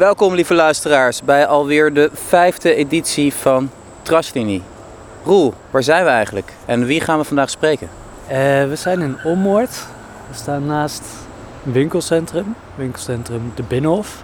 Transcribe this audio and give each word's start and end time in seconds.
Welkom 0.00 0.34
lieve 0.34 0.54
luisteraars 0.54 1.22
bij 1.22 1.46
alweer 1.46 1.92
de 1.94 2.10
vijfde 2.12 2.74
editie 2.74 3.34
van 3.34 3.70
Trashlini. 4.02 4.62
Roel, 5.24 5.54
waar 5.70 5.82
zijn 5.82 6.04
we 6.04 6.10
eigenlijk 6.10 6.52
en 6.66 6.84
wie 6.84 7.00
gaan 7.00 7.18
we 7.18 7.24
vandaag 7.24 7.50
spreken? 7.50 7.88
Uh, 8.22 8.30
we 8.68 8.72
zijn 8.74 9.00
in 9.00 9.16
Ommoord. 9.24 9.86
We 10.28 10.34
staan 10.34 10.66
naast 10.66 11.02
een 11.66 11.72
winkelcentrum, 11.72 12.54
winkelcentrum 12.74 13.52
De 13.54 13.62
Binnenhof. 13.62 14.22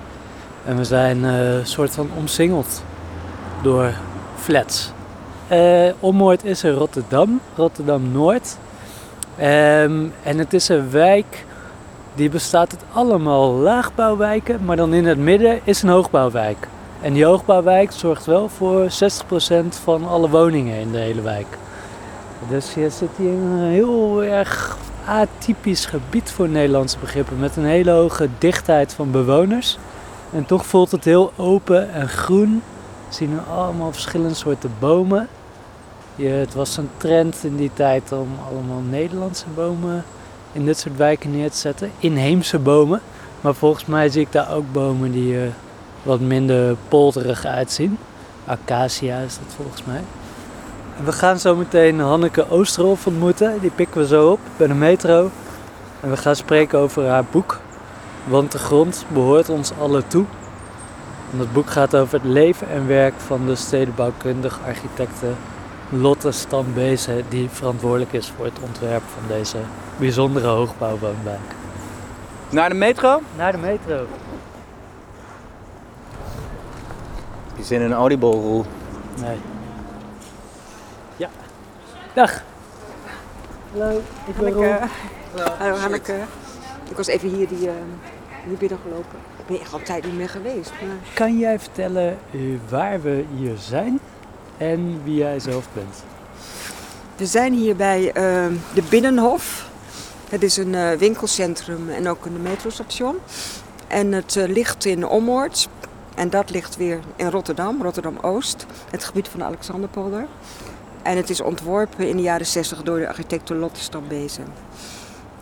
En 0.65 0.77
we 0.77 0.85
zijn 0.85 1.19
uh, 1.19 1.55
een 1.55 1.67
soort 1.67 1.95
van 1.95 2.11
omsingeld 2.17 2.83
door 3.63 3.93
flats. 4.37 4.91
Uh, 5.53 5.93
Ommoord 6.01 6.45
is 6.45 6.65
in 6.65 6.73
Rotterdam, 6.73 7.41
Rotterdam-Noord. 7.57 8.57
Um, 9.41 10.13
en 10.23 10.39
het 10.39 10.55
is 10.55 10.69
een 10.69 10.91
wijk 10.91 11.46
die 12.17 12.31
bestaat 12.31 12.71
uit 12.73 12.85
allemaal 12.93 13.53
laagbouwwijken, 13.53 14.65
maar 14.65 14.77
dan 14.77 14.95
in 14.95 15.07
het 15.07 15.19
midden 15.19 15.61
is 15.65 15.83
een 15.83 15.89
hoogbouwwijk. 15.89 16.69
En 17.01 17.13
die 17.13 17.25
hoogbouwwijk 17.25 17.93
zorgt 17.93 18.27
wel 18.27 18.49
voor 18.49 18.89
60% 18.91 19.67
van 19.69 20.09
alle 20.09 20.29
woningen 20.29 20.81
in 20.81 20.93
de 20.93 20.99
hele 20.99 21.23
wijk. 21.23 21.59
Dus 22.49 22.75
je 22.75 22.91
zit 22.91 23.09
hier 23.17 23.33
in 23.33 23.41
een 23.41 23.71
heel 23.71 24.23
erg 24.23 24.77
atypisch 25.07 25.87
gebied 25.87 26.31
voor 26.31 26.49
Nederlandse 26.49 26.99
begrippen, 26.99 27.39
met 27.39 27.57
een 27.57 27.65
hele 27.65 27.91
hoge 27.91 28.29
dichtheid 28.39 28.95
van 28.95 29.11
bewoners. 29.11 29.79
En 30.33 30.47
toch 30.47 30.67
voelt 30.67 30.91
het 30.91 31.05
heel 31.05 31.33
open 31.37 31.93
en 31.93 32.09
groen. 32.09 32.63
We 33.09 33.15
zien 33.15 33.41
allemaal 33.51 33.93
verschillende 33.93 34.35
soorten 34.35 34.73
bomen. 34.79 35.29
Je, 36.15 36.29
het 36.29 36.55
was 36.55 36.77
een 36.77 36.91
trend 36.97 37.45
in 37.45 37.57
die 37.57 37.71
tijd 37.75 38.13
om 38.13 38.29
allemaal 38.51 38.81
Nederlandse 38.81 39.47
bomen 39.55 40.05
in 40.57 40.65
dit 40.65 40.79
soort 40.79 40.97
wijken 40.97 41.31
neer 41.31 41.51
te 41.51 41.57
zetten. 41.57 41.91
Inheemse 41.99 42.59
bomen. 42.59 43.01
Maar 43.41 43.55
volgens 43.55 43.87
mij 43.87 44.09
zie 44.09 44.21
ik 44.21 44.33
daar 44.33 44.53
ook 44.53 44.73
bomen 44.73 45.13
die 45.13 45.37
er 45.37 45.53
wat 46.03 46.21
minder 46.21 46.77
polterig 46.89 47.45
uitzien. 47.45 47.99
Acacia 48.47 49.19
is 49.19 49.39
dat 49.45 49.55
volgens 49.57 49.85
mij. 49.85 50.01
We 51.05 51.13
gaan 51.13 51.39
zo 51.39 51.57
meteen 51.57 52.01
Hanneke 52.01 52.51
Oosterhof 52.51 53.07
ontmoeten. 53.07 53.61
Die 53.61 53.71
pikken 53.71 54.01
we 54.01 54.07
zo 54.07 54.31
op 54.31 54.41
bij 54.57 54.67
de 54.67 54.75
metro. 54.75 55.31
En 56.01 56.11
we 56.11 56.17
gaan 56.17 56.37
spreken 56.37 56.79
over 56.79 57.09
haar 57.09 57.25
boek. 57.31 57.61
Want 58.25 58.53
de 58.53 58.59
grond 58.59 59.05
behoort 59.09 59.49
ons 59.49 59.73
allen 59.81 60.09
toe. 60.09 60.25
En 61.33 61.39
dat 61.39 61.53
boek 61.53 61.71
gaat 61.71 61.97
over 61.97 62.15
het 62.15 62.29
leven 62.29 62.69
en 62.69 62.87
werk 62.87 63.15
van 63.17 63.47
de 63.47 63.55
stedenbouwkundig 63.55 64.59
architecte 64.67 65.27
Lotte 65.91 66.33
Stambezen, 66.33 67.25
die 67.29 67.49
verantwoordelijk 67.49 68.13
is 68.13 68.33
voor 68.37 68.45
het 68.45 68.59
ontwerp 68.63 69.03
van 69.03 69.37
deze 69.37 69.59
bijzondere 69.99 70.47
hoogbouwwoonwijk. 70.47 71.41
Naar 72.51 72.69
de 72.69 72.75
metro? 72.75 73.21
Naar 73.37 73.53
de 73.53 73.59
metro. 73.59 74.07
Je 77.57 77.65
zin 77.65 77.81
in 77.81 77.91
een 77.91 77.97
oliebolroel? 77.97 78.65
Nee. 79.21 79.37
Ja. 81.17 81.29
Dag. 82.15 82.43
Hallo, 83.73 84.03
ik 84.27 84.37
ben 84.37 84.53
Hanneke. 84.53 84.79
Hallo. 85.35 85.55
Hallo 85.59 85.77
Hanneke. 85.77 86.19
Ik 86.91 86.97
was 86.97 87.07
even 87.07 87.29
hier, 87.29 87.49
die, 87.49 87.67
uh, 87.67 87.73
hier 88.47 88.57
binnen 88.57 88.79
gelopen. 88.83 89.19
Ik 89.39 89.47
ben 89.47 89.61
echt 89.61 89.73
al 89.73 89.83
tijd 89.83 90.05
niet 90.05 90.17
meer 90.17 90.29
geweest. 90.29 90.71
Maar... 90.71 90.97
Kan 91.15 91.39
jij 91.39 91.59
vertellen 91.59 92.19
uh, 92.31 92.59
waar 92.69 93.01
we 93.03 93.25
hier 93.37 93.57
zijn 93.57 94.01
en 94.57 95.01
wie 95.05 95.15
jij 95.15 95.41
zelf 95.41 95.69
bent? 95.73 96.05
We 97.17 97.27
zijn 97.27 97.53
hier 97.53 97.77
bij 97.77 98.07
uh, 98.07 98.13
de 98.75 98.83
Binnenhof. 98.89 99.71
Het 100.29 100.43
is 100.43 100.57
een 100.57 100.73
uh, 100.73 100.93
winkelcentrum 100.93 101.89
en 101.89 102.09
ook 102.09 102.25
een 102.25 102.43
metrostation. 102.43 103.17
En 103.87 104.13
het 104.13 104.35
uh, 104.35 104.49
ligt 104.49 104.85
in 104.85 105.07
Ommoord. 105.07 105.69
En 106.15 106.31
dat 106.31 106.51
ligt 106.51 106.77
weer 106.77 107.01
in 107.17 107.31
Rotterdam, 107.31 107.83
Rotterdam-Oost. 107.83 108.67
Het 108.91 109.05
gebied 109.05 109.29
van 109.29 109.41
de 109.41 109.47
Alexanderpolder. 109.47 110.27
En 111.03 111.17
het 111.17 111.31
is 111.31 111.41
ontworpen 111.41 112.09
in 112.09 112.17
de 112.17 112.23
jaren 112.23 112.47
60 112.47 112.83
door 112.83 112.99
de 112.99 113.09
architect 113.09 113.49
Lotte 113.49 113.81
Stambezen. 113.81 114.45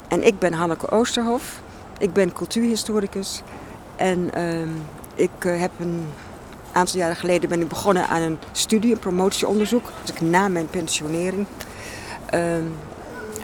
En 0.09 0.27
ik 0.27 0.39
ben 0.39 0.53
Hanneke 0.53 0.91
Oosterhof. 0.91 1.61
Ik 1.99 2.13
ben 2.13 2.33
cultuurhistoricus. 2.33 3.43
En 3.97 4.35
ehm, 4.35 4.69
ik 5.15 5.31
heb 5.41 5.71
een 5.79 6.07
aantal 6.75 6.99
jaren 6.99 7.17
geleden 7.17 7.49
ben 7.49 7.61
ik 7.61 7.69
begonnen 7.69 8.09
aan 8.09 8.23
een 8.23 8.39
studie, 8.53 8.93
een 8.93 8.99
promotieonderzoek. 8.99 9.91
Dus 10.01 10.15
ik 10.15 10.21
na 10.21 10.49
mijn 10.49 10.67
pensionering. 10.67 11.47
Um, 12.35 12.73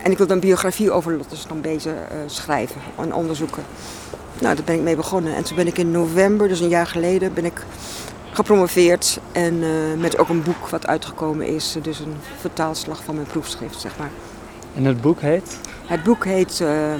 en 0.02 0.10
ik 0.10 0.18
wilde 0.18 0.32
een 0.34 0.40
biografie 0.40 0.90
over 0.90 1.16
Lotte 1.16 1.36
Stambezen 1.36 1.94
uh, 1.94 2.18
schrijven 2.26 2.80
en 2.98 3.14
onderzoeken. 3.14 3.62
Nou, 4.40 4.54
daar 4.54 4.64
ben 4.64 4.74
ik 4.74 4.80
mee 4.80 4.96
begonnen. 4.96 5.34
En 5.34 5.44
toen 5.44 5.56
ben 5.56 5.66
ik 5.66 5.78
in 5.78 5.90
november, 5.90 6.48
dus 6.48 6.60
een 6.60 6.68
jaar 6.68 6.86
geleden, 6.86 7.34
ben 7.34 7.44
ik 7.44 7.64
gepromoveerd. 8.32 9.20
En 9.32 9.54
uh, 9.54 9.68
met 9.98 10.18
ook 10.18 10.28
een 10.28 10.42
boek 10.42 10.68
wat 10.68 10.86
uitgekomen 10.86 11.46
is. 11.46 11.76
Dus 11.82 11.98
een 11.98 12.16
vertaalslag 12.38 13.04
van 13.04 13.14
mijn 13.14 13.26
proefschrift, 13.26 13.80
zeg 13.80 13.98
maar. 13.98 14.10
En 14.74 14.84
het 14.84 15.00
boek 15.00 15.20
heet? 15.20 15.58
Het 15.86 16.02
boek 16.02 16.24
heet 16.24 16.60
uh, 16.62 16.94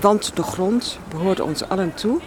Want 0.00 0.36
de 0.36 0.42
grond 0.42 0.98
behoort 1.08 1.40
ons 1.40 1.68
allen 1.68 1.94
toe. 1.94 2.20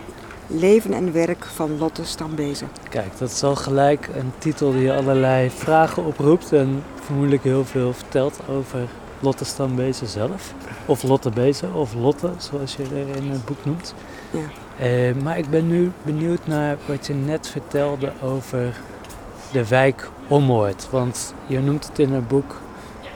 Leven 0.53 0.93
en 0.93 1.13
werk 1.13 1.45
van 1.45 1.77
Lotte 1.77 2.05
Stambezen. 2.05 2.67
Kijk, 2.89 3.17
dat 3.17 3.29
is 3.29 3.43
al 3.43 3.55
gelijk 3.55 4.09
een 4.15 4.31
titel 4.37 4.71
die 4.71 4.91
allerlei 4.91 5.49
vragen 5.49 6.05
oproept 6.05 6.53
en 6.53 6.83
vermoedelijk 7.01 7.43
heel 7.43 7.65
veel 7.65 7.93
vertelt 7.93 8.39
over 8.49 8.79
Lotte 9.19 9.45
Stambezen 9.45 10.07
zelf. 10.07 10.53
Of 10.85 11.03
Lotte 11.03 11.29
Bezen, 11.29 11.73
of 11.73 11.93
Lotte, 11.93 12.31
zoals 12.37 12.75
je 12.75 12.83
er 12.83 13.15
in 13.15 13.29
het 13.29 13.45
boek 13.45 13.65
noemt. 13.65 13.93
Ja. 14.31 14.39
Eh, 14.85 15.15
maar 15.23 15.37
ik 15.37 15.49
ben 15.49 15.67
nu 15.67 15.91
benieuwd 16.03 16.47
naar 16.47 16.77
wat 16.85 17.07
je 17.07 17.13
net 17.13 17.47
vertelde 17.47 18.11
over 18.21 18.79
de 19.51 19.67
wijk 19.67 20.09
Ommoord. 20.27 20.87
Want 20.89 21.33
je 21.47 21.59
noemt 21.59 21.87
het 21.87 21.99
in 21.99 22.13
het 22.13 22.27
boek 22.27 22.61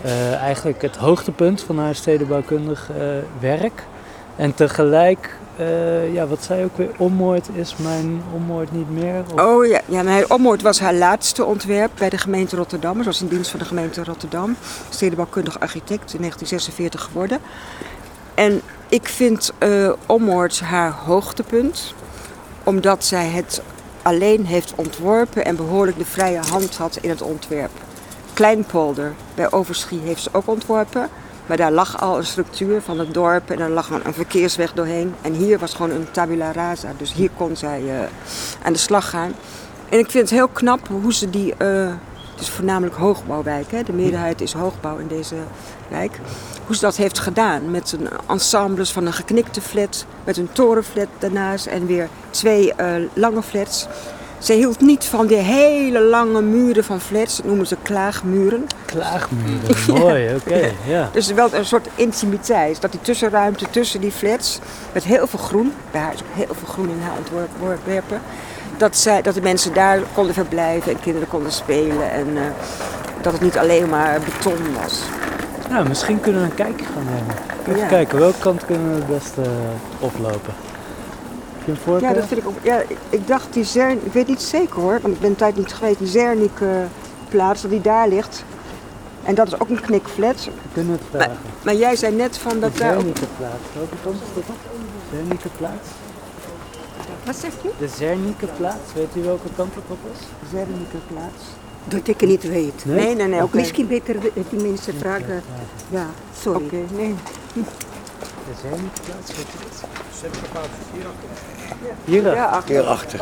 uh, 0.05 0.33
eigenlijk 0.33 0.81
het 0.81 0.95
hoogtepunt 0.95 1.61
van 1.61 1.79
haar 1.79 1.95
stedenbouwkundig 1.95 2.89
uh, 2.91 2.97
werk. 3.39 3.83
En 4.35 4.53
tegelijk 4.53 5.37
uh, 5.59 6.13
ja, 6.13 6.27
wat 6.27 6.43
zei 6.43 6.63
ook 6.63 6.77
weer? 6.77 6.89
Ommoord 6.97 7.49
is 7.53 7.75
mijn 7.75 8.21
Ommoord 8.33 8.71
niet 8.71 8.89
meer? 8.89 9.23
Oh 9.35 9.65
ja, 9.65 9.81
ja 9.85 10.03
mijn 10.03 10.31
Ommoord 10.31 10.61
was 10.61 10.79
haar 10.79 10.93
laatste 10.93 11.45
ontwerp 11.45 11.91
bij 11.97 12.09
de 12.09 12.17
gemeente 12.17 12.55
Rotterdam. 12.55 12.97
Ze 12.97 13.03
was 13.03 13.21
in 13.21 13.27
dienst 13.27 13.49
van 13.51 13.59
de 13.59 13.65
gemeente 13.65 14.03
Rotterdam. 14.03 14.55
Stedenbouwkundig 14.89 15.59
architect 15.59 16.13
in 16.13 16.19
1946 16.19 17.01
geworden. 17.01 17.39
En 18.33 18.61
ik 18.89 19.07
vind 19.07 19.53
uh, 19.59 19.91
Ommoord 20.05 20.59
haar 20.59 20.91
hoogtepunt. 20.91 21.93
Omdat 22.63 23.05
zij 23.05 23.27
het 23.27 23.61
alleen 24.01 24.45
heeft 24.45 24.73
ontworpen 24.75 25.45
en 25.45 25.55
behoorlijk 25.55 25.97
de 25.97 26.05
vrije 26.05 26.39
hand 26.49 26.77
had 26.77 26.97
in 27.01 27.09
het 27.09 27.21
ontwerp. 27.21 27.71
Kleinpolder 28.33 29.13
bij 29.35 29.51
Overschie 29.51 29.99
heeft 29.99 30.21
ze 30.21 30.29
ook 30.31 30.47
ontworpen. 30.47 31.09
Maar 31.45 31.57
daar 31.57 31.71
lag 31.71 32.01
al 32.01 32.17
een 32.17 32.25
structuur 32.25 32.81
van 32.81 32.99
het 32.99 33.13
dorp 33.13 33.49
en 33.49 33.57
daar 33.57 33.69
lag 33.69 33.89
een 33.89 34.13
verkeersweg 34.13 34.73
doorheen. 34.73 35.15
En 35.21 35.33
hier 35.33 35.59
was 35.59 35.73
gewoon 35.73 35.91
een 35.91 36.11
tabula 36.11 36.51
rasa. 36.51 36.91
Dus 36.97 37.13
hier 37.13 37.29
kon 37.37 37.55
zij 37.55 37.81
uh, 37.81 37.99
aan 38.63 38.73
de 38.73 38.79
slag 38.79 39.09
gaan. 39.09 39.33
En 39.89 39.99
ik 39.99 40.11
vind 40.11 40.29
het 40.29 40.39
heel 40.39 40.47
knap 40.47 40.87
hoe 40.87 41.13
ze 41.13 41.29
die. 41.29 41.53
Uh, 41.57 41.91
het 42.31 42.43
is 42.43 42.49
voornamelijk 42.49 42.95
hoogbouwwijk, 42.95 43.71
hè? 43.71 43.83
de 43.83 43.93
meerderheid 43.93 44.41
is 44.41 44.53
hoogbouw 44.53 44.97
in 44.97 45.07
deze 45.07 45.35
wijk. 45.87 46.19
Hoe 46.65 46.75
ze 46.75 46.81
dat 46.81 46.95
heeft 46.95 47.19
gedaan 47.19 47.71
met 47.71 47.91
een 47.91 48.09
ensembles 48.27 48.91
van 48.91 49.05
een 49.05 49.13
geknikte 49.13 49.61
flat, 49.61 50.05
met 50.23 50.37
een 50.37 50.49
torenflat 50.51 51.07
daarnaast 51.19 51.65
en 51.65 51.85
weer 51.85 52.09
twee 52.29 52.73
uh, 52.79 52.95
lange 53.13 53.41
flats. 53.41 53.87
Ze 54.45 54.53
hield 54.53 54.81
niet 54.81 55.05
van 55.05 55.27
die 55.27 55.37
hele 55.37 56.01
lange 56.01 56.41
muren 56.41 56.83
van 56.83 57.01
flats, 57.01 57.37
dat 57.37 57.45
noemen 57.45 57.67
ze 57.67 57.77
klaagmuren. 57.81 58.67
Klaagmuren, 58.85 59.75
mooi, 60.01 60.35
oké. 60.35 60.49
Okay, 60.49 60.73
ja. 60.87 61.09
Dus 61.11 61.31
wel 61.31 61.53
een 61.53 61.65
soort 61.65 61.87
intimiteit, 61.95 62.81
dat 62.81 62.91
die 62.91 63.01
tussenruimte 63.01 63.65
tussen 63.69 64.01
die 64.01 64.11
flats, 64.11 64.59
met 64.91 65.03
heel 65.03 65.27
veel 65.27 65.39
groen, 65.39 65.73
bij 65.91 66.01
haar 66.01 66.13
is 66.13 66.19
ook 66.19 66.45
heel 66.45 66.55
veel 66.55 66.67
groen 66.67 66.89
in 66.89 67.01
haar 67.01 67.41
ontwerpen, 67.59 68.21
dat, 68.77 68.97
zij, 68.97 69.21
dat 69.21 69.33
de 69.33 69.41
mensen 69.41 69.73
daar 69.73 69.99
konden 70.13 70.33
verblijven 70.33 70.91
en 70.91 70.99
kinderen 70.99 71.27
konden 71.27 71.51
spelen 71.51 72.11
en 72.11 72.27
uh, 72.27 72.41
dat 73.21 73.33
het 73.33 73.41
niet 73.41 73.57
alleen 73.57 73.89
maar 73.89 74.19
beton 74.19 74.73
was. 74.81 75.01
Nou, 75.69 75.87
misschien 75.87 76.19
kunnen 76.19 76.41
we 76.41 76.47
een 76.47 76.55
kijkje 76.55 76.85
gaan 76.85 77.05
nemen. 77.05 77.35
Even 77.67 77.79
ja. 77.79 77.87
kijken, 77.87 78.19
welke 78.19 78.39
kant 78.39 78.65
kunnen 78.65 78.89
we 78.89 78.95
het 78.95 79.07
beste 79.07 79.41
uh, 79.41 79.47
oplopen? 79.99 80.53
Ja, 81.99 82.13
dat 82.13 82.25
vind 82.25 82.41
ik 82.41 82.47
ook. 82.47 82.57
Ja, 82.61 82.83
ik 83.09 83.27
dacht 83.27 83.53
die 83.53 83.63
Zern, 83.63 84.05
ik 84.05 84.13
weet 84.13 84.27
niet 84.27 84.41
zeker 84.41 84.79
hoor, 84.79 84.99
want 85.01 85.13
ik 85.13 85.19
ben 85.19 85.29
een 85.29 85.35
tijd 85.35 85.57
niet 85.57 85.73
geweest, 85.73 85.97
die 85.97 86.07
Zernik 86.07 86.59
uh, 86.59 86.69
plaats, 87.29 87.61
dat 87.61 87.71
die 87.71 87.81
daar 87.81 88.07
ligt. 88.07 88.43
En 89.23 89.35
dat 89.35 89.47
is 89.47 89.59
ook 89.59 89.69
een 89.69 89.81
knikflat. 89.81 90.45
We 90.45 90.51
kunnen 90.73 90.91
het 90.91 91.01
vragen. 91.09 91.29
Maar, 91.29 91.39
maar 91.63 91.75
jij 91.75 91.95
zei 91.95 92.15
net 92.15 92.37
van 92.37 92.59
dat 92.59 92.73
de 92.73 92.79
daar. 92.79 92.93
Zernike 92.93 93.25
plaats. 93.37 93.63
Welke 93.73 93.95
kant 94.03 94.15
is 94.15 94.45
dat? 94.47 94.55
Zernike 95.11 95.49
plaats. 95.57 95.87
Wat 97.25 97.35
zegt 97.35 97.65
u? 97.65 97.69
De 97.79 97.87
Zernike 97.87 98.47
plaats. 98.57 98.93
Weet 98.93 99.15
u 99.15 99.21
welke 99.21 99.47
kant 99.55 99.75
het 99.75 99.83
op 99.87 99.97
is? 100.13 100.19
Zernike 100.51 100.97
plaats. 101.07 101.43
Dat 101.87 102.07
ik 102.07 102.19
het 102.19 102.29
niet 102.29 102.43
weet. 102.43 102.85
Nee? 102.85 103.05
Nee, 103.05 103.15
nee, 103.15 103.27
nee. 103.27 103.41
Misschien 103.51 103.87
beter 103.87 104.15
die 104.49 104.61
mensen 104.61 104.93
vragen. 104.99 105.43
Ja, 105.89 106.05
sorry. 106.39 106.65
Oké, 106.65 106.75
nee. 106.95 107.15
Is 107.53 108.61
hij 108.61 108.79
niet 108.79 109.01
plaats? 109.05 109.35
Weet 109.35 109.47
je 109.51 109.57
dat? 110.53 110.67
Hierachter. 110.93 111.54
Ja, 112.05 112.45
achter. 112.45 112.75
Hierachter. 112.75 113.19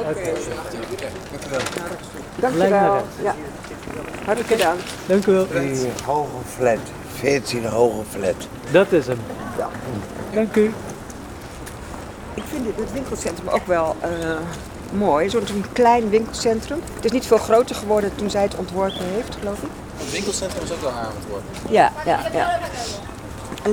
Dank 2.36 2.54
je 2.54 2.60
Gelijk 2.60 2.70
naar 2.70 2.84
wel. 2.84 2.94
rechts. 2.94 3.08
Ja. 3.24 3.36
Hartelijk 4.26 4.54
gedaan. 4.54 4.78
Dank 5.06 5.26
u 5.26 5.32
wel. 5.32 5.48
Die 5.48 5.92
hoge 6.06 6.30
flat. 6.58 6.78
14 7.20 7.66
hoge 7.66 8.04
flat. 8.10 8.36
Dat 8.72 8.92
is 8.92 9.08
hem. 9.08 9.20
Ja. 9.58 9.70
Dank 10.34 10.56
u. 10.56 10.74
Ik 12.34 12.44
vind 12.50 12.64
dit, 12.66 12.74
het 12.76 12.94
winkelcentrum 12.94 13.48
ook 13.48 13.68
wel 13.68 13.96
eh, 14.00 14.10
mooi. 14.92 15.30
Zo'n 15.30 15.66
klein 15.74 16.10
winkelcentrum. 16.10 16.80
Het 16.96 17.06
is 17.06 17.12
niet 17.12 17.26
veel 17.26 17.38
groter 17.38 17.76
geworden 17.76 18.16
toen 18.16 18.30
zij 18.30 18.42
het 18.42 18.56
ontworpen 18.56 19.06
heeft, 19.14 19.36
geloof 19.40 19.58
ik. 19.62 19.70
Het 19.98 20.12
winkelcentrum 20.12 20.64
is 20.64 20.72
ook 20.72 20.82
wel 20.82 20.92
haar 20.92 21.08
ontworpen. 21.16 21.50
Ja, 21.70 21.92
ja, 22.06 22.20
ja. 22.34 22.60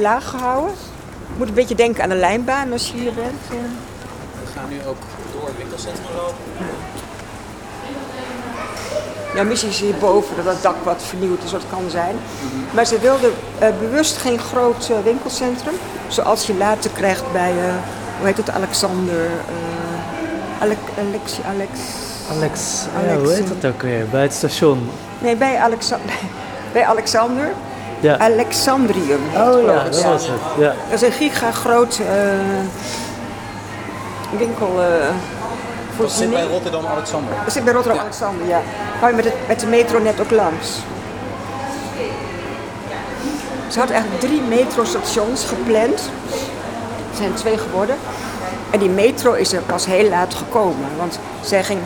Laag 0.01 0.29
gehouden. 0.31 0.75
Je 1.33 1.35
moet 1.39 1.49
een 1.49 1.55
beetje 1.55 1.75
denken 1.75 2.03
aan 2.03 2.09
de 2.09 2.15
lijnbaan 2.15 2.73
als 2.73 2.87
je 2.91 2.97
hier 2.97 3.13
bent. 3.15 3.41
eh. 3.51 3.57
Nu 4.69 4.77
ook 4.89 4.97
door 5.33 5.47
het 5.47 5.57
winkelcentrum 5.57 6.07
lopen. 6.17 6.37
Ja, 9.35 9.43
misschien 9.43 9.71
is 9.71 9.81
hierboven 9.81 10.37
dat 10.37 10.45
het 10.45 10.63
dak 10.63 10.75
wat 10.83 11.03
vernieuwd 11.03 11.43
is, 11.45 11.53
wat 11.53 11.63
kan 11.71 11.91
zijn. 11.91 12.17
Maar 12.75 12.87
ze 12.87 12.99
wilden 12.99 13.33
eh, 13.59 13.69
bewust 13.81 14.17
geen 14.17 14.39
groot 14.39 14.89
eh, 14.91 14.97
winkelcentrum. 15.05 15.75
Zoals 16.09 16.47
je 16.47 16.55
later 16.55 16.91
krijgt 16.91 17.33
bij, 17.33 17.51
eh, 17.51 17.75
hoe 18.19 18.27
heet 18.27 18.37
het, 18.37 18.51
Alexander. 18.51 19.25
eh 19.25 20.63
Alex, 20.63 20.79
Alex, 20.99 21.39
Alex. 21.49 21.71
Alex, 22.31 22.85
ja, 23.07 23.17
hoe 23.19 23.33
heet 23.33 23.49
dat 23.61 23.73
ook 23.73 23.83
weer? 23.83 24.09
Bij 24.09 24.23
het 24.23 24.33
station. 24.33 24.91
Nee, 25.19 25.37
bij, 25.37 25.59
Alexa 25.59 25.99
bij 26.73 26.85
Alexander. 26.85 27.53
Ja. 28.01 28.19
Alexandrium. 28.19 29.21
Oh 29.37 29.65
ja, 29.65 29.85
dat 29.85 30.03
was 30.03 30.27
het. 30.27 30.41
Ja. 30.59 30.75
Dat 30.91 31.03
is 31.03 31.09
een 31.09 31.13
giga 31.13 31.51
groot 31.53 32.01
winkel. 34.39 34.83
eh 34.83 35.15
Dat 35.99 36.13
zit 36.13 36.31
bij. 36.31 36.43
Rotterdam 36.47 36.87
Alexander. 36.87 37.35
Dat 37.45 37.53
zit 37.53 37.65
bij 37.65 37.73
Rotterdam 37.73 38.01
Alexander, 38.03 38.47
ja. 38.47 38.61
Ga 39.01 39.09
je 39.09 39.15
met, 39.15 39.25
het, 39.25 39.35
met 39.49 39.61
de 39.61 39.67
metro 39.67 39.99
net 39.99 40.21
ook 40.21 40.31
langs. 40.31 40.79
Ze 43.69 43.79
had 43.79 43.91
eigenlijk 43.91 44.21
drie 44.21 44.41
metrostations 44.41 45.45
gepland. 45.45 46.11
Er 47.11 47.17
zijn 47.17 47.35
twee 47.35 47.59
geworden. 47.59 47.97
En 48.71 48.79
die 48.79 48.89
metro 48.89 49.33
is 49.33 49.53
er 49.53 49.63
pas 49.63 49.87
heel 49.87 50.09
laat 50.09 50.35
gekomen. 50.35 50.89
Want 50.99 51.19
zij 51.41 51.65
ging 51.65 51.81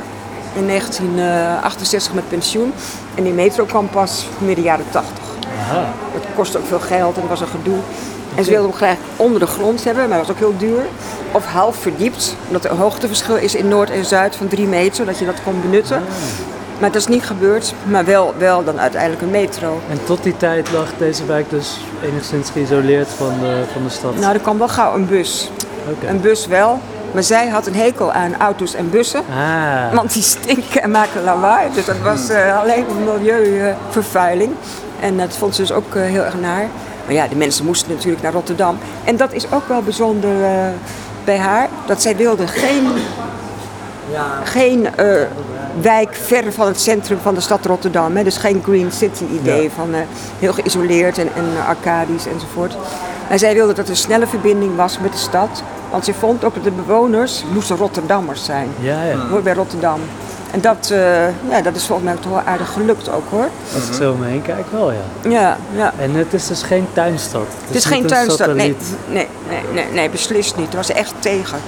in 0.54 0.66
1968 0.66 2.14
met 2.14 2.28
pensioen. 2.28 2.72
En 3.14 3.22
die 3.22 3.32
metro 3.32 3.64
kwam 3.64 3.88
pas 3.88 4.26
midden 4.38 4.64
jaren 4.64 4.84
80. 4.90 5.12
Aha. 5.60 5.84
Het 6.12 6.24
kostte 6.34 6.58
ook 6.58 6.66
veel 6.66 6.80
geld 6.80 7.14
en 7.14 7.20
het 7.20 7.30
was 7.30 7.40
een 7.40 7.46
gedoe. 7.46 7.78
En 8.34 8.44
ze 8.44 8.50
wilden 8.50 8.68
hem 8.68 8.78
graag 8.78 8.96
onder 9.16 9.40
de 9.40 9.46
grond 9.46 9.84
hebben, 9.84 10.08
maar 10.08 10.18
dat 10.18 10.26
was 10.26 10.36
ook 10.36 10.42
heel 10.42 10.56
duur. 10.58 10.82
Of 11.32 11.44
half 11.46 11.76
verdiept, 11.76 12.36
omdat 12.46 12.64
er 12.64 12.70
een 12.70 12.76
hoogteverschil 12.76 13.36
is 13.36 13.54
in 13.54 13.68
Noord 13.68 13.90
en 13.90 14.04
Zuid 14.04 14.36
van 14.36 14.48
drie 14.48 14.66
meter, 14.66 14.94
zodat 14.96 15.18
je 15.18 15.24
dat 15.24 15.42
kon 15.44 15.60
benutten. 15.60 16.02
Maar 16.78 16.92
dat 16.92 17.00
is 17.00 17.06
niet 17.06 17.24
gebeurd, 17.24 17.74
maar 17.84 18.04
wel, 18.04 18.34
wel 18.38 18.64
dan 18.64 18.80
uiteindelijk 18.80 19.22
een 19.22 19.30
metro. 19.30 19.80
En 19.90 19.98
tot 20.04 20.22
die 20.22 20.36
tijd 20.36 20.72
lag 20.72 20.88
deze 20.98 21.24
wijk 21.26 21.50
dus 21.50 21.76
enigszins 22.02 22.50
geïsoleerd 22.50 23.08
van 23.08 23.32
de, 23.40 23.62
van 23.72 23.82
de 23.82 23.90
stad. 23.90 24.16
Nou, 24.16 24.34
er 24.34 24.40
kwam 24.40 24.58
wel 24.58 24.68
gauw 24.68 24.94
een 24.94 25.06
bus. 25.06 25.50
Een 26.06 26.20
bus 26.20 26.46
wel, 26.46 26.78
maar 27.12 27.22
zij 27.22 27.48
had 27.48 27.66
een 27.66 27.74
hekel 27.74 28.12
aan 28.12 28.36
auto's 28.38 28.74
en 28.74 28.90
bussen. 28.90 29.20
Ah, 29.30 29.94
Want 29.94 30.12
die 30.12 30.22
stinken 30.22 30.82
en 30.82 30.90
maken 30.90 31.22
lawaai. 31.24 31.68
Dus 31.74 31.84
dat 31.84 31.98
was 32.02 32.28
eh, 32.28 32.60
alleen 32.60 32.84
milieuvervuiling. 33.04 34.52
En 35.00 35.16
dat 35.16 35.36
vond 35.36 35.54
ze 35.54 35.60
dus 35.60 35.72
ook 35.72 35.94
eh, 35.94 36.02
heel 36.02 36.22
erg 36.22 36.40
naar. 36.40 36.66
Maar 37.04 37.14
ja, 37.14 37.28
de 37.28 37.36
mensen 37.36 37.64
moesten 37.64 37.90
natuurlijk 37.94 38.22
naar 38.22 38.32
Rotterdam. 38.32 38.78
En 39.04 39.16
dat 39.16 39.32
is 39.32 39.52
ook 39.52 39.68
wel 39.68 39.82
bijzonder 39.82 40.44
eh, 40.44 40.50
bij 41.24 41.38
haar. 41.38 41.68
Dat 41.86 42.02
zij 42.02 42.16
wilde 42.16 42.46
geen, 42.46 42.86
geen 44.44 44.96
eh, 44.96 45.22
wijk 45.80 46.14
ver 46.14 46.52
van 46.52 46.66
het 46.66 46.80
centrum 46.80 47.18
van 47.22 47.34
de 47.34 47.40
stad 47.40 47.66
Rotterdam. 47.66 48.16
Hè. 48.16 48.24
Dus 48.24 48.36
geen 48.36 48.60
Green 48.64 48.92
City 48.92 49.24
idee 49.40 49.62
Ja. 49.62 49.68
van 49.76 49.94
eh, 49.94 50.00
heel 50.38 50.52
geïsoleerd 50.52 51.18
en, 51.18 51.28
en 51.34 51.44
arcadisch 51.66 52.26
enzovoort. 52.26 52.76
En 53.28 53.38
zij 53.38 53.54
wilde 53.54 53.72
dat 53.72 53.84
er 53.84 53.90
een 53.90 53.96
snelle 53.96 54.26
verbinding 54.26 54.76
was 54.76 54.98
met 54.98 55.12
de 55.12 55.18
stad. 55.18 55.62
Want 55.90 56.04
ze 56.04 56.14
vond 56.14 56.44
ook 56.44 56.54
dat 56.54 56.64
de 56.64 56.70
bewoners 56.70 57.44
moesten 57.52 57.76
Rotterdammers 57.76 58.44
zijn 58.44 58.68
ja, 58.80 59.02
ja. 59.02 59.16
hoort 59.28 59.44
bij 59.44 59.54
Rotterdam. 59.54 60.00
En 60.54 60.60
dat, 60.60 60.90
eh, 60.92 61.26
ja, 61.50 61.60
dat 61.62 61.76
is 61.76 61.86
volgens 61.86 62.08
mij 62.08 62.16
toch 62.20 62.32
wel 62.32 62.42
aardig 62.44 62.72
gelukt 62.72 63.10
ook 63.10 63.24
hoor. 63.30 63.48
Als 63.74 63.86
ik 63.88 63.94
zo 63.94 64.12
om 64.12 64.18
me 64.18 64.26
heen 64.26 64.42
kijk, 64.42 64.64
wel 64.70 64.92
ja. 64.92 65.30
Ja, 65.30 65.56
ja. 65.76 65.92
En 65.98 66.14
het 66.14 66.32
is 66.34 66.46
dus 66.46 66.62
geen 66.62 66.86
tuinstad. 66.92 67.46
Het 67.66 67.76
is 67.76 67.84
geen 67.84 68.00
een 68.02 68.06
tuinstad. 68.06 68.46
Nee, 68.54 68.76
nee, 69.08 69.28
nee, 69.48 69.60
nee, 69.72 69.86
nee, 69.92 70.10
beslist 70.10 70.56
niet. 70.56 70.66
Daar 70.66 70.76
was 70.76 70.90
echt 70.92 71.12
tegen. 71.18 71.58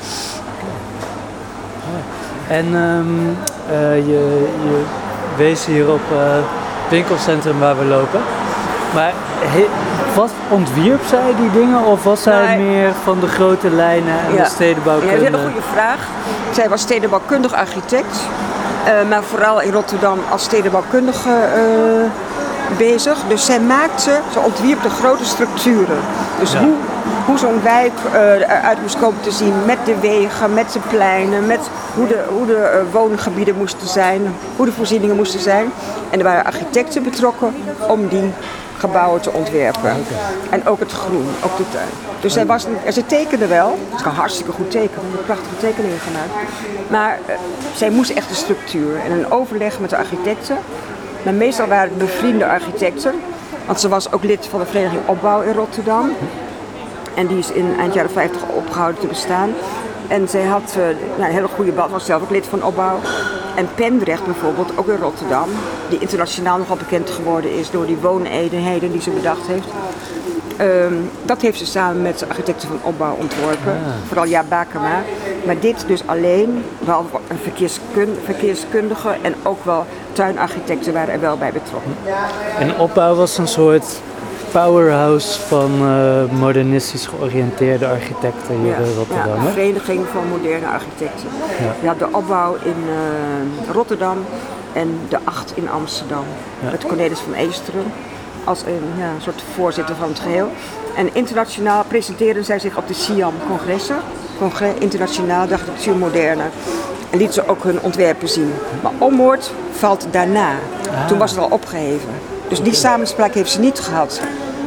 En 2.48 2.64
ehm, 2.74 3.28
eh, 3.70 3.96
je, 3.96 4.46
je 4.64 4.82
wees 5.36 5.64
hier 5.66 5.88
op 5.92 6.00
eh, 6.12 6.18
het 6.18 6.90
winkelcentrum 6.90 7.58
waar 7.58 7.78
we 7.78 7.84
lopen. 7.84 8.20
Maar 8.94 9.12
he- 9.40 9.68
wat 10.14 10.30
ontwierp 10.48 11.00
zij 11.08 11.34
die 11.40 11.50
dingen 11.62 11.84
of 11.84 12.04
was 12.04 12.22
zij 12.22 12.56
Nee. 12.56 12.66
meer 12.66 12.92
van 13.04 13.20
de 13.20 13.26
grote 13.28 13.70
lijnen 13.70 14.18
en 14.28 14.34
Ja. 14.34 14.42
de 14.42 14.48
stedenbouwkunde? 14.50 15.14
Ja, 15.14 15.18
dat 15.20 15.28
is 15.28 15.34
een 15.34 15.40
hele 15.40 15.52
goede 15.52 15.66
vraag. 15.72 15.98
Zij 16.52 16.68
was 16.68 16.80
stedenbouwkundig 16.80 17.52
architect. 17.52 18.16
Eh, 18.86 19.08
maar 19.08 19.22
vooral 19.22 19.60
in 19.60 19.72
Rotterdam 19.72 20.18
als 20.30 20.42
stedenbouwkundige 20.42 21.30
eh, 21.30 22.10
bezig. 22.78 23.18
Dus 23.28 23.44
zij 23.44 23.60
maakte, 23.60 24.20
ze 24.32 24.40
ontwierp 24.40 24.82
de 24.82 24.90
grote 24.90 25.24
structuren. 25.24 25.98
Dus 26.40 26.52
Ja. 26.52 26.58
hoe, 26.58 26.74
hoe 27.26 27.38
zo'n 27.38 27.62
wijk 27.62 27.92
eh, 28.12 28.32
eruit 28.32 28.80
moest 28.82 28.98
komen 28.98 29.20
te 29.20 29.30
zien 29.30 29.54
met 29.64 29.78
de 29.84 29.98
wegen, 30.00 30.54
met 30.54 30.72
de 30.72 30.78
pleinen, 30.88 31.46
met 31.46 31.60
hoe 31.94 32.06
de, 32.06 32.24
hoe 32.28 32.46
de 32.46 32.82
woongebieden 32.92 33.56
moesten 33.56 33.88
zijn, 33.88 34.34
hoe 34.56 34.66
de 34.66 34.72
voorzieningen 34.72 35.16
moesten 35.16 35.40
zijn. 35.40 35.72
En 36.10 36.18
er 36.18 36.24
waren 36.24 36.44
architecten 36.44 37.02
betrokken 37.02 37.54
om 37.88 38.08
die 38.08 38.32
gebouwen 38.78 39.20
te 39.20 39.32
ontwerpen. 39.32 39.92
En 40.50 40.66
ook 40.66 40.78
het 40.78 40.92
groen, 40.92 41.28
ook 41.44 41.56
de 41.56 41.64
tuin. 41.72 41.88
Dus 42.26 42.34
zij 42.34 42.46
was, 42.46 42.66
ze 42.92 43.06
tekende 43.06 43.46
wel, 43.46 43.78
ze 43.96 44.02
kan 44.02 44.12
hartstikke 44.12 44.52
goed 44.52 44.70
tekenen, 44.70 45.00
ze 45.10 45.10
heeft 45.10 45.24
prachtige 45.24 45.56
tekeningen 45.60 45.98
gemaakt. 45.98 46.50
Maar 46.90 47.18
eh, 47.26 47.34
zij 47.74 47.90
moest 47.90 48.10
echt 48.10 48.28
de 48.28 48.34
structuur 48.34 48.96
en 49.04 49.10
een 49.10 49.30
overleg 49.30 49.80
met 49.80 49.90
de 49.90 49.96
architecten. 49.96 50.56
Maar 51.24 51.34
meestal 51.34 51.66
waren 51.66 51.88
het 51.88 51.98
bevriende 51.98 52.46
architecten, 52.46 53.12
want 53.66 53.80
ze 53.80 53.88
was 53.88 54.12
ook 54.12 54.24
lid 54.24 54.46
van 54.46 54.60
de 54.60 54.66
Vereniging 54.66 55.00
Opbouw 55.06 55.40
in 55.40 55.52
Rotterdam. 55.52 56.12
En 57.14 57.26
die 57.26 57.38
is 57.38 57.50
in 57.50 57.78
eind 57.78 57.94
jaren 57.94 58.10
50 58.10 58.42
opgehouden 58.54 59.00
te 59.00 59.06
bestaan. 59.06 59.50
En 60.08 60.28
zij 60.28 60.44
had 60.44 60.76
eh, 60.78 60.88
ja, 61.18 61.26
een 61.26 61.32
hele 61.32 61.48
goede 61.48 61.72
band, 61.72 61.90
was 61.90 62.04
zelf 62.04 62.22
ook 62.22 62.30
lid 62.30 62.46
van 62.46 62.64
opbouw. 62.64 62.98
En 63.56 63.68
Pendrecht 63.74 64.24
bijvoorbeeld, 64.24 64.78
ook 64.78 64.88
in 64.88 64.96
Rotterdam, 64.96 65.48
die 65.88 65.98
internationaal 65.98 66.58
nogal 66.58 66.76
bekend 66.76 67.10
geworden 67.10 67.52
is 67.52 67.70
door 67.70 67.86
die 67.86 67.96
wooneenheden 67.96 68.92
die 68.92 69.02
ze 69.02 69.10
bedacht 69.10 69.46
heeft. 69.46 69.68
Ehm, 70.56 70.94
dat 71.22 71.40
heeft 71.40 71.58
ze 71.58 71.66
samen 71.66 72.02
met 72.02 72.18
de 72.18 72.26
architecten 72.28 72.68
van 72.68 72.78
opbouw 72.82 73.16
ontworpen. 73.20 73.78
Vooral 74.06 74.24
Ja 74.24 74.42
Bakema. 74.48 75.02
Maar 75.46 75.60
dit 75.60 75.84
dus 75.86 76.06
alleen, 76.06 76.64
wel 76.78 77.06
een 77.28 77.38
verkeerskun 77.42 78.16
verkeerskundige 78.24 79.16
en 79.22 79.34
ook 79.42 79.64
wel 79.64 79.86
tuinarchitecten 80.12 80.92
waren 80.92 81.14
er 81.14 81.20
wel 81.20 81.36
bij 81.36 81.52
betrokken. 81.52 81.92
En 82.58 82.78
opbouw 82.78 83.14
was 83.14 83.38
een 83.38 83.48
soort 83.48 84.00
powerhouse 84.50 85.40
van 85.40 85.70
eh, 85.80 86.38
modernistisch 86.38 87.06
georiënteerde 87.06 87.86
architecten 87.86 88.56
hier 88.62 88.76
in 88.76 88.94
Rotterdam. 88.96 89.40
Ja, 89.40 89.46
een 89.46 89.52
vereniging 89.52 90.06
van 90.12 90.28
moderne 90.28 90.66
architecten. 90.66 91.28
Ja. 91.60 91.74
Je 91.80 91.86
had 91.86 91.98
de 91.98 92.08
opbouw 92.12 92.54
in 92.54 92.84
eh, 92.88 93.72
Rotterdam 93.72 94.18
en 94.72 94.98
de 95.08 95.18
acht 95.24 95.52
in 95.56 95.70
Amsterdam. 95.70 96.24
Met 96.70 96.86
Cornelis 96.86 97.18
van 97.18 97.32
Eesteren 97.32 97.84
als 98.46 98.62
een 98.62 98.98
ja, 98.98 99.10
soort 99.20 99.42
voorzitter 99.54 99.94
van 99.94 100.08
het 100.08 100.18
geheel. 100.18 100.50
En 100.96 101.14
internationaal 101.14 101.84
presenteren 101.84 102.44
zij 102.44 102.58
zich 102.58 102.76
op 102.76 102.88
de 102.88 102.94
SIAM-congressen. 102.94 103.96
Congres 104.38 104.74
Internationaal 104.78 105.46
Architectuur 105.50 105.96
Moderne. 105.96 106.42
En 107.10 107.18
lieten 107.18 107.34
ze 107.34 107.48
ook 107.48 107.62
hun 107.62 107.80
ontwerpen 107.80 108.28
zien. 108.28 108.54
Maar 108.82 108.92
Ommoord 108.98 109.50
valt 109.70 110.06
daarna. 110.10 110.52
Toen 111.08 111.18
was 111.18 111.30
het 111.30 111.40
al 111.40 111.48
opgeheven. 111.50 112.08
Dus 112.48 112.62
die 112.62 112.74
samenspraak 112.74 113.34
heeft 113.34 113.50
ze 113.50 113.60
niet 113.60 113.78
gehad. 113.78 114.20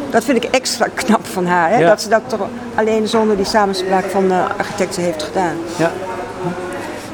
Dat 0.09 0.23
vind 0.23 0.43
ik 0.43 0.49
extra 0.51 0.87
knap 0.93 1.25
van 1.25 1.45
haar. 1.45 1.69
Hè? 1.69 1.77
Ja. 1.77 1.87
Dat 1.87 2.01
ze 2.01 2.09
dat 2.09 2.21
toch 2.27 2.47
alleen 2.75 3.07
zonder 3.07 3.35
die 3.35 3.45
samenspraak 3.45 4.05
van 4.05 4.27
de 4.27 4.43
architecten 4.57 5.03
heeft 5.03 5.23
gedaan. 5.23 5.55
Ja. 5.75 5.91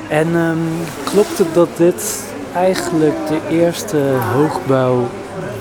En 0.08 0.36
ehm, 0.36 0.58
klopt 1.04 1.38
het 1.38 1.54
dat 1.54 1.70
dit 1.78 2.24
eigenlijk 2.54 3.28
de 3.28 3.40
eerste 3.50 3.98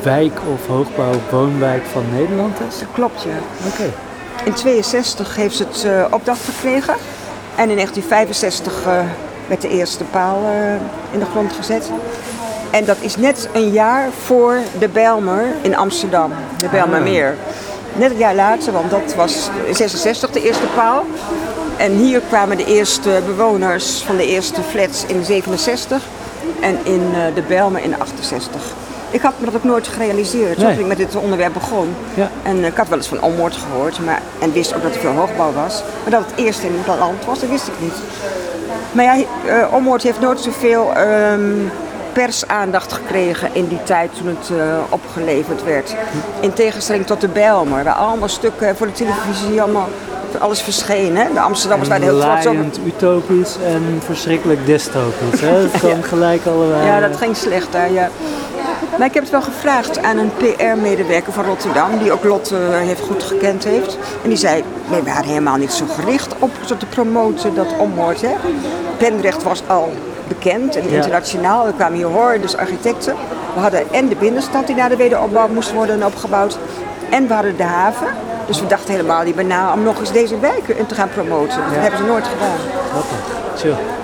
hoogbouwwijk 0.04 0.38
of 0.52 0.66
hoogbouwwoonwijk 0.66 1.82
van 1.92 2.04
Nederland 2.12 2.56
is? 2.68 2.78
Dat 2.78 2.88
klopt, 2.92 3.23
ja. 3.23 3.68
Oké. 3.68 3.92
In 4.44 4.54
62 4.54 5.37
heeft 5.37 5.56
ze 5.56 5.64
het 5.64 5.84
eh, 5.84 6.04
opdracht 6.11 6.44
gekregen. 6.44 6.94
En 7.56 7.70
in 7.70 7.76
1965 7.76 8.84
eh, 8.87 8.99
werd 9.46 9.61
de 9.61 9.68
eerste 9.68 10.04
paal 10.04 10.44
eh, 10.44 10.75
in 11.12 11.18
de 11.18 11.25
grond 11.25 11.52
gezet. 11.52 11.90
En 12.70 12.84
dat 12.84 12.96
is 13.00 13.16
net 13.16 13.49
een 13.52 13.70
jaar 13.70 14.08
voor 14.25 14.58
de 14.78 14.88
Bijlmer 14.88 15.44
in 15.62 15.76
Amsterdam, 15.76 16.32
de 16.58 16.68
Bijlmermeer. 16.68 17.37
Net 17.96 18.11
een 18.11 18.16
jaar 18.16 18.34
later, 18.34 18.73
want 18.73 18.90
dat 18.90 19.14
was 19.14 19.50
in 19.64 19.75
66 19.75 20.30
de 20.30 20.42
eerste 20.42 20.66
paal. 20.75 21.04
En 21.76 21.92
hier 21.92 22.20
kwamen 22.28 22.56
de 22.56 22.64
eerste 22.64 23.20
bewoners 23.26 24.02
van 24.02 24.16
de 24.16 24.26
eerste 24.26 24.61
flats 24.62 25.04
in 25.06 25.25
67 25.25 26.02
en 26.61 26.78
in 26.84 27.12
de 27.34 27.42
Belmer 27.49 27.82
in 27.82 28.00
68. 28.00 28.84
Ik 29.14 29.21
had 29.21 29.33
me 29.38 29.44
dat 29.44 29.54
ook 29.54 29.64
nooit 29.64 29.88
gerealiseerd 29.88 30.59
Nee. 30.59 30.73
toen 30.73 30.80
ik 30.80 30.87
met 30.87 30.97
dit 30.97 31.16
onderwerp 31.16 31.52
begon. 31.52 31.94
Ja. 32.14 32.30
En 32.42 32.61
eh, 32.61 32.66
ik 32.66 32.76
had 32.76 32.88
wel 32.88 32.99
eens 32.99 33.06
van 33.09 33.23
Ommoord 33.23 33.56
gehoord 33.56 33.99
maar, 34.04 34.23
en 34.38 34.52
wist 34.52 34.75
ook 34.75 34.83
dat 34.83 34.94
er 34.94 35.00
veel 35.00 35.12
hoogbouw 35.12 35.52
was. 35.52 35.83
Maar 36.02 36.11
dat 36.11 36.25
het 36.26 36.44
eerst 36.44 36.62
in 36.62 36.73
het 36.76 36.99
land 36.99 37.25
was, 37.25 37.40
dat 37.40 37.49
wist 37.49 37.66
ik 37.66 37.75
niet. 37.78 37.94
Maar 38.92 39.04
ja, 39.04 39.16
uh, 39.16 39.75
Ommoord 39.75 40.02
heeft 40.02 40.21
nooit 40.21 40.40
zoveel 40.40 40.92
ehm 40.94 41.68
persaandacht 42.12 42.92
gekregen 42.92 43.49
in 43.52 43.68
die 43.68 43.83
tijd 43.83 44.11
toen 44.16 44.26
het 44.26 44.50
eh, 44.59 44.76
opgeleverd 44.88 45.64
werd. 45.64 45.94
In 46.40 46.52
tegenstelling 46.52 47.06
tot 47.06 47.21
de 47.21 47.28
Bijlmer, 47.28 47.85
waar 47.85 47.94
allemaal 47.94 48.28
stukken 48.28 48.76
voor 48.76 48.87
de 48.87 48.92
televisie 48.92 49.62
allemaal 49.62 49.88
alles 50.38 50.62
verscheen. 50.62 51.16
Hè? 51.16 51.33
De 51.33 51.40
Amsterdammers 51.40 51.88
waren 51.88 52.04
heel 52.04 52.21
trots 52.21 52.47
op. 52.47 52.56
Utopisch 52.87 53.56
en 53.66 54.00
verschrikkelijk 54.04 54.66
dystopisch. 54.66 55.40
Hè? 55.40 55.56
Het 55.66 55.71
kwam 55.71 56.02
gelijk 56.02 56.47
allebei. 56.47 56.87
Ja, 56.87 57.00
dat 57.00 57.16
ging 57.16 57.37
slecht 57.37 57.73
daar, 57.73 57.92
ja. 57.92 58.11
Maar 58.99 59.07
ik 59.07 59.14
heb 59.14 59.23
het 59.23 59.33
wel 59.33 59.43
gevraagd 59.43 60.03
aan 60.03 60.19
een 60.19 60.31
PR-medewerker 60.37 61.33
van 61.33 61.45
Rotterdam, 61.45 61.99
die 61.99 62.12
ook 62.12 62.25
Lot 62.25 62.50
eh, 62.50 62.59
heeft 62.69 63.00
goed 63.00 63.23
gekend 63.23 63.64
heeft. 63.64 63.99
En 64.23 64.29
die 64.29 64.38
zei, 64.38 64.64
nee, 64.91 65.00
we 65.00 65.07
waren 65.07 65.29
helemaal 65.29 65.57
niet 65.57 65.73
zo 65.73 65.85
gericht 65.87 66.35
op 66.38 66.50
te 66.79 66.87
promoten 66.87 67.55
dat 67.55 67.67
ommoord. 67.79 68.21
Hè. 68.21 68.33
Pendrecht 68.97 69.43
was 69.43 69.62
al 69.67 69.93
bekend 70.29 70.76
en 70.76 70.88
internationaal. 70.88 71.67
Er 71.67 71.73
kwamen 71.73 71.97
hier 71.97 72.07
hoorders, 72.07 72.57
architecten. 72.57 73.14
We 73.55 73.61
hadden 73.61 73.93
en 73.93 74.09
de 74.09 74.17
binnenstad 74.17 74.67
die 74.67 74.76
na 74.76 74.88
de 74.88 74.97
wederopbouw 74.97 75.49
moest 75.49 75.73
worden 75.73 76.05
opgebouwd. 76.07 76.59
En 77.11 77.26
we 77.26 77.35
hadden 77.35 77.57
de 77.57 77.62
haven. 77.62 78.07
Dus 78.47 78.61
we 78.61 78.67
dachten 78.67 78.91
helemaal 78.91 79.23
niet 79.23 79.35
meer 79.35 79.45
na 79.45 79.73
om 79.73 79.83
nog 79.83 80.00
eens 80.00 80.12
deze 80.12 80.38
wijken 80.38 80.87
te 80.87 80.95
gaan 80.95 81.09
promoten. 81.09 81.59
Dat 81.59 81.81
hebben 81.81 81.99
ze 81.99 82.05
nooit 82.05 82.26
gedaan. 82.26 82.59
Grappig. 82.91 83.19
Chill. 83.57 84.03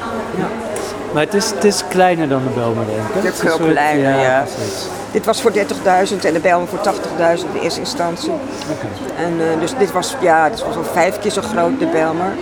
Maar 1.13 1.23
het 1.23 1.35
is, 1.35 1.51
het 1.51 1.65
is 1.65 1.83
kleiner 1.89 2.29
dan 2.29 2.43
de 2.43 2.49
Belmer, 2.61 2.85
denk 2.87 2.99
ik. 2.99 3.15
Het 3.15 3.33
is 3.35 3.41
veel 3.41 3.57
soort- 3.57 3.71
kleiner, 3.71 4.19
ja. 4.21 4.45
Dit 5.13 5.25
was 5.27 5.41
voor 5.43 5.53
30.000 5.53 6.25
en 6.25 6.33
de 6.33 6.39
Bijlmer 6.41 6.69
voor 6.69 6.81
80.000 6.81 7.49
in 7.55 7.61
eerste 7.61 7.81
instantie. 7.81 8.33
En, 9.17 9.33
eh, 9.41 9.61
dus 9.61 9.71
dit 9.79 9.93
was, 9.93 10.17
ja, 10.21 10.49
dit 10.49 10.65
was 10.65 10.77
al 10.77 10.85
vijf 10.93 11.19
keer 11.19 11.31
zo 11.31 11.41
groot, 11.43 11.79
de 11.79 11.87
Bijlmer. 11.87 12.33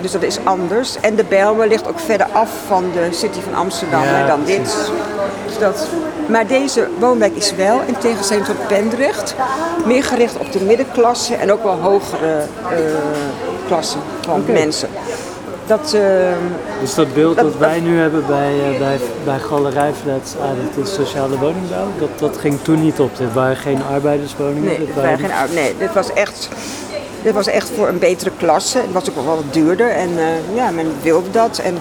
Dus 0.00 0.12
dat 0.12 0.22
is 0.22 0.38
anders. 0.44 0.96
En 1.00 1.14
de 1.16 1.24
Bijlmer 1.24 1.68
ligt 1.68 1.88
ook 1.88 1.98
verder 2.00 2.26
af 2.32 2.50
van 2.66 2.84
de 2.92 3.08
city 3.10 3.40
van 3.40 3.54
Amsterdam 3.54 4.02
Ja, 4.02 4.26
dan 4.26 4.44
dit. 4.44 4.76
Dus 5.46 5.58
dat, 5.58 5.86
maar 6.26 6.46
deze 6.46 6.88
woonwijk 6.98 7.36
is 7.36 7.54
wel, 7.54 7.80
in 7.86 7.96
tegenstelling 7.98 8.46
tot 8.46 8.66
Pendrecht, 8.66 9.34
meer 9.86 10.04
gericht 10.04 10.38
op 10.38 10.52
de 10.52 10.60
middenklasse 10.60 11.34
en 11.34 11.52
ook 11.52 11.62
wel 11.62 11.78
hogere 11.80 12.38
eh 12.70 12.76
klassen 13.66 14.00
van 14.20 14.44
mensen. 14.46 14.88
Dat, 15.66 15.96
Dus 16.80 16.94
dat 16.94 17.14
beeld 17.14 17.36
Dat- 17.36 17.44
dat 17.44 17.56
wij 17.56 17.80
nu 17.80 17.98
hebben 17.98 18.26
bij, 18.26 18.52
eh, 18.72 18.78
bij, 18.78 18.98
bij 19.24 19.38
galerijflats 19.38 20.34
aan 20.42 20.56
de 20.82 20.86
sociale 20.86 21.38
woningbouw, 21.38 21.86
dat, 21.98 22.08
dat 22.18 22.36
ging 22.36 22.58
toen 22.62 22.82
niet 22.82 23.00
op. 23.00 23.16
Dit 23.16 23.32
waren 23.32 23.56
geen 23.56 23.82
arbeiderswoningen. 23.92 24.64
Nee, 24.64 24.78
dit 24.78 24.94
waren 24.94 25.18
geen 25.18 25.32
oud. 25.32 25.52
Nee, 25.52 25.74
dit 25.78 25.92
was 25.92 26.12
echt. 26.12 26.48
Dit 27.22 27.34
was 27.34 27.46
echt 27.46 27.70
voor 27.76 27.88
een 27.88 27.98
betere 27.98 28.30
klasse. 28.36 28.78
Het 28.78 28.92
was 28.92 29.08
ook 29.08 29.14
wel 29.14 29.24
wat 29.24 29.44
duurder 29.52 29.90
en 29.90 30.08
eh, 30.18 30.54
ja, 30.56 30.70
men 30.70 30.86
wilde 31.02 31.30
dat. 31.30 31.58
En, 31.58 31.78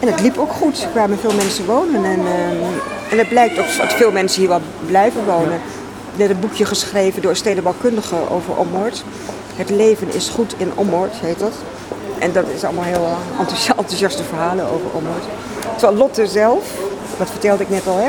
en 0.00 0.08
het 0.08 0.20
liep 0.20 0.38
ook 0.38 0.52
goed. 0.52 0.82
Er 0.82 0.88
kwamen 0.88 1.18
veel 1.18 1.34
mensen 1.34 1.66
wonen. 1.66 2.04
En, 2.04 2.20
eh, 2.26 3.12
en 3.12 3.18
het 3.18 3.28
blijkt 3.28 3.58
ook 3.58 3.76
dat 3.78 3.92
veel 3.92 4.10
mensen 4.12 4.40
hier 4.40 4.48
wel 4.48 4.60
blijven 4.86 5.24
wonen. 5.24 5.60
Er 6.16 6.24
is 6.24 6.30
een 6.30 6.40
boekje 6.40 6.64
geschreven 6.64 7.22
door 7.22 7.30
een 7.30 7.36
stedenbouwkundige 7.36 8.16
over 8.30 8.54
Ommoord. 8.56 9.04
Het 9.56 9.70
leven 9.70 10.14
is 10.14 10.28
goed 10.28 10.54
in 10.56 10.70
Ommoord, 10.74 11.12
heet 11.14 11.38
dat. 11.38 11.52
En 12.18 12.32
dat 12.32 12.44
is 12.54 12.64
allemaal 12.64 12.84
heel 12.84 13.04
eh, 13.04 13.40
enthousi- 13.40 13.72
enthousiaste 13.76 14.22
verhalen 14.22 14.64
over 14.64 14.86
Ommoord. 14.92 15.24
Terwijl 15.76 15.98
Lotte 15.98 16.26
zelf, 16.26 16.64
dat 17.18 17.30
vertelde 17.30 17.62
ik 17.62 17.70
net 17.70 17.86
al, 17.86 17.96
hè, 17.96 18.08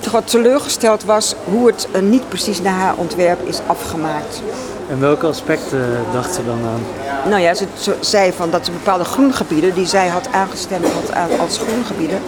toch 0.00 0.12
wat 0.12 0.30
teleurgesteld 0.30 1.04
was 1.04 1.34
hoe 1.44 1.66
het 1.66 1.88
eh, 1.92 2.00
niet 2.00 2.28
precies 2.28 2.62
naar 2.62 2.72
haar 2.78 2.94
ontwerp 2.96 3.48
is 3.48 3.58
afgemaakt. 3.66 4.42
En 4.90 5.00
welke 5.00 5.26
aspecten 5.26 6.04
dacht 6.12 6.34
ze 6.34 6.44
dan 6.44 6.58
aan? 6.64 6.82
Nou 7.30 7.42
ja, 7.42 7.54
ze, 7.54 7.66
ze 7.80 7.96
zei 8.00 8.32
van 8.32 8.50
dat 8.50 8.66
er 8.66 8.72
bepaalde 8.72 9.04
groengebieden 9.04 9.74
die 9.74 9.86
zij 9.86 10.08
had 10.08 10.28
aangestemd 10.32 10.86
had 10.92 11.38
als 11.40 11.58
groengebieden, 11.58 12.18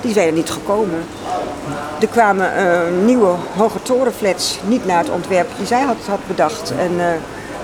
die 0.00 0.12
zijn 0.12 0.26
er 0.26 0.32
niet 0.32 0.50
gekomen. 0.50 1.04
Er 2.00 2.08
kwamen 2.08 2.54
eh, 2.56 2.80
nieuwe 3.04 3.34
hoge 3.56 3.82
torenflats 3.82 4.58
niet 4.66 4.86
naar 4.86 4.98
het 4.98 5.10
ontwerp 5.10 5.48
die 5.56 5.66
zij 5.66 5.82
had, 5.82 5.96
had 6.08 6.18
bedacht. 6.26 6.72
En, 6.78 7.00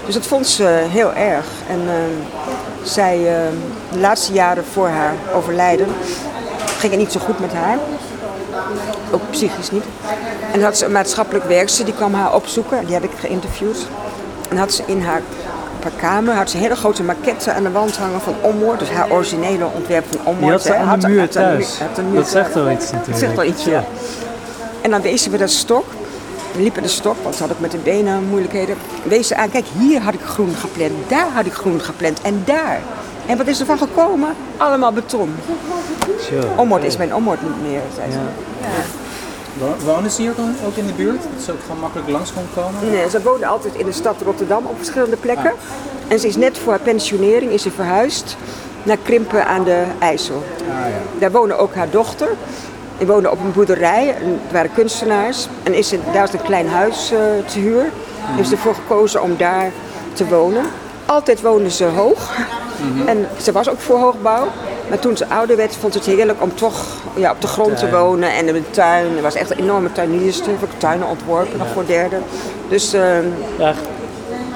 dus 0.05 0.15
dat 0.15 0.27
vond 0.27 0.47
ze 0.47 0.65
heel 0.89 1.13
erg. 1.13 1.45
En 1.69 1.81
eh, 1.87 1.95
zij, 2.83 3.17
eh, 3.19 3.51
de 3.93 3.99
laatste 3.99 4.33
jaren 4.33 4.65
voor 4.73 4.89
haar 4.89 5.15
overlijden, 5.35 5.87
ging 6.79 6.93
het 6.93 7.01
niet 7.01 7.13
zo 7.13 7.21
goed 7.21 7.39
met 7.41 7.53
haar. 7.53 7.79
Ook 9.11 9.21
psychisch 9.31 9.71
niet. 9.71 9.85
En 10.53 10.63
had 10.63 10.79
ze 10.79 10.85
een 10.85 10.93
maatschappelijk 10.93 11.45
werkster, 11.45 11.85
die 11.85 11.95
kwam 11.95 12.15
haar 12.15 12.35
opzoeken. 12.35 12.85
Die 12.85 12.95
heb 12.95 13.05
ik 13.05 13.11
geïnterviewd. 13.21 13.87
En 14.51 14.57
had 14.57 14.73
ze 14.73 14.83
in 14.87 15.03
haar, 15.03 15.23
kamer 15.97 16.35
had 16.35 16.51
ze 16.51 16.57
hele 16.57 16.77
grote 16.77 17.03
maquette 17.03 17.53
aan 17.53 17.63
de 17.63 17.71
wand 17.71 17.97
hangen 17.97 18.21
van 18.21 18.35
Ommoord. 18.41 18.79
Dus 18.79 18.91
haar 18.91 19.11
originele 19.11 19.67
ontwerp 19.75 20.05
van 20.11 20.21
Ommoord. 20.25 20.41
Die 20.41 20.51
had 20.51 20.63
ze 20.63 20.75
aan 20.75 21.01
de 21.01 21.09
muur 21.09 21.21
had 21.21 21.35
een 21.35 21.43
muur- 21.43 21.53
thuis. 21.53 21.79
had 21.79 22.15
Dat 22.15 22.29
zegt 22.29 22.55
wel 22.55 22.71
iets 22.71 22.85
natuurlijk. 22.85 23.11
Dat 23.11 23.19
zegt 23.19 23.35
wel 23.35 23.45
iets, 23.45 23.65
ja. 23.65 23.85
En 24.81 24.91
dan 24.91 25.03
wezen 25.03 25.31
we 25.31 25.39
dat 25.39 25.51
stok. 25.51 25.85
We 26.55 26.61
liepen 26.63 26.83
de 26.83 26.89
stok, 26.89 27.17
want 27.23 27.35
ze 27.35 27.43
had 27.43 27.53
ook 27.53 27.61
met 27.61 27.71
de 27.71 27.79
benen 27.79 28.25
moeilijkheden. 28.25 28.77
Wees 29.03 29.29
ze 29.29 29.37
aan, 29.37 29.51
kijk, 29.51 29.65
hier 29.79 30.01
had 30.01 30.15
ik 30.15 30.21
groen 30.23 30.55
gepland, 30.55 30.93
daar 31.09 31.29
had 31.33 31.47
ik 31.47 31.53
groen 31.53 31.81
gepland 31.81 32.21
en 32.23 32.43
daar. 32.45 32.81
En 33.27 33.37
wat 33.37 33.47
is 33.47 33.61
er 33.61 33.67
van 33.67 33.79
gekomen? 33.79 34.35
Allemaal 34.57 34.93
beton. 34.93 35.35
Ommoord 36.57 36.85
is 36.85 36.97
mijn 36.97 37.15
Ommoord 37.15 37.43
niet 37.43 37.71
meer, 37.71 37.81
zei 37.95 38.11
ze. 38.13 38.19
Wo- 39.59 39.93
Wonen 39.93 40.11
ze 40.11 40.21
hier 40.23 40.33
ook 40.67 40.77
in 40.77 40.87
de 40.87 40.93
buurt? 40.93 41.23
Dat 41.35 41.45
ze 41.45 41.53
ook 41.53 41.61
gewoon 41.63 41.81
makkelijk 41.81 42.09
langs 42.09 42.33
kon 42.33 42.43
komen? 42.55 42.91
Nee, 42.91 43.11
ze 43.11 43.23
woonde 43.23 43.47
altijd 43.47 43.75
in 43.75 43.87
de 43.87 43.93
stad 43.93 44.17
Rotterdam 44.25 44.67
op 44.67 44.77
verschillende 44.77 45.17
plekken. 45.17 45.53
En 46.09 46.19
ze 46.21 46.27
is 46.27 46.37
net 46.37 46.59
voor 46.59 46.73
haar 46.73 46.81
pensionering 46.81 47.51
is 47.53 47.63
ze 47.63 47.71
verhuisd 47.71 48.37
naar 48.83 48.97
Krimpen 49.03 49.47
aan 49.47 49.65
de 49.65 49.85
IJssel. 49.99 50.45
Daar 51.19 51.31
woonde 51.33 51.55
ook 51.57 51.75
haar 51.75 51.91
dochter. 51.91 52.29
Die 52.99 53.07
woonde 53.07 53.31
op 53.31 53.41
een 53.41 53.53
boerderij, 53.53 54.15
en 54.21 54.41
het 54.43 54.53
waren 54.53 54.71
kunstenaars. 54.75 55.49
En 55.63 55.75
is 55.75 55.95
daar 56.13 56.25
is 56.25 56.33
een 56.33 56.43
klein 56.43 56.69
huis 56.69 57.13
eh, 57.13 57.19
te 57.47 57.59
huur. 57.59 57.85
Heeft 58.21 58.49
ze 58.49 58.55
ervoor 58.55 58.75
gekozen 58.75 59.23
om 59.23 59.37
daar 59.37 59.71
te 60.13 60.27
wonen. 60.29 60.65
Altijd 61.07 61.43
woonde 61.43 61.71
ze 61.71 61.85
hoog. 61.85 62.33
En 63.07 63.29
ze 63.43 63.53
was 63.53 63.69
ook 63.71 63.81
voor 63.81 63.99
hoogbouw. 63.99 64.47
Maar 64.89 64.99
toen 64.99 65.17
ze 65.17 65.29
ouder 65.29 65.57
werd, 65.57 65.77
vond 65.77 65.93
ze 65.93 65.99
het 65.99 66.09
heerlijk 66.09 66.43
om 66.43 66.55
toch 66.55 66.85
ja, 67.15 67.31
op 67.31 67.41
de 67.41 67.47
grond 67.47 67.77
te 67.77 67.91
wonen. 67.91 68.33
En 68.33 68.47
in 68.49 68.55
de 68.55 68.71
tuin. 68.71 69.17
Er 69.17 69.23
was 69.23 69.35
echt 69.35 69.51
een 69.51 69.59
enorme 69.59 69.93
tuinierster. 69.93 70.49
Heeft 70.49 70.63
ook 70.63 70.79
tuinen 70.79 71.09
ontworpen, 71.09 71.59
nog 71.59 71.69
voor 71.73 71.87
derde. 71.87 72.17
Dus, 72.69 72.93
ehm, 72.93 73.25
Ja, 73.59 73.75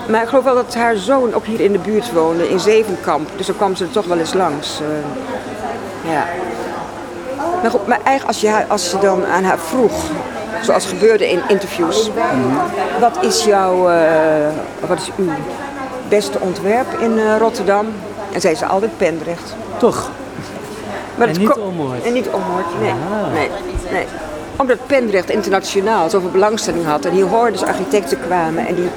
maar 0.08 0.22
ik 0.22 0.28
geloof 0.28 0.44
wel 0.44 0.54
dat 0.54 0.74
haar 0.74 0.96
zoon 0.96 1.34
ook 1.34 1.44
hier 1.44 1.60
in 1.60 1.72
de 1.72 1.78
buurt 1.78 2.12
woonde, 2.12 2.48
in 2.48 2.60
Zevenkamp. 2.60 3.28
Dus 3.36 3.46
dan 3.46 3.56
kwam 3.56 3.76
ze 3.76 3.84
er 3.84 3.90
toch 3.90 4.06
wel 4.06 4.18
eens 4.18 4.34
langs. 4.34 4.80
eh, 4.80 6.12
ja. 6.12 6.26
Maar 7.62 7.70
goed, 7.70 7.86
maar 7.86 8.00
eigenlijk 8.04 8.26
als 8.26 8.40
je, 8.40 8.64
als 8.68 8.90
je 8.90 8.98
dan 8.98 9.26
aan 9.26 9.44
haar 9.44 9.58
vroeg, 9.58 9.92
zoals 10.62 10.86
gebeurde 10.86 11.30
in 11.30 11.40
interviews, 11.48 12.10
wat 13.00 13.18
is 13.24 13.44
jouw, 13.44 13.88
eh, 13.88 14.48
wat 14.86 14.98
is 14.98 15.10
uw 15.16 15.30
beste 16.08 16.40
ontwerp 16.40 16.86
in 16.98 17.18
eh, 17.18 17.36
Rotterdam? 17.38 17.86
En 18.32 18.40
zei 18.40 18.54
ze 18.54 18.66
altijd 18.66 18.96
Pendrecht. 18.96 19.54
toch. 19.76 20.10
Maar 21.14 21.28
En 21.28 21.38
niet 21.38 21.48
ko-. 21.48 21.72
En 22.04 22.12
niet 22.12 22.28
Ommoord, 22.28 22.80
nee. 22.80 22.90
Ah. 22.90 23.32
nee, 23.32 23.50
nee. 23.92 24.06
Omdat 24.56 24.86
Pendrecht 24.86 25.30
internationaal 25.30 26.10
zoveel 26.10 26.30
belangstelling 26.30 26.86
had. 26.86 27.04
En 27.04 27.12
hier 27.12 27.24
hoorders 27.24 27.62
architecten 27.62 28.20
kwamen. 28.20 28.66
En 28.66 28.74
die, 28.74 28.88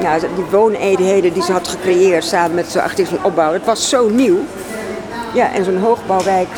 ja, 0.00 0.18
die 0.18 0.44
wooneenheden 0.50 1.32
die 1.32 1.42
ze 1.42 1.52
had 1.52 1.68
gecreëerd 1.68 2.24
samen 2.24 2.54
met 2.54 2.72
de 2.72 2.82
architecten 2.82 3.16
van 3.16 3.24
opbouw. 3.24 3.52
Het 3.52 3.64
was 3.64 3.88
zo 3.88 4.08
nieuw. 4.08 4.38
Ja, 5.34 5.52
en 5.52 5.64
zo'n 5.64 5.78
hoogbouwwijk. 5.78 6.48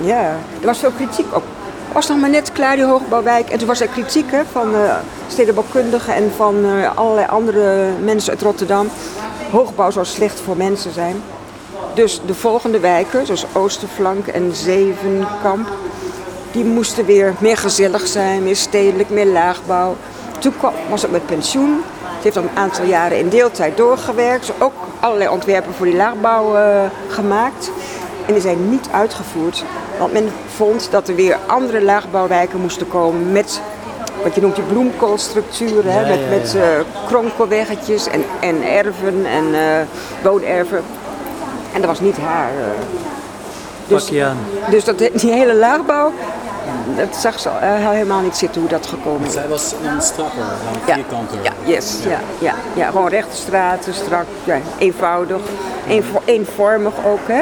Ja, 0.00 0.36
er 0.60 0.66
was 0.66 0.78
veel 0.78 0.90
kritiek 0.90 1.26
op. 1.34 1.42
Het 1.84 1.92
was 1.92 2.08
nog 2.08 2.18
maar 2.18 2.30
net 2.30 2.52
klaar, 2.52 2.76
die 2.76 2.84
hoogbouwwijk. 2.84 3.50
En 3.50 3.58
toen 3.58 3.66
was 3.66 3.80
er 3.80 3.88
kritiek 3.88 4.30
hè, 4.30 4.42
van 4.52 4.74
eh 4.74 4.94
stedenbouwkundigen 5.28 6.14
en 6.14 6.32
van 6.36 6.64
eh, 6.64 6.96
allerlei 6.96 7.26
andere 7.26 7.88
mensen 8.02 8.32
uit 8.32 8.42
Rotterdam. 8.42 8.88
Hoogbouw 9.50 9.90
zou 9.90 10.06
slecht 10.06 10.40
voor 10.40 10.56
mensen 10.56 10.92
zijn. 10.92 11.22
Dus 11.94 12.20
de 12.26 12.34
volgende 12.34 12.80
wijken, 12.80 13.26
zoals 13.26 13.46
Oosterflank 13.52 14.26
en 14.26 14.54
Zevenkamp, 14.54 15.68
die 16.52 16.64
moesten 16.64 17.04
weer 17.04 17.34
meer 17.38 17.56
gezellig 17.56 18.06
zijn, 18.06 18.42
meer 18.42 18.56
stedelijk, 18.56 19.10
meer 19.10 19.26
laagbouw. 19.26 19.96
Toen 20.38 20.56
kwam, 20.58 20.72
was 20.88 21.02
het 21.02 21.10
met 21.10 21.26
pensioen. 21.26 21.82
Ze 22.00 22.22
heeft 22.22 22.34
dan 22.34 22.44
een 22.44 22.56
aantal 22.56 22.84
jaren 22.84 23.18
in 23.18 23.28
deeltijd 23.28 23.76
doorgewerkt. 23.76 24.44
Ze 24.44 24.52
ook 24.58 24.72
allerlei 25.00 25.30
ontwerpen 25.30 25.74
voor 25.74 25.86
die 25.86 25.96
laagbouw 25.96 26.56
eh, 26.56 26.82
gemaakt. 27.08 27.70
En 28.26 28.32
die 28.32 28.42
zijn 28.42 28.70
niet 28.70 28.88
uitgevoerd. 28.92 29.64
Want 30.00 30.12
men 30.12 30.32
vond 30.56 30.88
dat 30.90 31.08
er 31.08 31.14
weer 31.14 31.38
andere 31.46 31.82
laagbouwwijken 31.82 32.60
moesten 32.60 32.88
komen 32.88 33.32
met 33.32 33.60
wat 34.22 34.34
je 34.34 34.40
noemt 34.40 34.54
die 34.54 34.64
bloemkoolstructuren, 34.64 35.92
hè, 35.92 36.00
Ja, 36.00 36.08
met, 36.08 36.18
ja, 36.20 36.28
met 36.28 36.54
eh, 36.54 37.06
kronkelweggetjes 37.06 38.06
en, 38.08 38.24
en 38.40 38.62
erven 38.62 39.26
en 39.26 39.54
eh 39.54 39.60
woonerven. 40.22 40.82
En 41.72 41.80
dat 41.80 41.90
was 41.90 42.00
niet 42.00 42.16
haar. 42.18 42.48
eh. 42.50 42.64
Dus, 43.86 44.02
Pak 44.04 44.12
je 44.12 44.24
aan. 44.24 44.36
dus 44.70 44.84
dat, 44.84 44.98
die 45.20 45.32
hele 45.32 45.54
laagbouw, 45.54 46.12
dat 46.96 47.16
zag 47.16 47.40
ze 47.40 47.48
helemaal 47.60 48.20
niet 48.20 48.36
zitten 48.36 48.60
hoe 48.60 48.70
dat 48.70 48.86
gekomen 48.86 49.26
is. 49.26 49.32
Zij 49.32 49.48
was 49.48 49.74
dan 49.82 50.02
strakker, 50.02 50.38
dan 50.38 50.80
Ja, 50.86 50.94
vierkanter. 50.94 51.38
ja, 51.42 51.52
yes, 51.64 51.96
ja. 52.08 52.18
Ja, 52.38 52.54
ja, 52.74 52.86
gewoon 52.90 53.08
rechte 53.08 53.36
straten, 53.36 53.94
strak, 53.94 54.24
ja, 54.44 54.58
eenvoudig, 54.78 55.40
eenvo- 55.88 56.22
eenvormig 56.24 56.92
ook. 57.06 57.28
Hè. 57.28 57.40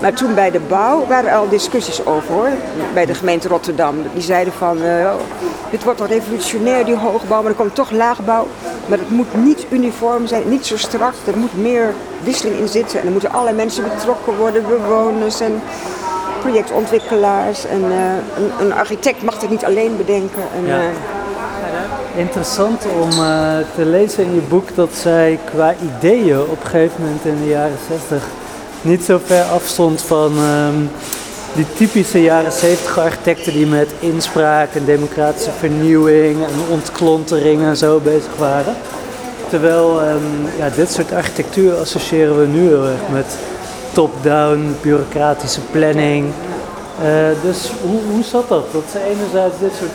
Maar 0.00 0.12
toen 0.12 0.34
bij 0.34 0.50
de 0.50 0.60
bouw 0.68 1.06
waren 1.06 1.30
er 1.30 1.36
al 1.36 1.48
discussies 1.48 2.06
over 2.06 2.32
hoor, 2.34 2.48
bij 2.94 3.06
de 3.06 3.14
gemeente 3.14 3.48
Rotterdam. 3.48 3.94
Die 4.12 4.22
zeiden 4.22 4.52
van, 4.52 4.82
eh, 4.82 5.10
dit 5.70 5.84
wordt 5.84 5.98
wel 5.98 6.08
revolutionair 6.08 6.84
die 6.84 6.96
hoogbouw, 6.96 7.40
maar 7.42 7.50
er 7.50 7.56
komt 7.56 7.74
toch 7.74 7.90
laagbouw. 7.90 8.46
Maar 8.86 8.98
het 8.98 9.10
moet 9.10 9.34
niet 9.44 9.66
uniform 9.70 10.26
zijn, 10.26 10.42
niet 10.48 10.66
zo 10.66 10.76
strak, 10.76 11.14
er 11.26 11.36
moet 11.38 11.56
meer 11.56 11.92
wisseling 12.22 12.56
in 12.58 12.68
zitten. 12.68 13.00
En 13.00 13.06
er 13.06 13.12
moeten 13.12 13.30
allerlei 13.32 13.56
mensen 13.56 13.84
betrokken 13.94 14.36
worden, 14.36 14.64
bewoners 14.68 15.40
en 15.40 15.62
projectontwikkelaars. 16.40 17.66
En 17.66 17.82
eh, 17.90 18.42
een, 18.44 18.66
een 18.66 18.72
architect 18.72 19.22
mag 19.22 19.40
het 19.40 19.50
niet 19.50 19.64
alleen 19.64 19.96
bedenken. 19.96 20.42
En, 20.56 20.66
Ja. 20.66 20.78
eh, 20.78 20.86
Interessant 22.16 22.84
om 23.02 23.10
te 23.74 23.84
lezen 23.84 24.24
in 24.24 24.34
je 24.34 24.40
boek 24.40 24.74
dat 24.74 24.88
zij 24.92 25.38
qua 25.44 25.74
ideeën 25.96 26.40
op 26.40 26.60
een 26.64 26.70
gegeven 26.70 27.02
moment 27.02 27.24
in 27.24 27.36
de 27.42 27.48
jaren 27.48 27.76
60 27.88 28.22
niet 28.84 29.04
zo 29.04 29.20
ver 29.24 29.42
afstond 29.42 30.02
van 30.02 30.38
ehm, 30.38 30.74
die 31.54 31.66
typische 31.76 32.22
jaren 32.22 32.52
70 32.52 32.98
architecten 32.98 33.52
die 33.52 33.66
met 33.66 33.90
inspraak 33.98 34.74
en 34.74 34.84
democratische 34.84 35.50
vernieuwing 35.58 36.44
en 36.44 36.52
ontklontering 36.70 37.62
en 37.62 37.76
zo 37.76 37.98
bezig 37.98 38.36
waren. 38.38 38.74
Terwijl 39.48 40.00
ehm, 40.02 40.58
ja, 40.58 40.68
dit 40.76 40.90
soort 40.90 41.12
architectuur 41.12 41.74
associëren 41.74 42.40
we 42.40 42.46
nu 42.46 42.68
heel 42.68 42.84
erg 42.84 43.08
met 43.12 43.36
top-down, 43.92 44.76
bureaucratische 44.80 45.60
planning. 45.60 46.32
Eh, 47.02 47.08
dus 47.42 47.70
hoe, 47.82 48.00
hoe 48.10 48.24
zat 48.24 48.48
dat? 48.48 48.72
Dat 48.72 48.84
ze 48.92 49.04
enerzijds 49.04 49.58
dit 49.58 49.72
soort 49.78 49.90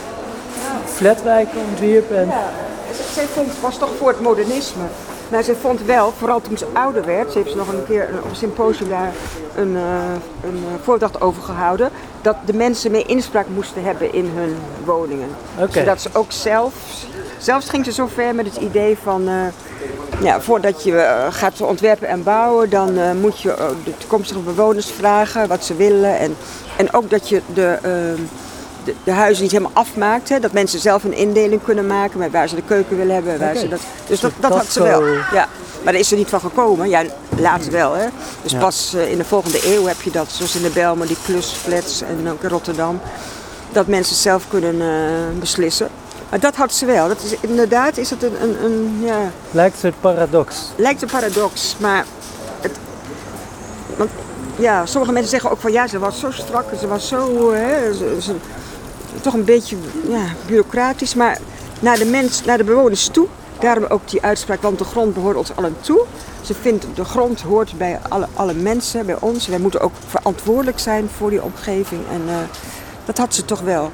flatwijken 0.86 1.60
ontwierp 1.70 2.12
en 2.12 2.26
Ja, 2.28 2.52
was 3.62 3.78
toch 3.78 3.90
voor 3.98 4.08
het 4.08 4.22
modernisme. 4.22 4.84
Maar 5.30 5.44
ze 5.44 5.56
vond 5.56 5.82
wel, 5.82 6.14
vooral 6.18 6.42
toen 6.42 6.58
ze 6.58 6.66
ouder 6.74 7.06
werd, 7.06 7.32
ze 7.32 7.38
heeft 7.38 7.50
ze 7.52 7.58
nog 7.58 7.68
een 7.68 7.86
keer 7.86 8.10
op 8.24 8.30
een 8.30 8.36
symposium 8.36 8.90
daar 8.90 9.14
een, 9.56 9.76
eh, 9.76 9.84
een 10.44 10.64
eh, 10.68 10.84
voordracht 10.84 11.22
over 11.22 11.44
gehouden, 11.44 11.90
dat 12.22 12.36
de 12.46 12.54
mensen 12.54 12.92
meer 12.92 13.10
inspraak 13.10 13.46
moesten 13.48 13.84
hebben 13.84 14.14
in 14.14 14.32
hun 14.36 14.58
woningen. 14.86 15.30
Oké. 15.60 15.72
Zodat 15.72 16.02
ze 16.02 16.10
ook 16.14 16.32
zelf, 16.32 16.74
zelfs 17.38 17.70
ging 17.70 17.86
ze 17.86 17.92
zo 17.92 18.08
ver 18.14 18.36
met 18.36 18.46
het 18.46 18.56
idee 18.56 18.98
van, 19.04 19.28
eh, 19.28 19.36
ja, 20.22 20.42
voordat 20.42 20.84
je 20.84 21.28
gaat 21.30 21.62
ontwerpen 21.62 22.08
en 22.08 22.24
bouwen, 22.24 22.70
dan 22.70 23.20
moet 23.20 23.42
je 23.42 23.76
de 23.84 23.98
toekomstige 23.98 24.40
bewoners 24.40 24.92
vragen 24.92 25.48
wat 25.48 25.66
ze 25.66 25.76
willen. 25.76 26.18
En, 26.18 26.36
en 26.78 26.94
ook 26.94 27.10
dat 27.10 27.30
je 27.30 27.42
de, 27.54 27.78
de, 28.90 28.96
de 29.04 29.12
huizen 29.12 29.44
niet 29.44 29.52
helemaal 29.52 29.72
afmaakt. 29.74 30.30
Hè? 30.30 30.40
Dat 30.40 30.52
mensen 30.52 30.80
zelf 30.80 31.04
een 31.04 31.14
indeling 31.14 31.64
kunnen 31.64 31.88
maken 31.88 32.20
met 32.20 32.32
waar 32.32 32.50
ze 32.50 32.56
de 32.56 32.62
keuken 32.68 32.98
willen 32.98 33.14
hebben. 33.16 33.40
Waar 33.40 33.56
ze 33.56 33.68
dat, 33.68 33.80
dus 34.08 34.20
dat, 34.20 34.32
Soort 34.32 34.42
dat 34.42 34.52
had 34.60 34.72
ze 34.72 34.84
wel. 34.84 35.06
Ja. 35.08 35.48
Maar 35.84 35.94
daar 35.94 36.02
is 36.02 36.12
er 36.12 36.18
niet 36.18 36.30
van 36.30 36.40
gekomen. 36.40 36.90
Ja, 36.90 37.04
later 37.38 37.72
wel. 37.72 37.94
Hè? 37.94 38.06
Dus 38.42 38.52
Ja. 38.52 38.60
pas 38.60 38.94
eh, 38.94 39.12
in 39.12 39.18
de 39.18 39.26
volgende 39.26 39.76
eeuw 39.76 39.86
heb 39.86 40.02
je 40.02 40.12
dat. 40.12 40.28
Zoals 40.32 40.56
in 40.56 40.62
de 40.62 40.70
Belmen, 40.70 41.08
die 41.08 41.18
klusflats 41.26 42.02
en 42.02 42.30
ook 42.32 42.44
in 42.44 42.50
Rotterdam. 42.50 43.00
Dat 43.72 43.88
mensen 43.88 44.16
zelf 44.16 44.44
kunnen 44.50 44.82
eh, 44.82 45.40
beslissen. 45.40 45.90
Maar 46.30 46.40
dat 46.40 46.56
had 46.56 46.74
ze 46.74 46.86
wel. 46.86 47.08
Dat 47.08 47.22
is, 47.24 47.36
inderdaad 47.50 47.98
is 47.98 48.10
het 48.10 48.24
een, 48.24 48.44
een, 48.44 48.64
een 48.64 49.02
ja, 49.06 49.18
lijkt 49.52 49.74
een 49.74 49.80
soort 49.80 50.02
paradox. 50.02 50.56
lijkt 50.76 51.02
een 51.02 51.10
paradox, 51.12 51.76
maar 51.80 52.06
het, 52.62 52.72
want, 53.98 54.10
ja, 54.56 54.86
sommige 54.86 55.14
mensen 55.14 55.30
zeggen 55.32 55.52
ook 55.52 55.60
van 55.60 55.72
ja, 55.72 55.88
ze 55.88 56.00
was 56.00 56.20
zo 56.20 56.32
strak, 56.32 56.66
ze 56.80 56.88
was 56.88 57.08
zo, 57.08 57.52
hè, 57.54 57.94
ze, 57.94 58.18
ze- 58.22 58.36
toch 59.22 59.34
een 59.34 59.44
beetje 59.46 59.76
ja, 60.10 60.24
bureaucratisch, 60.48 61.16
maar 61.16 61.38
naar 61.80 61.98
de 61.98 62.06
mens, 62.06 62.44
naar 62.46 62.58
de 62.58 62.64
bewoners 62.64 63.08
toe. 63.08 63.28
Daarom 63.60 63.86
ook 63.90 64.10
die 64.10 64.22
uitspraak, 64.22 64.62
want 64.62 64.78
de 64.78 64.84
grond 64.84 65.14
behoort 65.14 65.36
ons 65.38 65.56
allen 65.56 65.76
toe. 65.82 66.06
Ze 66.42 66.54
vindt 66.62 66.86
de 66.94 67.04
grond 67.06 67.42
hoort 67.42 67.74
bij 67.78 68.00
alle, 68.10 68.28
alle 68.34 68.54
mensen, 68.54 69.06
bij 69.06 69.16
ons. 69.20 69.48
Wij 69.48 69.60
moeten 69.60 69.80
ook 69.82 69.92
verantwoordelijk 70.08 70.80
zijn 70.80 71.10
voor 71.18 71.30
die 71.30 71.44
omgeving. 71.44 72.02
En 72.12 72.22
eh, 72.28 72.36
dat 73.06 73.18
had 73.18 73.34
ze 73.36 73.46
toch 73.46 73.60
wel. 73.62 73.92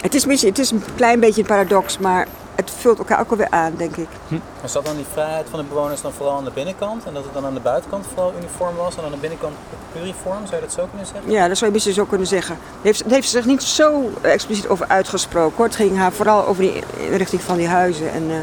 Het, 0.00 0.14
is, 0.14 0.26
misschien- 0.26 0.48
het 0.50 0.58
is 0.58 0.70
een 0.70 0.82
klein 0.96 1.20
beetje 1.20 1.40
een 1.40 1.46
paradox, 1.46 1.98
maar 1.98 2.26
het 2.70 2.80
vult 2.80 2.98
elkaar 2.98 3.20
ook 3.20 3.30
alweer 3.30 3.50
aan, 3.50 3.72
denk 3.76 3.96
ik. 3.96 4.08
Maar 4.28 4.68
zat 4.68 4.84
dan 4.84 4.96
die 4.96 5.04
vrijheid 5.12 5.46
van 5.50 5.58
de 5.58 5.64
bewoners 5.64 6.00
dan 6.00 6.12
vooral 6.12 6.36
aan 6.36 6.44
de 6.44 6.50
binnenkant 6.50 7.04
en 7.04 7.14
dat 7.14 7.24
het 7.24 7.34
dan 7.34 7.44
aan 7.44 7.54
de 7.54 7.60
buitenkant 7.60 8.06
vooral 8.06 8.32
uniform 8.38 8.76
was 8.76 8.96
en 8.96 9.04
aan 9.04 9.10
de 9.10 9.16
binnenkant 9.16 9.54
pluriform? 9.92 10.46
Zou 10.46 10.54
je 10.54 10.60
dat 10.60 10.72
zo 10.72 10.86
kunnen 10.86 11.06
zeggen? 11.06 11.30
Ja, 11.30 11.48
dat 11.48 11.56
zou 11.56 11.66
je 11.66 11.72
misschien 11.72 11.94
zo 11.94 12.04
kunnen 12.04 12.26
zeggen. 12.26 12.56
Daar 12.56 12.82
heeft, 12.82 13.02
daar 13.02 13.12
heeft 13.12 13.28
ze 13.28 13.36
zich 13.36 13.46
niet 13.46 13.62
zo 13.62 14.10
expliciet 14.20 14.68
over 14.68 14.86
uitgesproken. 14.88 15.56
Hoor. 15.56 15.66
Het 15.66 15.76
ging 15.76 15.96
haar 15.96 16.12
vooral 16.12 16.46
over 16.46 16.62
die 16.62 16.82
inrichting 17.10 17.42
van 17.42 17.56
die 17.56 17.68
huizen 17.68 18.12
en 18.12 18.30
eh, 18.30 18.36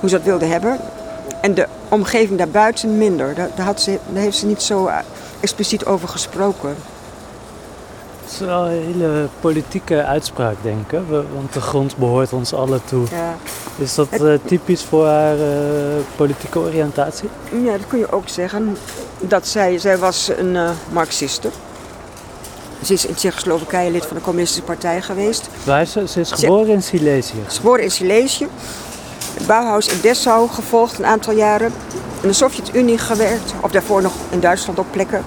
hoe 0.00 0.08
ze 0.08 0.16
dat 0.16 0.24
wilde 0.24 0.44
hebben. 0.44 0.78
En 1.40 1.54
de 1.54 1.66
omgeving 1.88 2.38
daarbuiten 2.38 2.98
minder. 2.98 3.34
Daar, 3.34 3.50
daar, 3.54 3.66
had 3.66 3.80
ze, 3.80 3.98
daar 4.08 4.22
heeft 4.22 4.36
ze 4.36 4.46
niet 4.46 4.62
zo 4.62 4.86
eh, 4.86 4.98
expliciet 5.40 5.86
over 5.86 6.08
gesproken. 6.08 6.76
Het 8.26 8.34
is 8.34 8.40
wel 8.46 8.66
een 8.66 8.82
hele 8.92 9.28
politieke 9.40 10.04
uitspraak, 10.04 10.56
denk 10.62 10.84
ik. 10.84 10.90
hè? 10.90 11.06
Want 11.34 11.52
de 11.52 11.60
grond 11.60 11.96
behoort 11.96 12.32
ons 12.32 12.52
allen 12.52 12.80
toe. 12.84 13.06
Ja. 13.10 13.36
Is 13.78 13.94
dat 13.94 14.08
eh, 14.08 14.32
typisch 14.44 14.82
voor 14.82 15.06
haar 15.06 15.38
eh, 15.38 15.46
politieke 16.16 16.58
oriëntatie? 16.58 17.28
ja, 17.64 17.72
dat 17.72 17.86
kun 17.86 17.98
je 17.98 18.12
ook 18.12 18.28
zeggen. 18.28 18.76
Dat 19.20 19.46
zij, 19.46 19.78
zij 19.78 19.98
was 19.98 20.30
een 20.36 20.56
eh 20.56 20.70
marxiste. 20.92 21.48
Ze 22.84 22.92
is 22.92 23.06
in 23.06 23.14
Tsjechoslowakije 23.14 23.90
lid 23.90 24.06
van 24.06 24.16
de 24.16 24.22
communistische 24.22 24.64
partij 24.64 25.02
geweest. 25.02 25.48
Waar 25.64 25.80
is 25.82 25.92
ze? 25.92 26.08
Ze 26.08 26.20
is 26.20 26.32
geboren 26.32 26.68
in 26.68 26.82
Silesië. 26.82 27.32
Ze 27.42 27.48
is 27.48 27.56
geboren 27.56 27.82
in 27.84 27.90
Silesië. 27.90 28.48
Het 29.34 29.46
Bauhaus 29.46 29.88
in 29.88 30.00
Dessau 30.00 30.48
gevolgd 30.48 30.98
een 30.98 31.06
aantal 31.06 31.32
jaren. 31.32 31.72
In 32.20 32.28
de 32.28 32.34
Sovjet-Unie 32.34 32.98
gewerkt. 32.98 33.54
Of 33.60 33.70
daarvoor 33.70 34.02
nog 34.02 34.12
in 34.30 34.40
Duitsland 34.40 34.78
op 34.78 34.86
plekken. 34.90 35.24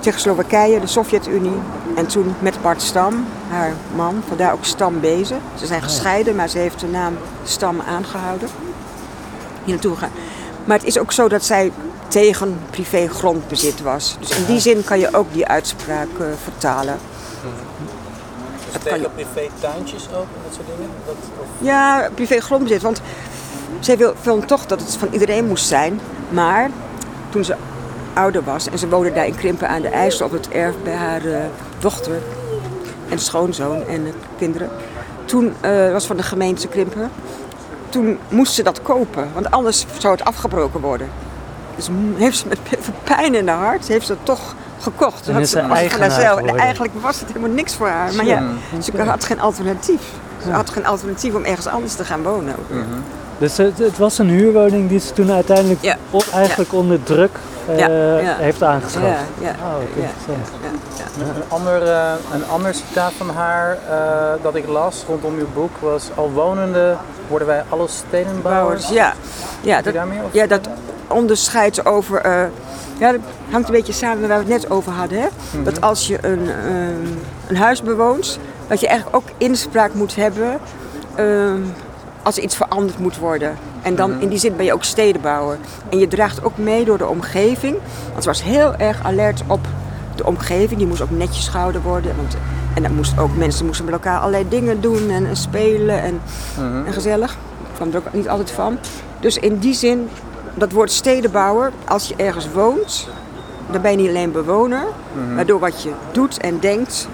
Tsjechoslowakije, 0.00 0.80
de 0.80 0.86
Sovjet-Unie. 0.86 1.56
En 1.98 2.06
toen 2.06 2.34
met 2.38 2.62
Bart 2.62 2.82
Stam, 2.82 3.26
haar 3.48 3.72
man. 3.94 4.22
Vandaar 4.28 4.52
ook 4.52 4.64
Stam 4.64 5.00
Bezen. 5.00 5.40
Ze 5.58 5.66
zijn 5.66 5.82
gescheiden, 5.82 6.36
maar 6.36 6.48
ze 6.48 6.58
heeft 6.58 6.80
de 6.80 6.86
naam 6.86 7.16
Stam 7.44 7.80
aangehouden. 7.80 8.48
Hier 9.64 9.74
naartoe 9.74 9.94
gegaan. 9.94 10.10
Maar 10.64 10.76
het 10.78 10.86
is 10.86 10.98
ook 10.98 11.12
zo 11.12 11.28
dat 11.28 11.44
zij 11.44 11.72
tegen 12.08 12.60
privé 12.70 13.08
grondbezit 13.08 13.82
was. 13.82 14.16
Dus 14.20 14.30
in 14.30 14.44
die 14.44 14.60
zin 14.60 14.84
kan 14.84 14.98
je 14.98 15.14
ook 15.14 15.32
die 15.32 15.46
uitspraak 15.46 16.08
eh, 16.20 16.26
vertalen. 16.42 16.98
Dus 18.64 18.72
kan 18.72 18.80
tegen 18.82 19.12
privé 19.14 19.48
tuintjes 19.60 20.08
ook 20.08 20.26
en 20.34 20.40
dat 20.44 20.54
soort 20.54 20.66
dingen? 20.66 20.90
Dat, 21.06 21.14
of... 21.40 21.46
Ja, 21.58 22.08
privé 22.14 22.40
grondbezit. 22.40 22.82
Want 22.82 23.00
zij 23.80 23.96
wil, 23.96 24.14
vond 24.20 24.48
toch 24.48 24.66
dat 24.66 24.80
het 24.80 24.96
van 24.96 25.08
iedereen 25.10 25.46
moest 25.46 25.66
zijn. 25.66 26.00
Maar 26.28 26.70
toen 27.30 27.44
ze 27.44 27.56
ouder 28.12 28.44
was 28.44 28.68
en 28.68 28.78
ze 28.78 28.88
woonde 28.88 29.12
daar 29.12 29.26
in 29.26 29.36
Krimpen 29.36 29.68
aan 29.68 29.82
de 29.82 29.88
IJssel 29.88 30.26
op 30.26 30.32
het 30.32 30.48
erf 30.48 30.74
bij 30.82 30.94
haar 30.94 31.24
eh, 31.24 31.40
dochter 31.78 32.20
en 33.08 33.18
schoonzoon 33.18 33.86
en 33.86 34.04
de 34.04 34.12
kinderen. 34.38 34.70
Toen 35.24 35.54
eh, 35.60 35.92
was 35.92 36.06
van 36.06 36.16
de 36.16 36.22
gemeente 36.22 36.68
Krimpen. 36.68 37.10
Toen 37.88 38.18
moest 38.28 38.52
ze 38.52 38.62
dat 38.62 38.82
kopen, 38.82 39.28
want 39.34 39.50
anders 39.50 39.86
zou 39.98 40.14
het 40.14 40.24
afgebroken 40.24 40.80
worden. 40.80 41.08
Dus 41.76 41.88
heeft 42.16 42.38
ze 42.38 42.46
met 42.48 42.58
pijn 43.04 43.34
in 43.34 43.48
haar 43.48 43.58
hart, 43.58 43.88
heeft 43.88 44.06
ze 44.06 44.12
het 44.12 44.24
toch 44.24 44.54
gekocht. 44.80 45.24
Toen 45.24 45.34
En 45.34 45.40
had 45.40 45.48
ze. 45.48 45.58
En 45.58 46.56
eigenlijk 46.56 46.94
was 47.00 47.20
het 47.20 47.28
helemaal 47.28 47.50
niks 47.50 47.74
voor 47.74 47.88
haar. 47.88 48.14
Maar 48.14 48.24
ja, 48.24 48.42
ze 48.82 49.02
had 49.02 49.24
geen 49.24 49.40
alternatief. 49.40 50.02
Ze 50.42 50.50
had 50.50 50.70
geen 50.70 50.86
alternatief 50.86 51.34
om 51.34 51.44
ergens 51.44 51.66
anders 51.66 51.94
te 51.94 52.04
gaan 52.04 52.22
wonen. 52.22 52.54
ook. 52.58 52.78
Dus 53.38 53.56
het, 53.56 53.78
het 53.78 53.98
was 53.98 54.18
een 54.18 54.28
huurwoning 54.28 54.88
die 54.88 54.98
ze 55.00 55.12
toen 55.12 55.30
uiteindelijk 55.32 55.82
Ja. 55.82 55.96
o- 56.10 56.20
eigenlijk 56.34 56.72
onder 56.72 57.02
druk 57.02 57.30
eh, 57.68 57.78
Ja, 57.78 57.88
ja. 58.18 58.36
heeft 58.36 58.62
aangeschaft. 58.62 59.06
Ja, 59.06 59.16
ja. 59.40 59.54
Oh. 59.62 60.36
Een 61.36 61.42
ander, 61.48 61.82
eh, 61.82 62.12
een 62.32 62.46
ander 62.46 62.74
citaat 62.74 63.12
van 63.16 63.28
haar 63.30 63.78
eh, 63.90 64.42
dat 64.42 64.54
ik 64.54 64.66
las 64.68 65.04
rondom 65.08 65.38
uw 65.38 65.46
boek 65.54 65.70
was: 65.80 66.08
Al 66.14 66.30
wonende 66.30 66.96
worden 67.28 67.48
wij 67.48 67.62
alle 67.68 67.88
stedenbouwers. 67.88 68.82
Bouwers, 68.82 68.88
ja. 68.88 69.12
Ja, 69.60 69.82
dat, 69.82 69.94
ja, 70.32 70.46
dat 70.46 70.68
onderscheidt 71.08 71.86
over. 71.86 72.28
ja, 72.98 73.12
dat 73.12 73.20
hangt 73.50 73.68
een 73.68 73.74
beetje 73.74 73.92
samen 73.92 74.20
met 74.20 74.28
waar 74.28 74.44
we 74.44 74.52
het 74.52 74.62
net 74.62 74.70
over 74.70 74.92
hadden. 74.92 75.18
Hè? 75.20 75.26
Dat 75.62 75.80
als 75.80 76.06
je 76.06 76.18
een, 76.20 76.48
ehm, 76.48 77.12
een 77.48 77.56
huis 77.56 77.82
bewoont, 77.82 78.38
dat 78.66 78.80
je 78.80 78.86
eigenlijk 78.88 79.16
ook 79.16 79.28
inspraak 79.36 79.94
moet 79.94 80.16
hebben 80.16 80.58
ehm, 81.14 81.60
als 82.22 82.36
er 82.36 82.42
iets 82.42 82.56
veranderd 82.56 82.98
moet 82.98 83.18
worden. 83.18 83.56
En 83.82 83.94
dan 83.96 84.20
in 84.20 84.28
die 84.28 84.38
zin 84.38 84.56
ben 84.56 84.64
je 84.64 84.72
ook 84.72 84.84
stedenbouwer. 84.84 85.58
En 85.88 85.98
je 85.98 86.08
draagt 86.08 86.44
ook 86.44 86.56
mee 86.56 86.84
door 86.84 86.98
de 86.98 87.06
omgeving. 87.06 87.76
Want 88.10 88.22
ze 88.22 88.28
was 88.28 88.42
heel 88.42 88.74
erg 88.74 89.02
alert 89.04 89.42
op 89.46 89.60
de 90.14 90.24
omgeving, 90.26 90.78
die 90.78 90.86
moest 90.86 91.00
ook 91.02 91.10
netjes 91.10 91.48
gehouden 91.48 91.82
worden. 91.82 92.16
Want, 92.16 92.36
en 92.74 92.82
dat 92.82 92.92
moest 92.92 93.18
ook, 93.18 93.36
mensen 93.36 93.66
moesten 93.66 93.84
met 93.84 93.94
elkaar 93.94 94.18
allerlei 94.18 94.48
dingen 94.48 94.80
doen 94.80 95.10
en, 95.10 95.26
en 95.26 95.36
spelen 95.36 96.02
en, 96.02 96.20
Mhm. 96.58 96.86
en 96.86 96.92
gezellig. 96.92 97.32
Ik 97.32 97.74
kwam 97.74 97.88
er 97.90 97.96
ook 97.96 98.12
niet 98.12 98.28
altijd 98.28 98.50
van. 98.50 98.78
Dus 99.20 99.36
in 99.38 99.58
die 99.58 99.74
zin, 99.74 100.08
dat 100.54 100.72
woord 100.72 100.90
stedenbouwer, 100.92 101.72
als 101.84 102.08
je 102.08 102.14
ergens 102.16 102.48
woont, 102.52 103.08
dan 103.70 103.82
ben 103.82 103.90
je 103.90 103.96
niet 103.96 104.08
alleen 104.08 104.32
bewoner, 104.32 104.82
Mhm. 105.12 105.34
maar 105.34 105.46
door 105.46 105.58
wat 105.60 105.82
je 105.82 105.90
doet 106.12 106.38
en 106.40 106.58
denkt, 106.60 107.08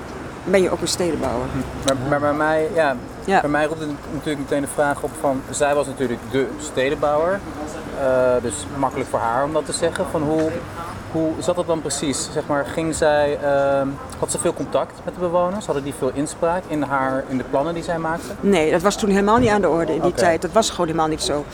ben 0.44 0.62
je 0.62 0.70
ook 0.70 0.80
een 0.80 0.88
stedenbouwer. 0.88 1.46
Maar, 1.86 1.96
maar 2.08 2.20
bij, 2.20 2.32
mij, 2.32 2.68
ja, 2.74 2.96
Ja. 3.24 3.40
bij 3.40 3.50
mij 3.50 3.66
roept 3.66 3.80
het 3.80 3.88
natuurlijk 4.12 4.38
meteen 4.38 4.60
de 4.60 4.68
vraag 4.74 5.02
op 5.02 5.10
van... 5.20 5.42
Zij 5.50 5.74
was 5.74 5.87
natuurlijk 5.87 6.20
de 6.30 6.46
stedenbouwer. 6.58 7.40
Eh, 8.00 8.42
dus 8.42 8.54
makkelijk 8.76 9.10
voor 9.10 9.18
haar 9.18 9.44
om 9.44 9.52
dat 9.52 9.66
te 9.66 9.72
zeggen. 9.72 10.06
Van 10.10 10.22
hoe, 10.22 10.50
hoe 11.12 11.32
zat 11.38 11.56
dat 11.56 11.66
dan 11.66 11.80
precies? 11.80 12.28
Zeg 12.32 12.46
maar, 12.46 12.66
ging 12.66 12.94
zij, 12.94 13.38
ehm, 13.42 13.88
had 14.18 14.30
ze 14.30 14.38
veel 14.38 14.54
contact 14.54 14.92
met 15.04 15.14
de 15.14 15.20
bewoners? 15.20 15.66
Hadden 15.66 15.84
die 15.84 15.94
veel 15.98 16.10
inspraak 16.14 16.62
in, 16.66 16.82
haar, 16.82 17.24
in 17.28 17.38
de 17.38 17.44
plannen 17.44 17.74
die 17.74 17.82
zij 17.82 17.98
maakte? 17.98 18.26
Nee, 18.40 18.70
dat 18.70 18.82
was 18.82 18.96
toen 18.96 19.10
helemaal 19.10 19.38
niet 19.38 19.50
aan 19.50 19.60
de 19.60 19.68
orde 19.68 19.94
in 19.94 20.00
die 20.00 20.12
tijd. 20.12 20.42
Dat 20.42 20.52
was 20.52 20.70
gewoon 20.70 20.87
helemaal 20.87 21.08
niet 21.08 21.22
zo. 21.22 21.44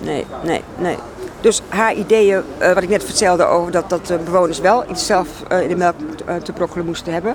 Nee, 0.00 0.26
nee, 0.42 0.62
nee. 0.76 0.96
Dus 1.44 1.62
haar 1.68 1.94
ideeën, 1.94 2.42
eh, 2.58 2.72
wat 2.72 2.82
ik 2.82 2.88
net 2.88 3.04
vertelde 3.04 3.44
over 3.44 3.72
dat, 3.72 3.90
dat 3.90 4.06
de 4.06 4.18
bewoners 4.24 4.60
wel 4.60 4.84
iets 4.90 5.06
zelf 5.06 5.28
eh, 5.48 5.60
in 5.60 5.68
de 5.68 5.76
melk 5.76 5.94
eh, 6.26 6.34
te 6.36 6.52
brokkelen 6.52 6.86
moesten 6.86 7.12
hebben. 7.12 7.34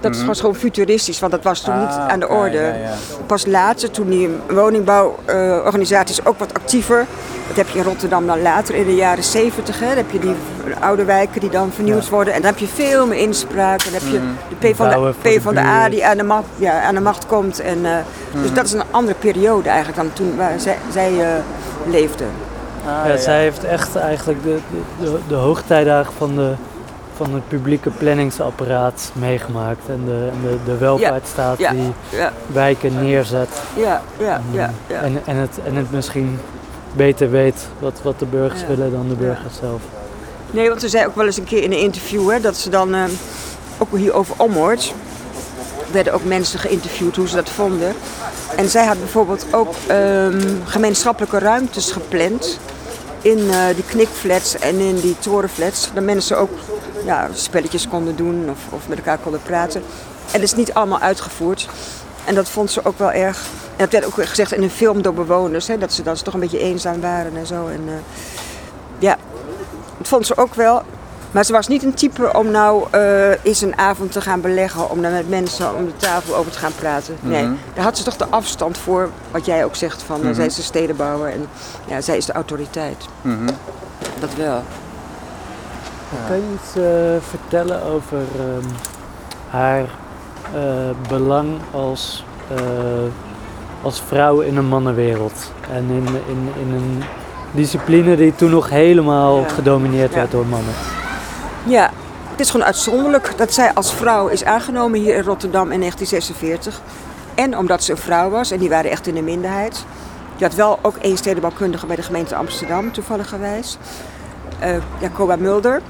Dat 0.00 0.22
was 0.22 0.40
gewoon 0.40 0.54
futuristisch, 0.54 1.20
want 1.20 1.32
dat 1.32 1.42
was 1.42 1.60
toen 1.60 1.78
niet 1.78 1.88
Ah, 1.88 2.08
aan 2.08 2.20
de 2.20 2.28
orde. 2.28 2.56
ja, 2.56 2.74
ja. 2.74 2.92
Pas 3.26 3.46
later, 3.46 3.90
toen 3.90 4.08
die 4.08 4.28
woningbouworganisaties 4.48 6.24
ook 6.24 6.38
wat 6.38 6.54
actiever. 6.54 7.06
Dat 7.48 7.56
heb 7.56 7.68
je 7.68 7.78
in 7.78 7.84
Rotterdam 7.84 8.26
dan 8.26 8.42
later 8.42 8.74
in 8.74 8.84
de 8.84 8.94
jaren 8.94 9.24
70. 9.24 9.80
Hè, 9.80 9.86
dan 9.86 9.96
heb 9.96 10.10
je 10.10 10.18
die 10.18 10.34
oude 10.80 11.04
wijken 11.04 11.40
die 11.40 11.50
dan 11.50 11.72
vernieuwd 11.72 12.08
worden. 12.08 12.34
En 12.34 12.42
dan 12.42 12.50
heb 12.50 12.60
je 12.60 12.66
veel 12.66 13.06
meer 13.06 13.18
inspraak. 13.18 13.82
En 13.82 13.92
dan 13.92 14.00
heb 14.02 14.10
je 14.12 14.20
de 14.58 14.68
P 14.72 14.76
van 14.76 14.88
de, 14.88 15.12
P 15.38 15.42
van 15.42 15.54
de 15.54 15.60
A 15.60 15.88
die 15.88 16.06
aan 16.06 16.16
de 16.16 16.22
macht, 16.22 16.44
ja, 16.56 16.82
aan 16.82 16.94
de 16.94 17.00
macht 17.00 17.26
komt. 17.26 17.60
En, 17.60 17.78
Dus 18.42 18.52
dat 18.52 18.64
is 18.64 18.72
een 18.72 18.82
andere 18.90 19.18
periode 19.18 19.68
eigenlijk 19.68 19.98
dan 19.98 20.12
toen 20.12 20.36
waar 20.36 20.60
zij, 20.60 20.76
zij 20.92 21.20
eh, 21.20 21.28
leefde. 21.86 22.24
Ah, 22.86 23.06
Ja, 23.08 23.16
zij 23.16 23.40
heeft 23.40 23.64
echt 23.64 23.96
eigenlijk 23.96 24.42
de, 24.42 24.58
de, 24.70 25.04
de, 25.04 25.18
de 25.28 25.34
hoogtijdagen 25.34 26.12
van, 26.18 26.34
de, 26.36 26.52
van 27.16 27.34
het 27.34 27.48
publieke 27.48 27.90
planningsapparaat 27.90 29.10
meegemaakt. 29.14 29.88
En 29.88 30.02
de, 30.04 30.28
en 30.32 30.48
de, 30.48 30.56
de 30.64 30.76
welvaartsstaat 30.78 31.58
Ja. 31.58 31.70
die 31.70 31.92
Ja, 32.08 32.32
wijken 32.46 32.94
neerzet. 33.04 33.48
ja, 33.76 34.02
ja, 34.18 34.40
ja. 34.50 34.70
ja. 34.86 35.00
En, 35.02 35.20
en, 35.26 35.36
het, 35.36 35.58
en 35.64 35.74
het 35.76 35.90
misschien 35.90 36.38
beter 36.92 37.30
weet 37.30 37.68
wat, 37.78 38.00
wat 38.02 38.18
de 38.18 38.26
burgers 38.26 38.66
willen 38.66 38.92
dan 38.92 39.08
de 39.08 39.14
burgers 39.14 39.56
zelf. 39.56 39.80
Nee, 40.50 40.68
want 40.68 40.80
ze 40.80 40.88
zei 40.88 41.06
ook 41.06 41.16
wel 41.16 41.26
eens 41.26 41.36
een 41.36 41.44
keer 41.44 41.62
in 41.62 41.72
een 41.72 41.78
interview 41.78 42.30
hè, 42.30 42.40
dat 42.40 42.56
ze 42.56 42.70
dan, 42.70 42.94
eh, 42.94 43.02
ook 43.78 43.96
hier 43.96 44.12
over 44.12 44.34
Ommoord, 44.38 44.94
werden 45.92 46.12
ook 46.12 46.24
mensen 46.24 46.58
geïnterviewd 46.58 47.16
hoe 47.16 47.28
ze 47.28 47.36
dat 47.36 47.50
vonden. 47.50 47.92
En 48.56 48.68
zij 48.68 48.84
had 48.84 48.98
bijvoorbeeld 48.98 49.46
ook 49.50 49.74
ehm, 49.86 50.56
gemeenschappelijke 50.64 51.38
ruimtes 51.38 51.90
gepland 51.90 52.58
in 53.22 53.50
eh, 53.50 53.74
die 53.74 53.84
knikflats 53.84 54.58
en 54.58 54.78
in 54.78 55.00
die 55.00 55.18
torenflats. 55.18 55.90
Dat 55.94 56.04
mensen 56.04 56.38
ook 56.38 56.50
ja, 57.04 57.28
spelletjes 57.32 57.88
konden 57.88 58.16
doen 58.16 58.50
of, 58.50 58.58
of 58.70 58.88
met 58.88 58.98
elkaar 58.98 59.18
konden 59.18 59.42
praten. 59.42 59.82
En 60.32 60.40
dat 60.40 60.42
is 60.42 60.54
niet 60.54 60.74
allemaal 60.74 60.98
uitgevoerd. 60.98 61.68
En 62.24 62.34
dat 62.34 62.48
vond 62.48 62.70
ze 62.70 62.84
ook 62.84 62.98
wel 62.98 63.12
erg. 63.12 63.38
En 63.76 63.86
dat 63.86 63.92
werd 63.92 64.04
ook 64.04 64.24
gezegd 64.24 64.52
in 64.52 64.62
een 64.62 64.70
film 64.70 65.02
door 65.02 65.14
bewoners, 65.14 65.66
hè, 65.66 65.78
dat 65.78 65.92
ze 65.92 66.02
dan 66.02 66.14
toch 66.14 66.34
een 66.34 66.40
beetje 66.40 66.58
eenzaam 66.58 67.00
waren 67.00 67.36
en 67.36 67.46
zo. 67.46 67.66
En, 67.66 67.82
eh, 67.86 67.94
ja, 68.98 69.16
dat 69.98 70.08
vond 70.08 70.26
ze 70.26 70.36
ook 70.36 70.54
wel. 70.54 70.82
Maar 71.30 71.44
ze 71.44 71.52
was 71.52 71.68
niet 71.68 71.82
een 71.82 71.94
type 71.94 72.32
om 72.32 72.50
nou 72.50 72.84
eh 72.90 73.44
eens 73.44 73.60
een 73.60 73.78
avond 73.78 74.12
te 74.12 74.20
gaan 74.20 74.40
beleggen, 74.40 74.90
om 74.90 75.02
daar 75.02 75.10
met 75.12 75.28
mensen 75.28 75.74
om 75.76 75.84
de 75.84 75.96
tafel 75.96 76.36
over 76.36 76.52
te 76.52 76.58
gaan 76.58 76.72
praten. 76.78 77.16
Nee, 77.20 77.42
Mhm. 77.42 77.52
daar 77.74 77.84
had 77.84 77.98
ze 77.98 78.04
toch 78.04 78.16
de 78.16 78.26
afstand 78.30 78.78
voor, 78.78 79.08
wat 79.30 79.46
jij 79.46 79.64
ook 79.64 79.74
zegt, 79.76 80.02
van 80.02 80.22
eh, 80.24 80.34
zij 80.34 80.46
is 80.46 80.54
de 80.54 80.62
stedenbouwer 80.62 81.32
en 81.32 81.46
ja, 81.86 82.00
zij 82.00 82.16
is 82.16 82.26
de 82.26 82.32
autoriteit. 82.32 83.04
Mhm. 83.22 83.46
Dat 84.20 84.34
wel. 84.34 84.62
Kan 86.28 86.36
je 86.36 86.42
iets 86.54 86.76
eh, 86.76 87.28
vertellen 87.30 87.82
over 87.82 88.18
ehm, 88.38 88.66
haar 89.50 89.84
eh, 90.54 90.60
belang 91.08 91.48
als, 91.70 92.24
eh, 92.54 92.60
als 93.82 94.02
vrouw 94.06 94.40
in 94.40 94.56
een 94.56 94.66
mannenwereld? 94.68 95.52
En 95.72 95.84
in, 95.90 96.06
in, 96.28 96.48
in 96.60 96.74
een 96.74 97.02
discipline 97.52 98.16
die 98.16 98.34
toen 98.34 98.50
nog 98.50 98.68
helemaal 98.70 99.38
Ja. 99.40 99.48
gedomineerd 99.48 100.10
Ja. 100.10 100.16
werd 100.16 100.30
door 100.30 100.46
mannen. 100.46 100.74
Ja, 101.64 101.90
het 102.30 102.40
is 102.40 102.50
gewoon 102.50 102.66
uitzonderlijk 102.66 103.32
dat 103.36 103.52
zij 103.52 103.74
als 103.74 103.94
vrouw 103.94 104.26
is 104.28 104.44
aangenomen 104.44 105.00
hier 105.00 105.14
in 105.14 105.22
Rotterdam 105.22 105.72
in 105.72 105.78
1946. 105.78 106.80
En 107.34 107.58
omdat 107.58 107.84
ze 107.84 107.90
een 107.90 107.98
vrouw 107.98 108.30
was, 108.30 108.50
en 108.50 108.58
die 108.58 108.68
waren 108.68 108.90
echt 108.90 109.06
in 109.06 109.14
de 109.14 109.22
minderheid. 109.22 109.84
Je 110.36 110.44
had 110.44 110.54
wel 110.54 110.78
ook 110.82 110.96
één 110.96 111.16
stedenbouwkundige 111.16 111.86
bij 111.86 111.96
de 111.96 112.02
gemeente 112.02 112.34
Amsterdam, 112.34 112.92
toevalligerwijs. 112.92 113.78
Eh 114.58 114.76
Jacoba 114.98 115.36
Mulder. 115.36 115.82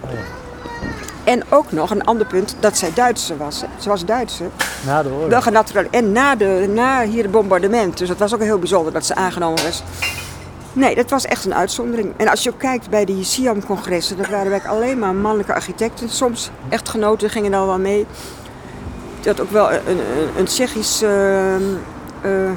En 1.24 1.42
ook 1.48 1.72
nog 1.72 1.90
een 1.90 2.04
ander 2.04 2.26
punt, 2.26 2.56
dat 2.60 2.78
zij 2.78 2.90
Duitser 2.94 3.36
was. 3.36 3.60
hè. 3.60 3.66
Ze 3.78 3.88
was 3.88 4.04
Duitser. 4.04 4.46
Na 4.86 5.02
de 5.02 5.08
oorlog. 5.08 5.28
Wel. 5.72 5.84
En 5.90 6.12
na, 6.12 6.34
de, 6.36 6.70
na 6.74 7.02
hier 7.02 7.22
het 7.22 7.32
bombardement. 7.32 7.98
Dus 7.98 8.08
dat 8.08 8.18
was 8.18 8.34
ook 8.34 8.40
heel 8.40 8.58
bijzonder 8.58 8.92
dat 8.92 9.06
ze 9.06 9.14
aangenomen 9.14 9.62
was. 9.64 9.82
Nee, 10.72 10.94
dat 10.94 11.10
was 11.10 11.24
echt 11.24 11.44
een 11.44 11.54
uitzondering. 11.54 12.12
En 12.16 12.28
als 12.28 12.42
je 12.42 12.50
ook 12.50 12.58
kijkt 12.58 12.90
bij 12.90 13.04
die 13.04 13.24
Siam-congressen, 13.24 14.16
dat 14.16 14.28
waren 14.28 14.50
werkelijk 14.50 14.76
alleen 14.76 14.98
maar 14.98 15.14
mannelijke 15.14 15.54
architecten. 15.54 16.08
Soms 16.08 16.50
echtgenoten 16.68 17.30
gingen 17.30 17.50
dan 17.50 17.66
wel 17.66 17.78
mee. 17.78 18.06
Had 19.24 19.40
ook 19.40 19.50
wel 19.50 19.72
een, 19.72 19.80
een, 19.86 19.98
een 20.38 20.44
Tsjechisch 20.44 21.02
eh, 21.02 21.54
eh, 21.54 22.50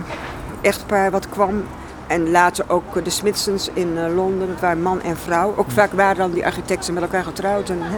echtpaar 0.62 1.12
wat 1.12 1.30
kwam. 1.30 1.64
En 2.08 2.32
later 2.32 2.66
ook 2.68 3.04
de 3.04 3.10
Smithsons 3.10 3.70
in 3.74 3.98
eh, 3.98 4.16
Londen. 4.16 4.48
Dat 4.48 4.60
waren 4.60 4.82
man 4.82 5.02
en 5.02 5.18
vrouw. 5.18 5.54
Ook 5.58 5.72
vaak 5.72 5.92
waren 5.94 6.18
dan 6.18 6.32
die 6.32 6.46
architecten 6.46 6.94
met 6.94 7.04
elkaar 7.04 7.24
getrouwd. 7.24 7.70
En, 7.70 7.80
hè, 7.82 7.98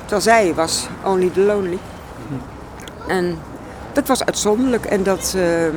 terwijl 0.00 0.20
zij 0.20 0.54
was 0.54 0.88
only 1.04 1.30
the 1.30 1.40
lonely. 1.40 1.78
En 3.08 3.38
dat 3.92 4.08
was 4.08 4.24
uitzonderlijk. 4.24 4.84
En 4.84 5.02
dat, 5.02 5.34
ehm, 5.36 5.74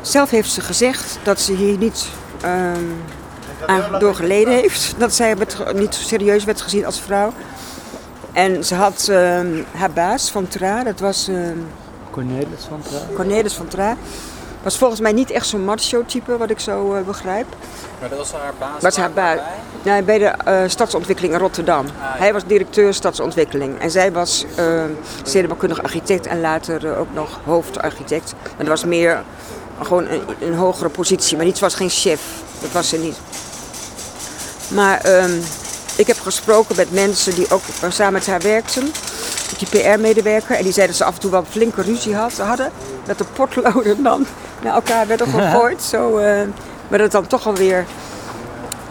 zelf 0.00 0.30
heeft 0.30 0.50
ze 0.50 0.60
gezegd 0.60 1.18
dat 1.22 1.40
ze 1.40 1.52
hier 1.52 1.78
niet 1.78 2.08
ehm, 2.40 2.84
aan 3.66 3.98
door 3.98 4.14
geleden 4.14 4.52
heeft. 4.52 4.94
Dat 4.98 5.14
zij 5.14 5.36
werd 5.36 5.74
niet 5.74 5.94
serieus 5.94 6.44
werd 6.44 6.60
gezien 6.60 6.86
als 6.86 7.00
vrouw. 7.00 7.32
En 8.32 8.64
ze 8.64 8.74
had 8.74 9.08
ehm, 9.10 9.62
haar 9.72 9.90
baas 9.90 10.30
van 10.30 10.48
Tra, 10.48 10.84
dat 10.84 11.00
was 11.00 11.28
ehm, 11.28 11.58
Cornelis 12.10 12.64
van 12.68 12.82
Trouw. 12.82 13.14
Cornelis 13.14 13.54
van 13.54 13.68
Tra. 13.68 13.96
Was 14.62 14.78
volgens 14.78 15.00
mij 15.00 15.12
niet 15.12 15.30
echt 15.30 15.46
zo'n 15.46 15.64
macho 15.64 16.04
type, 16.04 16.36
wat 16.36 16.50
ik 16.50 16.60
zo 16.60 16.94
eh, 16.94 17.02
begrijp. 17.02 17.46
Maar 18.00 18.08
dat 18.08 18.18
was 18.18 18.32
haar 18.32 18.52
baas? 18.58 18.82
Was 18.82 18.96
haar 18.96 19.10
baas. 19.10 19.38
Nee, 19.82 20.02
bij 20.02 20.18
de 20.18 20.24
eh, 20.24 20.62
stadsontwikkeling 20.66 21.34
in 21.34 21.40
Rotterdam. 21.40 21.86
Hij 21.98 22.32
was 22.32 22.44
directeur 22.44 22.94
stadsontwikkeling. 22.94 23.78
En 23.78 23.90
zij 23.90 24.12
was 24.12 24.44
uh, 25.34 25.78
architect 25.82 26.26
en 26.26 26.40
later 26.40 26.86
eh, 26.86 27.00
ook 27.00 27.12
nog 27.12 27.40
hoofdarchitect. 27.44 28.34
En 28.42 28.56
dat 28.58 28.68
was 28.68 28.84
meer 28.84 29.22
gewoon 29.86 30.08
een, 30.08 30.22
een 30.40 30.54
hogere 30.54 30.88
positie, 30.88 31.36
maar 31.36 31.46
niet, 31.46 31.58
was 31.58 31.74
geen 31.74 31.90
chef. 31.90 32.20
Dat 32.60 32.72
was 32.72 32.88
ze 32.88 32.98
niet. 32.98 33.16
Maar 34.68 35.00
ehm, 35.00 35.38
ik 35.96 36.06
heb 36.06 36.20
gesproken 36.20 36.76
met 36.76 36.92
mensen 36.92 37.34
die 37.34 37.50
ook 37.50 37.62
samen 37.88 38.12
met 38.12 38.26
haar 38.26 38.40
werkten. 38.40 38.92
Die 39.58 39.68
PR-medewerker. 39.68 40.56
En 40.56 40.62
die 40.62 40.72
zeiden 40.72 40.96
dat 40.96 40.96
ze 40.96 41.04
af 41.04 41.14
en 41.14 41.20
toe 41.20 41.30
wel 41.30 41.44
flinke 41.48 41.82
ruzie 41.82 42.14
had, 42.14 42.38
hadden. 42.38 42.72
Dat 43.04 43.18
de 43.18 43.24
potloden 43.32 44.02
dan 44.02 44.26
naar 44.62 44.74
elkaar 44.74 45.06
werden 45.06 45.26
gegooid. 45.26 45.82
Zo, 45.82 46.18
eh, 46.18 46.36
maar 46.88 46.98
dat 46.98 47.00
het 47.00 47.12
dan 47.12 47.26
toch 47.26 47.46
alweer 47.46 47.86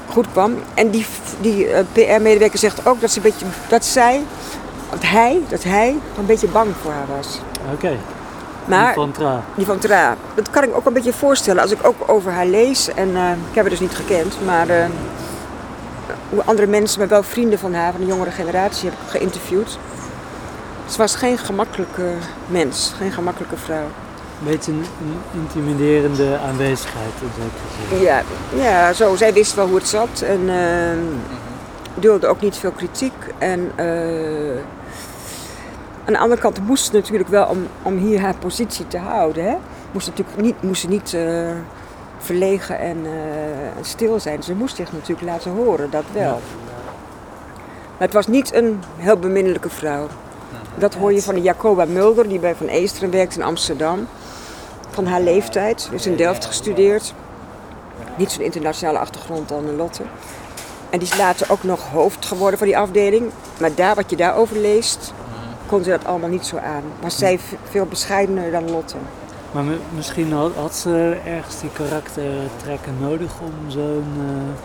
goed 0.10 0.26
kwam. 0.32 0.56
En 0.74 0.90
die, 0.90 1.06
die 1.42 1.68
eh, 1.68 1.86
PR-medewerker 1.94 2.60
zegt 2.60 2.88
ook 2.88 3.02
dat, 3.02 3.12
ze 3.12 3.18
een 3.18 3.24
beetje, 3.24 3.46
dat 3.68 3.86
zij, 3.86 4.24
dat 4.90 5.04
hij, 5.04 5.42
dat 5.50 5.64
hij 5.64 5.96
een 6.18 6.26
beetje 6.26 6.48
bang 6.48 6.70
voor 6.82 6.92
haar 6.92 7.08
was. 7.18 7.40
Oké, 7.74 7.98
Maar 8.70 8.94
van 8.94 9.12
Tra. 9.12 9.44
die 9.56 9.66
van 9.66 9.78
Tra, 9.78 10.16
dat 10.36 10.50
kan 10.50 10.64
ik 10.64 10.76
ook 10.76 10.86
een 10.86 10.94
beetje 10.94 11.14
voorstellen 11.14 11.62
als 11.62 11.72
ik 11.72 11.88
ook 11.88 11.96
over 12.06 12.32
haar 12.32 12.46
lees. 12.46 12.94
En 12.94 13.16
eh, 13.16 13.32
ik 13.32 13.56
heb 13.56 13.62
haar 13.62 13.70
dus 13.70 13.80
niet 13.80 13.96
gekend, 13.96 14.36
maar 14.46 14.70
eh, 14.70 14.86
hoe 16.30 16.44
andere 16.46 16.68
mensen, 16.68 17.00
maar 17.00 17.08
wel 17.08 17.24
vrienden 17.24 17.60
van 17.60 17.74
haar, 17.74 17.92
van 17.92 18.02
de 18.02 18.08
jongere 18.08 18.32
generatie, 18.32 18.90
heb 18.90 19.00
ik 19.00 19.10
geïnterviewd. 19.10 19.78
Ze 20.86 20.98
was 20.98 21.16
geen 21.16 21.38
gemakkelijke 21.38 22.14
mens, 22.48 22.94
geen 22.98 23.12
gemakkelijke 23.12 23.58
vrouw. 23.58 23.88
Een 24.40 24.52
beetje 24.52 24.72
een, 24.72 24.86
intimiderende 25.34 26.38
aanwezigheid 26.38 27.12
zin. 27.90 28.02
Ja, 28.02 28.22
ja 28.56 28.94
zo, 28.94 29.16
zij 29.16 29.34
wist 29.34 29.54
wel 29.54 29.68
hoe 29.68 29.78
het 29.78 29.88
zat 29.88 30.22
en 30.22 30.50
eh, 30.50 30.98
duldde 31.94 32.28
ook 32.28 32.42
niet 32.42 32.58
veel 32.58 32.72
kritiek. 32.72 33.14
En 33.38 33.72
aan 36.10 36.16
de 36.16 36.22
andere 36.22 36.42
kant 36.42 36.68
moest 36.68 36.86
ze 36.86 36.94
natuurlijk 36.94 37.30
wel, 37.30 37.46
om, 37.46 37.68
om 37.82 37.98
hier 37.98 38.22
haar 38.22 38.36
positie 38.36 38.88
te 38.88 38.98
houden, 38.98 39.44
hè, 39.44 39.56
moest, 39.92 40.06
ze 40.06 40.12
natuurlijk 40.12 40.42
niet, 40.42 40.62
moest 40.62 40.82
ze 40.82 40.88
niet 40.88 41.14
eh, 41.14 41.52
verlegen 42.18 42.80
en 42.80 42.98
eh, 43.06 43.12
stil 43.82 44.20
zijn. 44.20 44.44
Ze 44.44 44.56
moest 44.56 44.76
zich 44.76 44.92
natuurlijk 44.92 45.28
laten 45.28 45.52
horen, 45.52 45.90
dat 45.90 46.04
wel. 46.14 46.42
Maar 47.98 48.08
het 48.08 48.14
was 48.14 48.28
niet 48.28 48.54
een 48.54 48.80
heel 48.98 49.18
beminnelijke 49.18 49.70
vrouw. 49.70 50.08
Dat 50.76 50.96
hoor 50.96 51.14
je 51.14 51.22
van 51.22 51.36
de 51.36 51.42
Jacoba 51.42 51.86
Mulder, 51.86 52.28
die 52.28 52.40
bij 52.40 52.56
Van 52.56 52.68
Eesteren 52.68 53.12
werkt 53.12 53.36
in 53.36 53.44
Amsterdam. 53.44 54.08
Van 54.90 55.06
haar 55.06 55.22
leeftijd, 55.22 55.88
dus 55.92 56.06
in 56.06 56.16
Delft 56.16 56.46
gestudeerd. 56.46 57.14
Niet 58.16 58.32
zo'n 58.32 58.44
internationale 58.44 59.00
achtergrond 59.00 59.50
dan 59.50 59.76
Lotte. 59.76 60.04
En 60.90 61.00
die 61.00 61.08
is 61.08 61.18
later 61.18 61.52
ook 61.52 61.64
nog 61.64 61.90
hoofd 61.92 62.26
geworden 62.26 62.58
van 62.58 62.68
die 62.68 62.78
afdeling. 62.78 63.32
Maar 63.60 63.76
daar, 63.76 63.96
wat 63.96 64.10
je 64.10 64.16
daarover 64.16 64.58
leest, 64.58 65.14
kon 65.70 65.84
ze 65.84 65.90
dat 65.90 66.06
allemaal 66.06 66.30
niet 66.30 66.46
zo 66.46 66.58
aan. 66.58 66.84
Was 67.02 67.18
zij 67.18 67.40
veel 67.70 67.86
bescheidener 67.86 68.52
dan 68.52 68.72
Lotte. 68.72 68.96
Maar 69.52 69.64
mi- 69.64 69.80
misschien 69.96 70.34
had, 70.34 70.52
had 70.56 70.76
ze 70.76 71.18
ergens 71.26 71.60
die 71.60 71.70
karaktertrekken 71.74 72.94
nodig 73.00 73.32
om 73.42 73.72
zo'n 73.72 74.06
eh, 74.18 74.58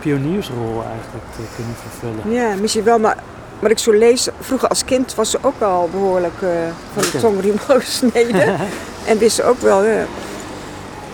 pioniersrol 0.00 0.82
eigenlijk 0.92 1.24
te 1.36 1.42
kunnen 1.56 1.74
vervullen. 1.74 2.30
Ja, 2.40 2.54
misschien 2.60 2.84
wel, 2.84 2.98
maar 2.98 3.16
wat 3.58 3.70
ik 3.70 3.78
zo 3.78 3.92
lees, 3.92 4.28
vroeger 4.40 4.68
als 4.68 4.84
kind 4.84 5.14
was 5.14 5.30
ze 5.30 5.38
ook 5.40 5.60
al 5.62 5.88
behoorlijk 5.92 6.42
eh, 6.42 6.48
van 6.92 7.02
de 7.02 7.18
tongriem 7.20 7.58
gesneden. 7.58 8.56
en 9.08 9.18
wist 9.18 9.36
ze 9.36 9.44
ook 9.44 9.58
wel. 9.60 9.82
eh. 9.82 10.00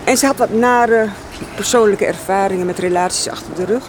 En 0.03 0.17
ze 0.17 0.25
had 0.25 0.37
wat 0.37 0.49
nare 0.53 1.07
persoonlijke 1.55 2.05
ervaringen 2.05 2.65
met 2.65 2.79
relaties 2.79 3.29
achter 3.29 3.55
de 3.55 3.65
rug. 3.65 3.83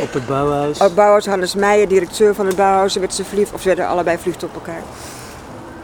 Op 0.00 0.12
het 0.12 0.26
Bauhaus. 0.26 0.78
Op 0.80 0.94
Bauhaus, 0.94 1.26
Hannes 1.26 1.54
Meijer, 1.54 1.88
directeur 1.88 2.34
van 2.34 2.46
het 2.46 2.56
Bauhaus, 2.56 2.94
werd 2.96 3.14
ze 3.14 3.24
verliefd, 3.24 3.52
of 3.52 3.60
ze 3.60 3.66
werden 3.66 3.86
allebei 3.88 4.16
verliefd 4.18 4.44
op 4.44 4.54
elkaar. 4.54 4.82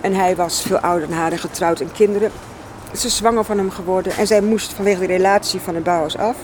En 0.01 0.15
hij 0.15 0.37
was 0.37 0.63
veel 0.63 0.79
ouder 0.79 1.09
dan 1.09 1.17
haar 1.17 1.33
en 1.33 1.39
getrouwd 1.39 1.81
en 1.81 1.93
kinderen. 1.93 2.31
Ze 2.97 3.07
is 3.07 3.17
zwanger 3.17 3.45
van 3.45 3.59
hem 3.59 3.71
geworden 3.71 4.13
en 4.17 4.27
zij 4.27 4.41
moest 4.41 4.73
vanwege 4.73 5.01
de 5.01 5.07
relatie 5.07 5.61
van 5.61 5.75
het 5.75 5.85
Bauhaus 5.85 6.17
af. 6.19 6.37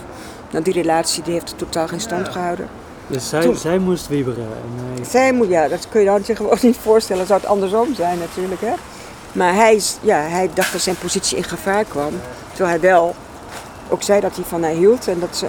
Nou, 0.50 0.64
die 0.64 0.72
relatie 0.72 1.22
die 1.22 1.32
heeft 1.32 1.54
totaal 1.56 1.88
geen 1.88 2.00
stand 2.00 2.28
gehouden. 2.28 2.68
Dus 3.06 3.28
zij, 3.28 3.40
Toen- 3.42 3.56
zij 3.56 3.78
moest 3.78 4.08
wieberen. 4.08 4.44
En 4.44 4.94
hij, 4.94 5.04
Zij 5.04 5.32
moet, 5.32 5.48
ja, 5.48 5.68
dat 5.68 5.86
kun 5.90 6.00
je 6.00 6.06
dan 6.06 6.24
zich 6.24 6.36
gewoon 6.36 6.58
niet 6.62 6.76
voorstellen. 6.82 7.26
Zou 7.26 7.40
het 7.40 7.48
andersom 7.48 7.94
zijn 7.94 8.18
natuurlijk, 8.18 8.60
hè. 8.60 8.72
Maar 9.32 9.54
hij, 9.54 9.74
is- 9.74 9.96
ja, 10.00 10.20
hij 10.20 10.50
dacht 10.54 10.72
dat 10.72 10.80
zijn 10.80 10.96
positie 10.96 11.36
in 11.36 11.44
gevaar 11.44 11.84
kwam. 11.84 12.12
Terwijl 12.48 12.70
hij 12.70 12.80
wel 12.80 13.14
ook 13.90 14.02
zei 14.02 14.20
dat 14.20 14.36
hij 14.36 14.44
van 14.44 14.62
haar 14.62 14.72
hield 14.72 15.08
en 15.08 15.20
dat 15.20 15.36
ze 15.36 15.46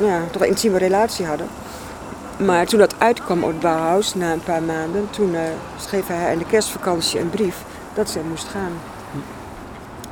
ja, 0.00 0.22
toch 0.30 0.42
een 0.42 0.48
intieme 0.48 0.78
relatie 0.78 1.26
hadden. 1.26 1.48
Maar 2.36 2.66
toen 2.66 2.78
dat 2.78 2.94
uitkwam 2.98 3.42
op 3.42 3.48
het 3.48 3.60
Bauhaus, 3.60 4.14
na 4.14 4.32
een 4.32 4.42
paar 4.42 4.62
maanden, 4.62 5.10
toen 5.10 5.34
eh, 5.34 5.40
schreef 5.80 6.06
hij 6.06 6.16
haar 6.16 6.32
in 6.32 6.38
de 6.38 6.46
kerstvakantie 6.46 7.20
een 7.20 7.30
brief 7.30 7.56
dat 7.94 8.10
zij 8.10 8.22
moest 8.28 8.48
gaan. 8.48 8.72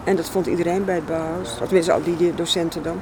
En 0.04 0.16
dat 0.16 0.30
vond 0.30 0.46
iedereen 0.46 0.84
bij 0.84 0.94
het 0.94 1.06
Bauhaus, 1.06 1.56
tenminste 1.56 1.92
al 1.92 2.02
die, 2.02 2.34
docenten 2.34 2.82
dan. 2.82 3.00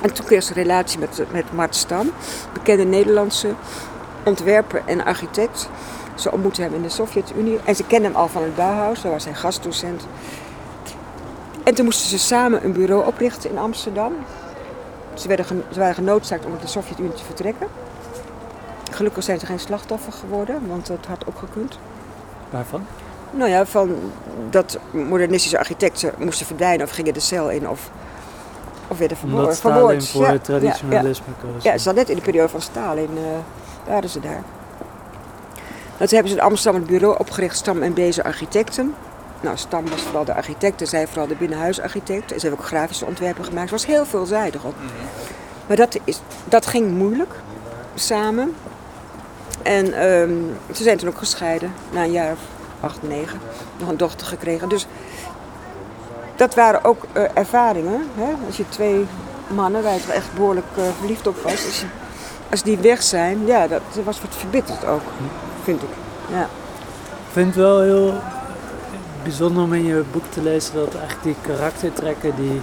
En 0.00 0.14
toen 0.14 0.24
kreeg 0.26 0.42
ze 0.42 0.50
een 0.50 0.62
relatie 0.62 0.98
met, 0.98 1.22
met 1.30 1.52
Mart 1.52 1.76
Stam, 1.76 2.10
bekende 2.52 2.84
Nederlandse 2.84 3.54
ontwerper 4.24 4.82
en 4.86 5.04
architect. 5.04 5.68
Ze 6.14 6.32
ontmoette 6.32 6.62
hem 6.62 6.74
in 6.74 6.82
de 6.82 6.88
Sovjet-Unie 6.88 7.58
en 7.64 7.76
ze 7.76 7.84
kende 7.84 8.06
hem 8.06 8.16
al 8.16 8.28
van 8.28 8.42
het 8.42 8.56
Bauhaus, 8.56 9.02
daar 9.02 9.12
was 9.12 9.24
hij 9.24 9.34
gastdocent. 9.34 10.06
En 11.64 11.74
toen 11.74 11.84
moesten 11.84 12.08
ze 12.08 12.18
samen 12.18 12.64
een 12.64 12.72
bureau 12.72 13.06
oprichten 13.06 13.50
in 13.50 13.58
Amsterdam. 13.58 14.12
Ze, 15.14 15.28
werden 15.28 15.46
ze 15.72 15.78
waren 15.78 15.94
genoodzaakt 15.94 16.44
om 16.44 16.52
uit 16.52 16.60
de 16.60 16.66
Sovjet-Unie 16.66 17.12
te 17.12 17.24
vertrekken. 17.24 17.66
Gelukkig 18.90 19.24
zijn 19.24 19.38
ze 19.38 19.46
geen 19.46 19.58
slachtoffer 19.58 20.12
geworden, 20.12 20.68
want 20.68 20.86
dat 20.86 21.06
had 21.08 21.26
ook 21.28 21.38
gekund. 21.38 21.78
waarvan? 22.50 22.86
Nou 23.30 23.50
ja, 23.50 23.66
van 23.66 23.96
dat 24.50 24.78
modernistische 24.90 25.58
architecten 25.58 26.12
moesten 26.18 26.46
verdwijnen 26.46 26.86
of 26.86 26.92
gingen 26.92 27.14
de 27.14 27.20
cel 27.20 27.50
in 27.50 27.68
of, 27.68 27.90
of 28.88 28.98
werden 28.98 29.16
vermoord. 29.16 29.40
Omdat 29.42 29.56
Stalin 29.56 30.02
voor 30.02 30.24
Ja, 30.24 30.32
het 30.32 30.44
traditionalisme. 30.44 31.26
Ja, 31.42 31.70
ja, 31.70 31.76
ze 31.78 31.82
zat 31.82 31.94
net 31.94 32.08
in 32.08 32.16
de 32.16 32.22
periode 32.22 32.48
van 32.48 32.60
Stalin, 32.60 33.10
eh, 33.16 33.88
waren 33.88 34.08
ze 34.08 34.20
daar. 34.20 34.42
Nou, 35.96 36.08
toen 36.08 36.08
hebben 36.08 36.28
ze 36.28 36.36
in 36.36 36.42
Amsterdam 36.42 36.80
het 36.80 36.90
bureau 36.90 37.18
opgericht, 37.18 37.56
Stam 37.56 37.82
en 37.82 37.94
Bezen 37.94 38.24
Architecten. 38.24 38.94
Nou, 39.44 39.56
Stam 39.56 39.88
was 39.88 40.00
vooral 40.02 40.24
de 40.24 40.34
architect 40.34 40.80
en 40.80 40.86
zij 40.86 41.06
vooral 41.06 41.26
de 41.26 41.34
binnenhuisarchitect. 41.34 42.32
En 42.32 42.40
ze 42.40 42.46
hebben 42.46 42.64
ook 42.64 42.70
grafische 42.70 43.04
ontwerpen 43.04 43.44
gemaakt. 43.44 43.70
Het 43.70 43.80
was 43.80 43.86
heel 43.94 44.06
veelzijdig 44.06 44.66
ook. 44.66 44.74
Maar 45.66 45.76
dat, 45.76 45.98
is, 46.04 46.20
dat 46.44 46.66
ging 46.66 46.90
moeilijk, 46.90 47.34
samen. 47.94 48.54
En 49.62 49.92
ehm, 49.92 50.32
ze 50.74 50.82
zijn 50.82 50.96
toen 50.98 51.08
ook 51.08 51.18
gescheiden, 51.18 51.72
na 51.92 52.02
een 52.02 52.10
jaar 52.10 52.32
of 52.32 52.38
acht, 52.80 53.02
negen. 53.02 53.40
Nog 53.78 53.88
een 53.88 53.96
dochter 53.96 54.26
gekregen. 54.26 54.68
Dus 54.68 54.86
dat 56.36 56.54
waren 56.54 56.84
ook 56.84 57.02
eh, 57.12 57.22
ervaringen. 57.34 58.02
Hè? 58.14 58.32
Als 58.46 58.56
je 58.56 58.68
twee 58.68 59.06
mannen, 59.46 59.82
waar 59.82 59.94
je 59.94 60.00
toch 60.00 60.14
echt 60.14 60.34
behoorlijk 60.34 60.66
eh, 60.76 60.82
verliefd 60.98 61.26
op 61.26 61.36
was. 61.42 61.52
Als, 61.66 61.80
je- 61.80 61.86
als 62.50 62.62
die 62.62 62.78
weg 62.78 63.02
zijn, 63.02 63.46
ja, 63.46 63.66
dat 63.66 63.82
was 64.04 64.20
wat 64.20 64.34
verbitterd 64.36 64.84
ook, 64.86 65.02
vind 65.62 65.82
ik. 65.82 65.88
Ja. 66.30 66.42
Ik 66.42 67.32
vind 67.40 67.46
het 67.46 67.56
wel 67.56 67.80
heel 67.80 68.14
bijzonder 69.24 69.62
om 69.62 69.72
in 69.74 69.84
je 69.84 70.02
boek 70.12 70.24
te 70.30 70.42
lezen 70.42 70.74
dat 70.74 70.94
eigenlijk 70.94 71.22
die 71.22 71.36
karaktertrekken 71.54 72.32
die 72.36 72.60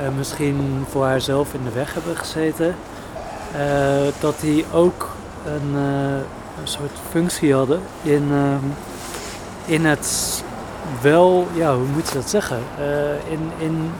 eh, 0.00 0.08
misschien 0.16 0.84
voor 0.90 1.04
haarzelf 1.04 1.54
in 1.54 1.60
de 1.64 1.70
weg 1.70 1.94
hebben 1.94 2.16
gezeten, 2.16 2.74
eh, 3.52 3.60
dat 4.20 4.40
die 4.40 4.64
ook 4.72 5.08
een, 5.46 5.74
eh, 5.74 6.16
een 6.60 6.68
soort 6.68 6.90
functie 7.10 7.54
hadden 7.54 7.80
in, 8.02 8.28
ehm, 8.32 8.64
in 9.64 9.84
het 9.84 10.42
wel, 11.00 11.48
ja, 11.52 11.74
hoe 11.74 11.86
moet 11.86 12.08
je 12.08 12.14
dat 12.14 12.30
zeggen? 12.30 12.58
In, 13.28 13.50
in 13.58 13.90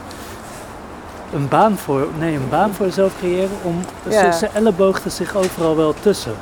een 1.33 1.47
baan 1.47 1.77
voor, 1.77 2.07
nee, 2.19 2.35
een 2.35 2.49
baan 2.49 2.73
voor 2.73 2.85
jezelf 2.85 3.13
creëren 3.19 3.57
om 3.63 3.81
Ja. 4.09 4.31
ze, 4.31 4.37
ze 4.37 4.49
elleboogden 4.53 5.11
zich 5.11 5.35
overal 5.35 5.75
wel 5.75 5.93
tussen. 5.99 6.33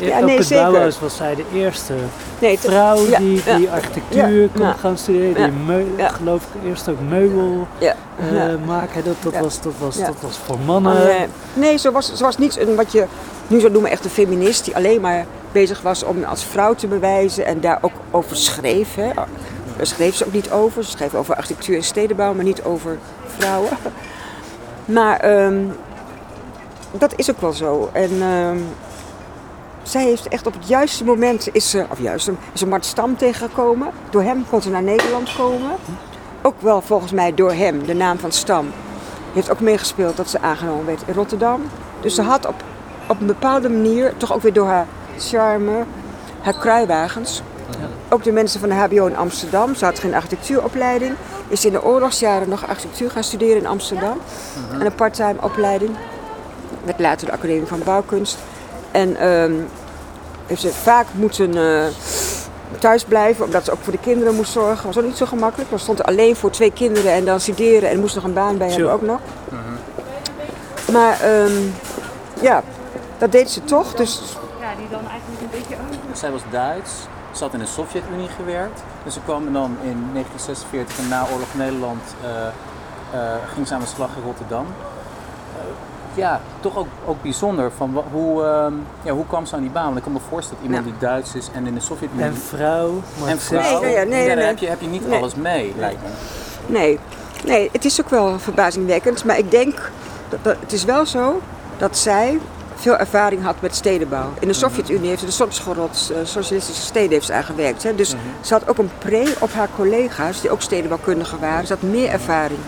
Ja, 0.00 0.18
Op 0.18 0.24
nee, 0.24 0.36
het 0.36 0.46
zeker. 0.46 0.70
Bauhaus 0.70 1.00
was 1.00 1.16
zij 1.16 1.34
de 1.34 1.44
eerste 1.54 1.94
Nee, 2.38 2.58
vrouw 2.58 3.06
ja, 3.06 3.18
die, 3.18 3.42
ja. 3.44 3.56
die 3.56 3.70
architectuur 3.70 4.48
kon 4.56 4.74
gaan 4.74 4.98
studeren, 4.98 5.52
die 5.66 6.08
geloof 6.08 6.42
ik 6.42 6.68
eerst 6.68 6.88
ook 6.88 7.00
meubel 7.08 7.66
ja. 7.78 7.94
ja. 8.32 8.56
maken. 8.66 9.04
Dat, 9.04 9.32
was, 9.40 9.60
dat, 9.60 9.72
was, 9.78 9.96
dat 9.96 10.16
was 10.20 10.38
voor 10.44 10.58
mannen. 10.66 10.92
Oh, 10.92 11.04
nee, 11.04 11.26
nee 11.54 11.76
ze, 11.76 11.90
was, 11.90 12.14
ze 12.14 12.22
was 12.22 12.38
niet 12.38 12.58
een, 12.58 12.74
wat 12.74 12.92
je 12.92 13.04
nu 13.46 13.60
zou 13.60 13.72
noemen 13.72 13.90
echt 13.90 14.04
een 14.04 14.10
feminist 14.10 14.64
die 14.64 14.76
alleen 14.76 15.00
maar 15.00 15.26
bezig 15.52 15.80
was 15.82 16.02
om 16.02 16.24
als 16.24 16.44
vrouw 16.44 16.74
te 16.74 16.86
bewijzen 16.86 17.46
en 17.46 17.60
daar 17.60 17.78
ook 17.80 17.92
over 18.10 18.36
schreef. 18.36 18.94
Hè. 18.94 19.10
Daar 19.76 19.86
schreef 19.86 20.14
ze 20.14 20.26
ook 20.26 20.32
niet 20.32 20.50
over. 20.50 20.84
Ze 20.84 20.90
schreef 20.90 21.14
over 21.14 21.34
architectuur 21.36 21.76
en 21.76 21.84
stedenbouw, 21.84 22.34
maar 22.34 22.44
niet 22.44 22.62
over 22.62 22.98
vrouwen. 23.36 23.70
Maar 24.84 25.20
ehm, 25.20 25.58
dat 26.90 27.12
is 27.16 27.30
ook 27.30 27.40
wel 27.40 27.52
zo. 27.52 27.90
En 27.92 28.10
ehm, 28.22 28.58
zij 29.90 30.04
heeft 30.04 30.28
echt 30.28 30.46
op 30.46 30.52
het 30.52 30.68
juiste 30.68 31.04
moment, 31.04 31.48
is 31.52 31.70
ze, 31.70 31.86
of 31.90 32.00
juist, 32.00 32.28
is 32.28 32.60
ze 32.60 32.66
Mart 32.66 32.84
Stam 32.84 33.16
tegengekomen. 33.16 33.90
Door 34.10 34.22
hem 34.22 34.44
kon 34.50 34.62
ze 34.62 34.70
naar 34.70 34.82
Nederland 34.82 35.36
komen. 35.36 35.70
Ook 36.42 36.60
wel 36.60 36.80
volgens 36.80 37.12
mij 37.12 37.34
door 37.34 37.52
hem, 37.52 37.86
de 37.86 37.94
naam 37.94 38.18
van 38.18 38.32
Stam 38.32 38.70
heeft 39.34 39.50
ook 39.50 39.60
meegespeeld 39.60 40.16
dat 40.16 40.30
ze 40.30 40.40
aangenomen 40.40 40.86
werd 40.86 41.02
in 41.06 41.14
Rotterdam. 41.14 41.62
Dus 42.00 42.14
ze 42.14 42.22
had 42.22 42.46
op, 42.46 42.54
op 43.08 43.20
een 43.20 43.26
bepaalde 43.26 43.68
manier, 43.68 44.16
toch 44.16 44.34
ook 44.34 44.42
weer 44.42 44.52
door 44.52 44.66
haar 44.66 44.86
charme, 45.18 45.84
haar 46.40 46.58
kruiwagens. 46.58 47.42
Ook 48.08 48.24
de 48.24 48.32
mensen 48.32 48.60
van 48.60 48.68
de 48.68 48.74
HBO 48.74 49.06
in 49.06 49.16
Amsterdam. 49.16 49.74
Ze 49.74 49.84
had 49.84 49.98
geen 49.98 50.14
architectuuropleiding. 50.14 51.14
Is 51.48 51.64
in 51.64 51.72
de 51.72 51.84
oorlogsjaren 51.84 52.48
nog 52.48 52.68
architectuur 52.68 53.10
gaan 53.10 53.24
studeren 53.24 53.56
in 53.56 53.66
Amsterdam. 53.66 54.18
En 54.72 54.86
een 54.86 54.94
parttime 54.94 55.42
opleiding. 55.42 55.90
Werd 56.84 57.00
later 57.00 57.26
de 57.26 57.32
Academie 57.32 57.66
van 57.66 57.80
Bouwkunst. 57.84 58.38
En 58.90 59.16
ehm, 59.16 59.52
heeft 60.48 60.60
ze 60.60 60.72
vaak 60.72 61.06
moeten 61.12 61.56
eh, 61.56 61.86
thuis 62.78 63.04
blijven, 63.04 63.44
omdat 63.44 63.64
ze 63.64 63.72
ook 63.72 63.82
voor 63.82 63.92
de 63.92 63.98
kinderen 63.98 64.34
moest 64.34 64.52
zorgen. 64.52 64.86
was 64.86 64.98
ook 64.98 65.04
niet 65.04 65.16
zo 65.16 65.26
gemakkelijk. 65.26 65.70
Dan 65.70 65.78
stond 65.78 65.98
er 65.98 66.04
alleen 66.04 66.36
voor 66.36 66.50
twee 66.50 66.72
kinderen 66.72 67.12
en 67.12 67.24
dan 67.24 67.40
studeren 67.40 67.90
en 67.90 68.00
moest 68.00 68.14
nog 68.14 68.24
een 68.24 68.32
baan 68.32 68.58
bij 68.58 68.70
hebben 68.70 68.92
ook 68.92 69.02
nog. 69.02 69.20
Maar 70.92 71.20
ehm, 71.20 71.52
ja, 72.40 72.62
dat 73.18 73.32
deed 73.32 73.50
ze 73.50 73.64
toch. 73.64 73.94
Dus 73.94 74.22
Zij 76.12 76.30
was 76.30 76.42
Duits, 76.50 76.92
ze 77.32 77.44
had 77.44 77.52
in 77.52 77.58
de 77.58 77.66
Sovjet-Unie 77.66 78.28
gewerkt. 78.28 78.82
Dus 79.04 79.14
ze 79.14 79.20
kwam 79.20 79.52
dan 79.52 79.76
in 79.82 79.96
1946 80.12 80.98
in 80.98 81.08
naoorlog 81.08 81.54
Nederland, 81.54 82.02
eh, 82.22 82.46
eh, 83.12 83.36
ging 83.54 83.66
ze 83.66 83.74
aan 83.74 83.80
de 83.80 83.86
slag 83.86 84.10
in 84.16 84.22
Rotterdam. 84.22 84.66
Eh, 86.18 86.24
ja, 86.24 86.40
toch 86.60 86.76
ook, 86.76 86.86
ook 87.06 87.22
bijzonder 87.22 87.70
van 87.76 88.04
hoe, 88.12 88.42
ehm, 88.44 88.72
ja, 89.02 89.12
hoe 89.12 89.26
kwam 89.26 89.46
ze 89.46 89.54
aan 89.54 89.60
die 89.60 89.70
baan? 89.70 89.84
Want 89.84 89.96
ik 89.96 90.02
kan 90.02 90.12
me 90.12 90.18
voorstellen 90.28 90.62
dat 90.62 90.70
iemand 90.70 90.86
Ja. 90.86 90.92
die 90.98 91.08
Duits 91.08 91.34
is 91.34 91.48
en 91.54 91.66
in 91.66 91.74
de 91.74 91.80
Sovjet-Unie 91.80 92.24
En 92.24 92.34
vrouw, 92.36 93.02
en 93.26 93.40
vrouw, 93.40 93.80
Nee, 93.80 94.06
nee, 94.06 94.20
ja, 94.22 94.26
daar 94.26 94.36
nee. 94.36 94.44
heb, 94.46 94.58
je, 94.58 94.66
heb 94.68 94.80
je 94.80 94.86
niet 94.86 95.02
alles 95.10 95.34
mee, 95.34 95.74
lijkt 95.78 96.00
me. 96.02 96.08
nee, 96.72 96.98
nee, 97.44 97.68
het 97.72 97.84
is 97.84 98.00
ook 98.00 98.08
wel 98.10 98.38
verbazingwekkend. 98.38 99.24
Maar 99.24 99.38
ik 99.38 99.50
denk, 99.50 99.90
dat, 100.28 100.38
dat- 100.42 100.56
het 100.60 100.72
is 100.72 100.84
wel 100.84 101.06
zo 101.06 101.40
dat 101.76 101.96
zij 101.96 102.38
veel 102.74 102.96
ervaring 102.96 103.42
had 103.44 103.60
met 103.60 103.74
stedenbouw. 103.74 104.28
In 104.40 104.48
de 104.48 104.54
Sovjet-Unie 104.54 105.08
heeft 105.08 105.20
ze 105.20 105.26
de 105.26 105.32
Sotschorod, 105.32 106.12
uh, 106.12 106.16
socialistische 106.24 106.82
steden 106.82 107.10
heeft 107.10 107.26
ze 107.26 107.32
aan 107.32 107.44
gewerkt. 107.44 107.82
Hè. 107.82 107.94
Dus 107.94 108.14
ze 108.40 108.52
had 108.54 108.68
ook 108.68 108.78
een 108.78 108.90
pre 108.98 109.34
op 109.40 109.52
haar 109.52 109.68
collega's, 109.76 110.40
die 110.40 110.50
ook 110.50 110.60
stedenbouwkundigen 110.62 111.40
waren. 111.40 111.66
Ze 111.66 111.72
had 111.72 111.82
meer 111.82 112.08
ervaring. 112.10 112.58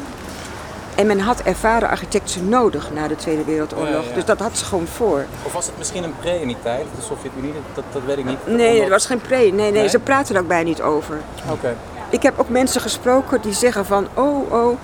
En 1.01 1.07
men 1.07 1.21
had 1.21 1.41
ervaren 1.43 1.89
architecten 1.89 2.49
nodig 2.49 2.91
na 2.95 3.09
de 3.09 3.17
Tweede 3.17 3.45
Wereldoorlog. 3.45 3.89
Ja, 4.03 4.09
ja. 4.09 4.15
Dus 4.15 4.25
dat 4.25 4.39
had 4.39 4.59
ze 4.59 4.65
gewoon 4.65 4.87
voor. 4.87 5.25
Of 5.47 5.53
was 5.53 5.67
het 5.67 5.79
misschien 5.79 6.05
een 6.05 6.15
pre 6.21 6.41
in 6.41 6.47
die 6.47 6.57
tijd, 6.63 6.85
de 6.97 7.03
Sovjet-Unie? 7.03 7.53
Dat, 7.75 7.85
dat 7.93 8.03
weet 8.07 8.19
ik 8.19 8.25
niet. 8.25 8.47
Nee, 8.47 8.69
Omdat- 8.71 8.85
er 8.85 8.91
was 8.91 9.07
geen 9.07 9.21
pre. 9.21 9.37
Nee, 9.37 9.51
nee, 9.53 9.71
Nee? 9.73 9.89
ze 9.89 9.99
praten 9.99 10.35
er 10.35 10.41
ook 10.41 10.49
bijna 10.49 10.65
niet 10.69 10.83
over. 10.83 11.17
Oké. 11.51 11.77
Ik 12.11 12.23
heb 12.23 12.39
ook 12.39 12.49
mensen 12.49 12.81
gesproken 12.81 13.41
die 13.41 13.53
zeggen 13.53 13.87
van, 13.87 14.07
oh, 14.15 14.53
oh, 14.53 14.77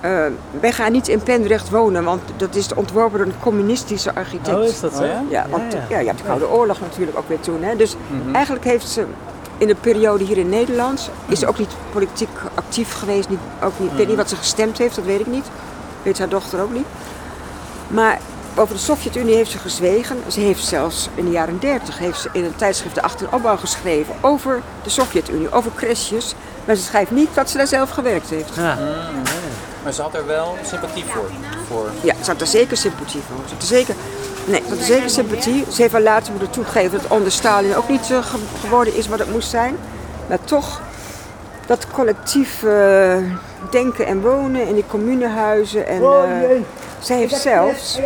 eh, 0.00 0.10
wij 0.60 0.72
gaan 0.72 0.92
niet 0.92 1.08
in 1.08 1.22
Pendrecht 1.22 1.70
wonen, 1.70 2.04
want 2.04 2.20
dat 2.36 2.54
is 2.54 2.74
ontworpen 2.74 3.18
door 3.18 3.26
een 3.26 3.40
communistische 3.40 4.14
architect. 4.14 4.56
Oh, 4.56 4.64
is 4.64 4.80
dat 4.80 4.94
zo? 4.94 5.04
Ja? 5.04 5.22
Ja, 5.28 5.46
want 5.50 5.72
Ja, 5.72 5.78
ja, 5.78 5.84
ja. 5.88 5.98
je 5.98 6.06
hebt 6.06 6.18
de 6.18 6.24
Koude 6.24 6.50
Oorlog 6.50 6.80
natuurlijk 6.80 7.18
ook 7.18 7.28
weer 7.28 7.40
toen. 7.40 7.62
Hè? 7.62 7.76
Dus 7.76 7.96
Mhm. 8.22 8.34
eigenlijk 8.34 8.64
heeft 8.64 8.88
ze 8.88 9.04
in 9.58 9.66
de 9.66 9.74
periode 9.74 10.24
hier 10.24 10.38
in 10.38 10.48
Nederland, 10.48 11.10
is 11.26 11.38
ze 11.38 11.46
ook 11.46 11.58
niet 11.58 11.74
politiek 11.92 12.28
actief 12.54 12.92
geweest. 12.92 13.28
Niet, 13.28 13.38
ook 13.62 13.78
niet, 13.78 13.90
Ik 13.90 13.96
weet 13.96 14.08
niet 14.08 14.16
wat 14.16 14.28
ze 14.28 14.36
gestemd 14.36 14.78
heeft, 14.78 14.94
dat 14.94 15.04
weet 15.04 15.20
ik 15.20 15.26
niet. 15.26 15.46
Weet 16.02 16.18
haar 16.18 16.28
dochter 16.28 16.60
ook 16.60 16.72
niet. 16.72 16.86
Maar 17.88 18.20
over 18.54 18.74
de 18.74 18.80
Sovjet-Unie 18.80 19.34
heeft 19.34 19.50
ze 19.50 19.58
gezwegen. 19.58 20.16
Ze 20.28 20.40
heeft 20.40 20.64
zelfs 20.64 21.08
in 21.14 21.24
de 21.24 21.30
jaren 21.30 21.58
30 21.60 21.98
heeft 21.98 22.20
ze 22.20 22.28
in 22.32 22.44
een 22.44 22.56
tijdschrift 22.56 22.94
de 22.94 23.02
achteropbouw 23.02 23.56
geschreven 23.56 24.14
over 24.20 24.62
de 24.82 24.90
Sovjet-Unie, 24.90 25.52
over 25.52 25.70
crashes. 25.74 26.34
Maar 26.64 26.76
ze 26.76 26.82
schrijft 26.82 27.10
niet 27.10 27.34
dat 27.34 27.50
ze 27.50 27.56
daar 27.56 27.66
zelf 27.66 27.90
gewerkt 27.90 28.30
heeft. 28.30 28.54
Ja. 28.54 28.78
Maar 29.82 29.92
ze 29.92 30.02
had 30.02 30.14
er 30.14 30.26
wel 30.26 30.56
sympathie 30.64 31.04
voor. 31.04 31.30
voor. 31.66 31.90
Ja, 32.00 32.14
ze 32.22 32.30
had 32.30 32.40
er 32.40 32.46
zeker 32.46 32.76
sympathie 32.76 33.20
voor. 33.28 33.36
Ze 33.46 33.52
had 33.52 33.62
er 33.62 33.68
zeker, 33.68 33.94
nee, 34.46 34.62
had 34.68 34.78
er 34.78 34.84
zeker 34.84 35.10
sympathie. 35.10 35.64
Ze 35.70 35.80
heeft 35.80 35.92
wel 35.92 36.02
later 36.02 36.30
moeten 36.32 36.50
toegeven 36.50 36.90
dat 36.90 37.00
het 37.02 37.10
onder 37.10 37.32
Stalin 37.32 37.76
ook 37.76 37.88
niet 37.88 38.10
eh, 38.10 38.18
ge- 38.24 38.38
geworden 38.60 38.96
is 38.96 39.08
wat 39.08 39.18
het 39.18 39.30
moest 39.32 39.50
zijn. 39.50 39.76
Maar 40.28 40.38
toch, 40.44 40.80
dat 41.66 41.86
collectief 41.92 42.62
eh, 42.62 43.16
denken 43.70 44.06
en 44.06 44.20
wonen 44.20 44.66
in 44.68 44.74
die 44.74 44.84
communehuizen. 44.86 45.86
En, 45.86 46.00
eh, 46.02 46.50
zij 46.98 47.16
heeft 47.16 47.36
zelfs, 47.36 47.98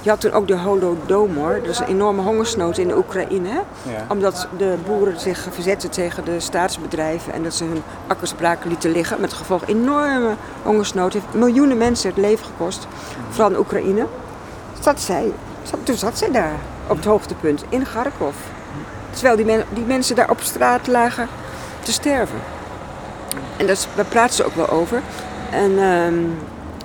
je 0.00 0.08
had 0.10 0.20
toen 0.20 0.32
ook 0.32 0.48
de 0.48 0.56
Holodomor, 0.56 1.58
dat 1.62 1.70
is 1.70 1.78
een 1.78 1.86
enorme 1.86 2.22
hongersnood 2.22 2.78
in 2.78 2.88
de 2.88 2.96
Oekraïne. 2.96 3.48
Ja. 3.82 4.04
Omdat 4.08 4.48
de 4.58 4.74
boeren 4.86 5.20
zich 5.20 5.46
verzetten 5.50 5.90
tegen 5.90 6.24
de 6.24 6.40
staatsbedrijven 6.40 7.32
en 7.32 7.42
dat 7.42 7.54
ze 7.54 7.64
hun 7.64 7.82
akkers 8.06 8.32
braken 8.32 8.68
lieten 8.68 8.90
liggen. 8.92 9.20
Met 9.20 9.32
gevolg 9.32 9.62
enorme 9.66 10.34
hongersnood. 10.62 11.12
heeft 11.12 11.24
miljoenen 11.34 11.78
mensen 11.78 12.08
het 12.10 12.18
leven 12.18 12.44
gekost, 12.46 12.86
vooral 13.30 13.50
in 13.50 13.58
Oekraïne. 13.58 14.06
Zat 14.80 15.00
zij, 15.00 15.24
zat, 15.24 15.32
toen 15.82 15.96
zat 15.96 16.18
zij 16.18 16.30
daar 16.30 16.54
op 16.86 16.96
het 16.96 17.04
hoogtepunt 17.04 17.64
in 17.68 17.82
Kharkov. 17.82 18.34
Terwijl 19.10 19.36
die, 19.36 19.64
die 19.72 19.84
mensen 19.84 20.16
daar 20.16 20.30
op 20.30 20.40
straat 20.40 20.86
lagen 20.86 21.28
te 21.80 21.92
sterven. 21.92 22.38
En 23.56 23.66
dat 23.66 23.76
is- 23.76 23.86
daar 23.94 24.04
praat 24.04 24.34
ze 24.34 24.44
ook 24.44 24.54
wel 24.54 24.68
over. 24.68 25.02
En, 25.50 25.70
ehm, 25.78 26.14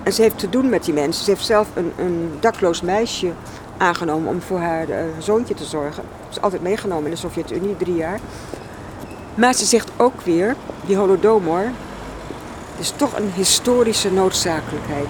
en 0.04 0.13
ze 0.13 0.22
heeft 0.22 0.40
te 0.40 0.50
doen 0.50 0.70
met 0.70 0.84
die 0.84 0.94
mensen. 0.94 1.24
Ze 1.26 1.30
heeft 1.32 1.46
zelf 1.46 1.68
een, 1.74 1.94
een 1.98 2.38
dakloos 2.40 2.82
meisje 2.82 3.32
aangenomen 3.78 4.30
om 4.30 4.42
voor 4.42 4.60
haar 4.60 4.90
eh, 4.90 4.98
zoontje 5.20 5.54
te 5.54 5.63
zorgen. 5.66 6.04
Ze 6.24 6.30
is 6.38 6.42
altijd 6.42 6.62
meegenomen 6.62 7.06
in 7.06 7.12
de 7.12 7.18
Sovjet-Unie, 7.18 7.78
drie 7.78 7.96
jaar. 7.96 8.20
Maar 9.36 9.54
ze 9.54 9.66
zegt 9.66 9.90
ook 9.98 10.22
weer, 10.22 10.56
die 10.86 10.96
holodomor, 10.98 11.63
is 12.80 12.94
toch 12.96 13.18
een 13.18 13.32
historische 13.36 14.12
noodzakelijkheid. 14.12 15.08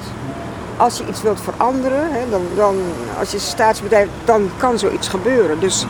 Als 0.77 0.97
je 0.97 1.07
iets 1.07 1.21
wilt 1.21 1.41
veranderen, 1.41 2.11
hè, 2.11 2.29
dan, 2.29 2.41
dan, 2.55 2.75
als 3.19 3.31
je 3.31 3.39
staatsbedrijf, 3.39 4.07
dan 4.25 4.49
kan 4.57 4.79
zoiets 4.79 5.07
gebeuren. 5.07 5.59
Dus 5.59 5.85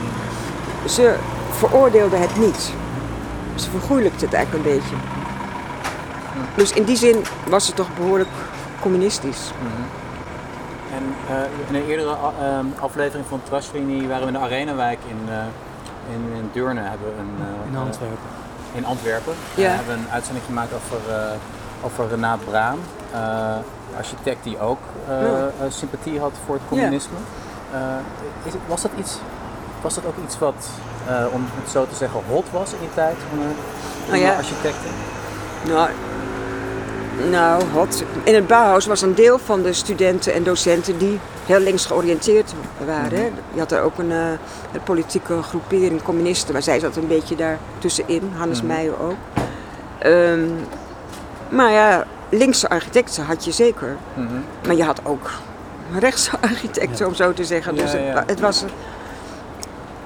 ze 0.88 1.16
veroordeelde 1.52 2.16
het 2.18 2.38
niet. 2.38 2.72
Ze 3.56 3.70
vergoeilijkte 3.70 4.26
het 4.26 4.34
eigenlijk 4.34 4.66
een 4.66 4.72
beetje. 4.74 4.96
Dus 6.56 6.72
in 6.72 6.84
die 6.84 6.96
zin 6.98 7.24
was 7.48 7.66
ze 7.66 7.74
toch 7.74 7.88
behoorlijk 7.98 8.30
communistisch. 8.82 9.52
En 10.96 11.04
eh, 11.36 11.42
in 11.70 11.76
een 11.76 11.88
eerdere 11.88 12.10
a- 12.10 12.34
ehm, 12.46 12.66
aflevering 12.80 13.26
van 13.30 13.42
Trashlinie 13.44 14.08
waren 14.08 14.22
we 14.22 14.28
in 14.28 14.34
de 14.34 14.40
Arenawijk 14.46 15.00
in, 15.08 15.34
eh, 15.34 15.38
in, 16.14 16.38
in 16.38 16.50
Deurne. 16.54 16.82
Hebben 16.82 17.08
we 17.08 17.22
een, 17.22 17.36
eh, 17.40 17.72
In 17.72 17.78
Antwerpen. 17.78 18.18
in 18.74 18.86
Antwerpen. 18.86 19.34
Ja. 19.56 19.64
We 19.70 19.76
hebben 19.76 19.98
een 19.98 20.10
uitzending 20.12 20.46
gemaakt 20.46 20.72
over, 20.74 21.14
eh 21.14 21.32
over 21.84 22.08
Renaat 22.10 22.40
Braam. 22.50 22.80
eh, 23.14 23.56
architect 23.98 24.44
die 24.44 24.60
ook 24.60 24.78
eh, 25.08 25.22
Ja. 25.22 25.38
eh, 25.62 25.66
sympathie 25.70 26.20
had 26.20 26.32
voor 26.46 26.56
het 26.56 26.64
communisme. 26.70 27.18
Is 28.44 28.54
was, 28.68 28.82
dat 28.82 28.92
iets, 29.00 29.18
was 29.82 29.94
dat 29.96 30.06
ook 30.06 30.16
iets 30.26 30.40
wat, 30.40 30.68
om 31.34 31.46
het 31.62 31.72
zo 31.72 31.86
te 31.90 31.96
zeggen, 31.96 32.20
hot 32.30 32.46
was 32.52 32.72
in 32.74 32.80
die 32.80 32.94
tijd 32.94 33.16
onder, 33.32 33.48
onder 33.48 34.10
Nou 34.10 34.22
ja. 34.22 34.36
architecten? 34.36 34.90
Nou, 35.68 35.90
nou, 37.32 37.64
wat. 37.74 38.04
In 38.24 38.36
het 38.36 38.48
Bauhaus 38.48 38.86
was 38.86 39.02
een 39.02 39.16
deel 39.16 39.40
van 39.40 39.62
de 39.62 39.74
studenten 39.74 40.34
en 40.34 40.44
docenten 40.44 40.98
die 40.98 41.20
heel 41.46 41.60
links 41.60 41.86
georiënteerd 41.86 42.54
waren. 42.86 43.18
hè. 43.20 43.32
Je 43.54 43.60
had 43.60 43.72
er 43.72 43.82
ook 43.82 43.98
een, 43.98 44.12
een 44.12 44.84
politieke 44.84 45.42
groepering, 45.42 46.02
communisten, 46.04 46.54
maar 46.54 46.64
zij 46.64 46.80
zat 46.80 46.96
een 46.96 47.08
beetje 47.08 47.36
daar 47.36 47.58
tussenin. 47.80 48.32
Hannes 48.38 48.58
Mhm. 48.62 48.68
Meijer 48.68 49.00
ook. 49.02 49.16
Ehm, 50.00 50.50
maar 51.50 51.72
ja, 51.72 52.04
linkse 52.30 52.70
architecten 52.70 53.24
had 53.26 53.46
je 53.46 53.52
zeker. 53.52 53.96
Mhm. 54.14 54.28
Maar 54.68 54.76
je 54.76 54.84
had 54.84 55.00
ook 55.04 55.30
rechtse 56.00 56.32
architecten, 56.52 57.08
om 57.08 57.14
zo 57.14 57.34
te 57.34 57.46
zeggen. 57.46 57.76
Dus 57.76 57.92
het, 57.92 58.02
ja. 58.02 58.24
het 58.28 58.40
was. 58.40 58.64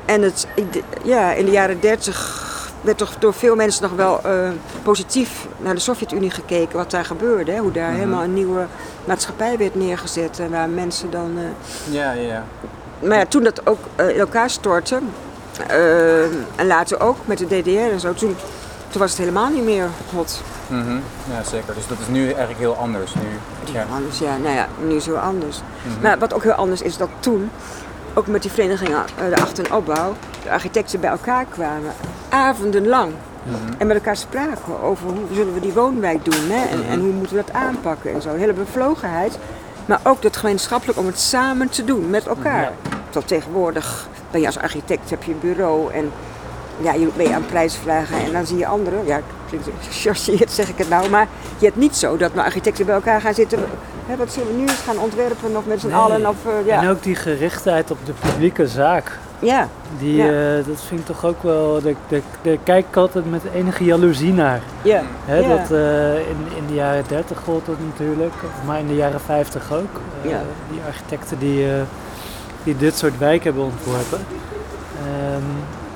En 0.05 0.21
het, 0.21 0.47
ja, 1.03 1.33
in 1.33 1.45
de 1.45 1.51
jaren 1.51 1.79
dertig 1.79 2.49
werd 2.81 2.97
toch 2.97 3.15
door 3.19 3.33
veel 3.33 3.55
mensen 3.55 3.83
nog 3.83 3.91
wel 3.91 4.19
eh, 4.23 4.49
positief 4.83 5.47
naar 5.57 5.73
de 5.75 5.79
Sovjet-Unie 5.81 6.31
gekeken, 6.31 6.77
wat 6.77 6.91
daar 6.91 7.05
gebeurde. 7.05 7.51
Hè? 7.51 7.57
Hoe 7.59 7.71
daar 7.71 7.89
Mhm. 7.89 7.97
helemaal 7.99 8.23
een 8.23 8.33
nieuwe 8.33 8.65
maatschappij 9.05 9.57
werd 9.57 9.75
neergezet 9.75 10.39
en 10.39 10.49
waar 10.51 10.69
mensen 10.69 11.11
dan. 11.11 11.31
eh, 11.37 11.93
Ja, 11.93 12.11
ja, 12.11 12.21
ja. 12.21 12.43
Maar 12.99 13.17
ja, 13.17 13.25
toen 13.25 13.43
dat 13.43 13.67
ook 13.67 13.79
eh, 13.95 14.09
in 14.09 14.19
elkaar 14.19 14.49
stortte, 14.49 14.99
en 16.55 16.67
later 16.67 16.99
ook 17.01 17.15
met 17.25 17.37
de 17.37 17.45
DDR 17.45 17.69
en 17.91 17.99
zo, 17.99 18.13
toen, 18.13 18.35
toen 18.91 19.01
was 19.01 19.09
het 19.09 19.19
helemaal 19.19 19.49
niet 19.49 19.63
meer 19.63 19.87
hot. 20.13 20.41
Mhm. 20.67 20.95
ja, 21.31 21.43
zeker. 21.43 21.73
Dus 21.73 21.87
dat 21.87 21.99
is 21.99 22.07
nu 22.07 22.25
eigenlijk 22.25 22.59
heel 22.59 22.75
anders. 22.75 23.13
Nu, 23.13 23.21
ja. 23.73 23.85
Anders, 23.93 24.19
ja, 24.19 24.37
nou 24.37 24.55
ja, 24.55 24.67
nu 24.83 24.89
is 24.95 25.05
het 25.05 25.15
heel 25.15 25.23
anders. 25.23 25.61
Mhm. 25.83 26.01
Maar 26.01 26.19
wat 26.19 26.33
ook 26.33 26.43
heel 26.43 26.51
anders 26.53 26.81
is 26.81 26.97
dat 26.97 27.09
toen, 27.19 27.51
ook 28.13 28.27
met 28.27 28.41
die 28.41 28.51
vereniging 28.51 28.89
eh, 28.89 29.01
de 29.29 29.41
achter- 29.41 29.65
en 29.65 29.73
opbouw, 29.73 30.13
de 30.43 30.51
architecten 30.51 30.99
bij 30.99 31.09
elkaar 31.09 31.45
kwamen, 31.45 31.93
avondenlang. 32.29 33.13
Mhm. 33.43 33.73
En 33.77 33.87
met 33.87 33.95
elkaar 33.95 34.17
spraken 34.17 34.81
over 34.81 35.07
hoe 35.07 35.25
zullen 35.33 35.53
we 35.53 35.59
die 35.59 35.73
woonwijk 35.73 36.25
doen 36.25 36.49
hè? 36.49 36.67
En, 36.67 36.83
en 36.89 36.99
hoe 36.99 37.11
moeten 37.11 37.35
we 37.35 37.43
dat 37.45 37.55
aanpakken 37.55 38.13
en 38.13 38.21
zo. 38.21 38.29
Een 38.29 38.39
hele 38.39 38.53
bevlogenheid. 38.53 39.37
Maar 39.85 39.99
ook 40.03 40.21
dat 40.21 40.37
gemeenschappelijk 40.37 40.99
om 40.99 41.05
het 41.05 41.19
samen 41.19 41.69
te 41.69 41.83
doen 41.83 42.09
met 42.09 42.27
elkaar. 42.27 42.71
Tot 43.09 43.27
tegenwoordig 43.27 44.07
ben 44.31 44.41
je 44.41 44.45
als 44.45 44.59
architect, 44.59 45.09
heb 45.09 45.23
je 45.23 45.31
een 45.31 45.39
bureau 45.39 45.93
en 45.93 46.11
ja, 46.83 46.93
je 46.93 47.07
ben 47.15 47.27
je 47.27 47.33
aan 47.35 47.45
prijsvragen 47.45 48.17
en 48.25 48.31
dan 48.31 48.45
zie 48.45 48.57
je 48.57 48.65
anderen. 48.67 49.05
Ja, 49.05 49.19
klinkt 49.49 49.67
gechargeerd 49.89 50.51
zeg 50.51 50.69
ik 50.69 50.77
het 50.77 50.89
nou, 50.89 51.09
maar 51.09 51.27
je 51.57 51.65
hebt 51.65 51.77
niet 51.77 51.95
zo 51.95 52.17
dat 52.17 52.33
nou 52.33 52.45
architecten 52.45 52.85
bij 52.85 52.95
elkaar 52.95 53.21
gaan 53.21 53.33
zitten. 53.33 53.59
Hè, 54.05 54.15
wat 54.15 54.31
zullen 54.33 54.47
we 54.47 54.55
nu 54.55 54.61
eens 54.61 54.79
gaan 54.85 54.99
ontwerpen 54.99 55.55
of 55.57 55.65
met 55.65 55.79
z'n 55.79 55.87
Nee. 55.87 55.95
allen? 55.95 56.27
Of, 56.27 56.35
eh, 56.45 56.65
ja. 56.65 56.81
En 56.81 56.89
ook 56.89 57.03
die 57.03 57.15
gerichtheid 57.15 57.91
op 57.91 57.97
de 58.05 58.13
publieke 58.19 58.67
zaak. 58.67 59.17
ja, 59.39 59.67
Die, 59.99 60.15
Ja. 60.15 60.25
eh, 60.57 60.65
dat 60.67 60.81
vind 60.87 60.99
ik 60.99 61.05
toch 61.05 61.25
ook 61.25 61.43
wel. 61.43 61.81
Daar 61.81 62.57
kijk 62.63 62.85
ik 62.89 62.95
altijd 62.95 63.31
met 63.31 63.41
enige 63.53 63.83
jaloezie 63.83 64.33
naar. 64.33 64.61
ja, 64.81 65.01
Hè, 65.25 65.37
ja. 65.37 65.47
dat, 65.47 65.71
eh, 65.71 66.15
in, 66.15 66.37
in 66.57 66.67
de 66.67 66.73
jaren 66.73 67.03
30 67.07 67.39
gold 67.45 67.65
dat 67.65 67.75
natuurlijk, 67.89 68.33
maar 68.65 68.79
in 68.79 68.87
de 68.87 68.95
jaren 68.95 69.19
50 69.21 69.73
ook. 69.73 69.99
Ja. 70.21 70.41
Die 70.71 70.79
architecten 70.87 71.39
die, 71.39 71.65
die 72.63 72.77
dit 72.77 72.97
soort 72.97 73.17
wijken 73.17 73.43
hebben 73.43 73.63
ontworpen. 73.63 74.19
Ehm, 74.99 75.43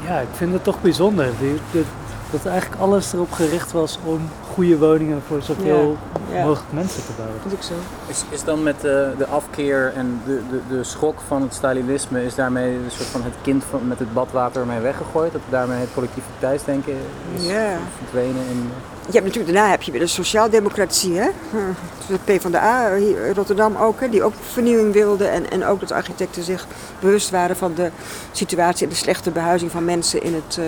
ja, 0.05 0.19
ik 0.19 0.27
vind 0.33 0.53
het 0.53 0.63
toch 0.63 0.81
bijzonder. 0.81 1.25
Dat, 1.71 1.85
dat 2.31 2.45
eigenlijk 2.45 2.81
alles 2.81 3.13
erop 3.13 3.31
gericht 3.31 3.71
was 3.71 3.99
om 4.03 4.29
goede 4.55 4.77
woningen 4.77 5.21
voor 5.27 5.41
zoveel 5.41 5.97
Ja. 6.31 6.43
mogelijk 6.45 6.71
mensen 6.73 7.01
te 7.05 7.11
bouwen. 7.17 7.37
Dat 7.43 7.51
is 7.51 7.57
ook 7.57 7.63
zo. 7.63 7.73
Is, 8.07 8.23
is 8.29 8.43
dan 8.43 8.63
met 8.63 8.81
de, 8.81 9.13
de 9.17 9.25
afkeer 9.25 9.93
en 9.95 10.21
de, 10.25 10.41
de, 10.51 10.59
de 10.75 10.83
schok 10.83 11.19
van 11.27 11.41
het 11.41 11.53
Stalinisme, 11.53 12.25
is 12.25 12.35
daarmee 12.35 12.73
een 12.73 12.91
soort 12.91 13.07
van 13.09 13.23
het 13.23 13.33
kind 13.41 13.63
van, 13.69 13.87
met 13.87 13.99
het 13.99 14.13
badwater 14.13 14.65
mee 14.65 14.79
weggegooid? 14.79 15.31
Dat 15.31 15.41
daarmee 15.49 15.79
het 15.79 15.89
collectiviteitsdenken 15.93 16.93
is 17.35 17.45
Ja. 17.45 17.77
verdwenen? 17.97 18.41
In, 18.51 18.69
Je 19.05 19.11
hebt 19.11 19.25
natuurlijk, 19.25 19.53
daarna 19.53 19.69
heb 19.69 19.81
je 19.81 19.91
weer 19.91 19.99
de 20.01 20.07
sociaaldemocratie, 20.07 21.17
hè? 21.17 21.27
De 22.07 22.17
PvdA, 22.23 22.95
hier 22.95 23.25
in 23.25 23.33
Rotterdam 23.33 23.75
ook, 23.75 23.99
hè? 23.99 24.09
die 24.09 24.23
ook 24.23 24.33
vernieuwing 24.51 24.93
wilde. 24.93 25.25
En, 25.25 25.51
en 25.51 25.65
ook 25.65 25.79
dat 25.79 25.91
architecten 25.91 26.43
zich 26.43 26.65
bewust 26.99 27.29
waren 27.29 27.55
van 27.57 27.73
de 27.73 27.89
situatie 28.31 28.83
en 28.83 28.89
de 28.89 28.95
slechte 28.95 29.31
behuizing 29.31 29.71
van 29.71 29.85
mensen 29.85 30.23
in 30.23 30.33
het 30.33 30.57
eh, 30.57 30.65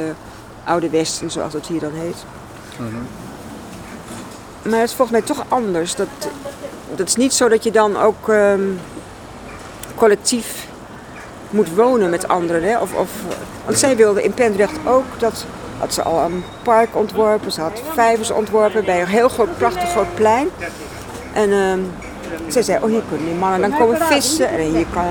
Oude 0.63 0.89
Westen, 0.89 1.31
zoals 1.31 1.53
het 1.53 1.67
hier 1.67 1.79
dan 1.79 1.93
heet. 1.93 2.25
Mhm. 2.77 2.95
Maar 4.69 4.79
het 4.79 4.89
is 4.89 4.95
volgens 4.95 5.17
mij 5.17 5.27
toch 5.27 5.45
anders. 5.47 5.95
Dat, 5.95 6.07
dat 6.95 7.07
is 7.07 7.15
niet 7.15 7.33
zo 7.33 7.47
dat 7.47 7.63
je 7.63 7.71
dan 7.71 7.97
ook 7.97 8.29
ehm, 8.29 8.61
collectief 9.95 10.67
moet 11.49 11.75
wonen 11.75 12.09
met 12.09 12.27
anderen. 12.27 12.63
Hè? 12.63 12.79
Of, 12.79 12.93
of, 12.93 13.09
want 13.65 13.77
zij 13.77 13.95
wilde 13.95 14.23
in 14.23 14.33
Pendrecht 14.33 14.77
ook, 14.85 15.05
dat 15.17 15.45
had 15.77 15.93
ze 15.93 16.01
al 16.01 16.23
een 16.23 16.43
park 16.63 16.95
ontworpen. 16.95 17.51
Ze 17.51 17.61
had 17.61 17.81
vijvers 17.93 18.31
ontworpen 18.31 18.85
bij 18.85 19.01
een 19.01 19.07
heel 19.07 19.29
groot, 19.29 19.57
prachtig 19.57 19.89
groot 19.89 20.15
plein. 20.15 20.49
En 21.33 21.51
ehm, 21.51 21.79
Zij 22.47 22.61
zei, 22.61 22.83
oh 22.83 22.89
hier 22.89 23.03
kunnen 23.09 23.25
die 23.27 23.35
mannen 23.35 23.69
dan 23.69 23.79
komen 23.79 24.01
vissen 24.01 24.49
en 24.49 24.59
hier 24.59 24.85
kan, 24.93 25.05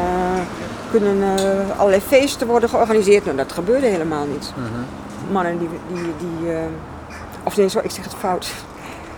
kunnen 0.90 1.38
eh, 1.38 1.78
allerlei 1.78 2.02
feesten 2.02 2.46
worden 2.46 2.68
georganiseerd. 2.68 3.24
Nou, 3.24 3.36
dat 3.36 3.52
gebeurde 3.52 3.86
helemaal 3.86 4.26
niet. 4.26 4.52
Mannen 5.30 5.58
die, 5.58 5.68
die, 5.92 6.12
die 6.18 6.52
eh, 6.52 6.60
of 7.42 7.56
nee, 7.56 7.68
sorry, 7.68 7.86
ik 7.86 7.92
zeg 7.94 8.04
het 8.04 8.14
fout. 8.14 8.48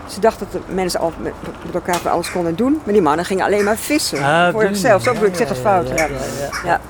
Ze 0.09 0.21
dachten 0.21 0.47
dat 0.53 0.63
de 0.67 0.73
mensen 0.75 1.01
al 1.01 1.13
met, 1.19 1.33
met 1.65 1.75
elkaar 1.75 1.97
van 1.97 2.11
alles 2.11 2.31
konden 2.31 2.57
doen, 2.57 2.81
maar 2.85 2.93
die 2.93 3.03
mannen 3.03 3.25
gingen 3.25 3.45
alleen 3.45 3.65
maar 3.65 3.77
vissen. 3.77 4.23
Ah, 4.25 4.51
voor 4.53 4.63
zichzelf, 4.63 5.03
zo 5.03 5.13
Ja, 5.13 5.19
bedoel 5.21 5.35
ik, 5.35 5.41
ik 5.41 5.47
zeg 5.47 5.49
ja, 5.49 5.55
het 5.55 5.63
ja, 5.63 5.71
fout. 5.71 5.89
ja, 5.89 5.95
Ja, 5.95 6.07
ja, 6.41 6.61
ja. 6.65 6.71
ja. 6.71 6.81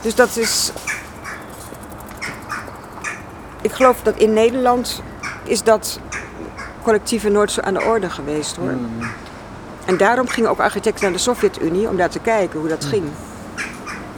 Dus 0.00 0.14
dat 0.14 0.36
is. 0.36 0.72
Ik 3.62 3.72
geloof 3.72 3.96
dat 4.02 4.16
in 4.16 4.32
Nederland 4.32 5.02
is 5.42 5.62
dat 5.62 6.00
collectieve 6.82 7.28
nooit 7.28 7.50
zo 7.52 7.60
aan 7.60 7.74
de 7.74 7.82
orde 7.82 8.10
geweest 8.10 8.56
hoor. 8.56 8.74
En 9.84 9.96
daarom 9.96 10.28
gingen 10.28 10.50
ook 10.50 10.60
architecten 10.60 11.02
naar 11.04 11.12
de 11.12 11.18
Sovjet-Unie 11.18 11.88
om 11.88 11.96
daar 11.96 12.08
te 12.10 12.18
kijken 12.18 12.58
hoe 12.60 12.68
dat 12.68 12.84
ging. 12.84 13.04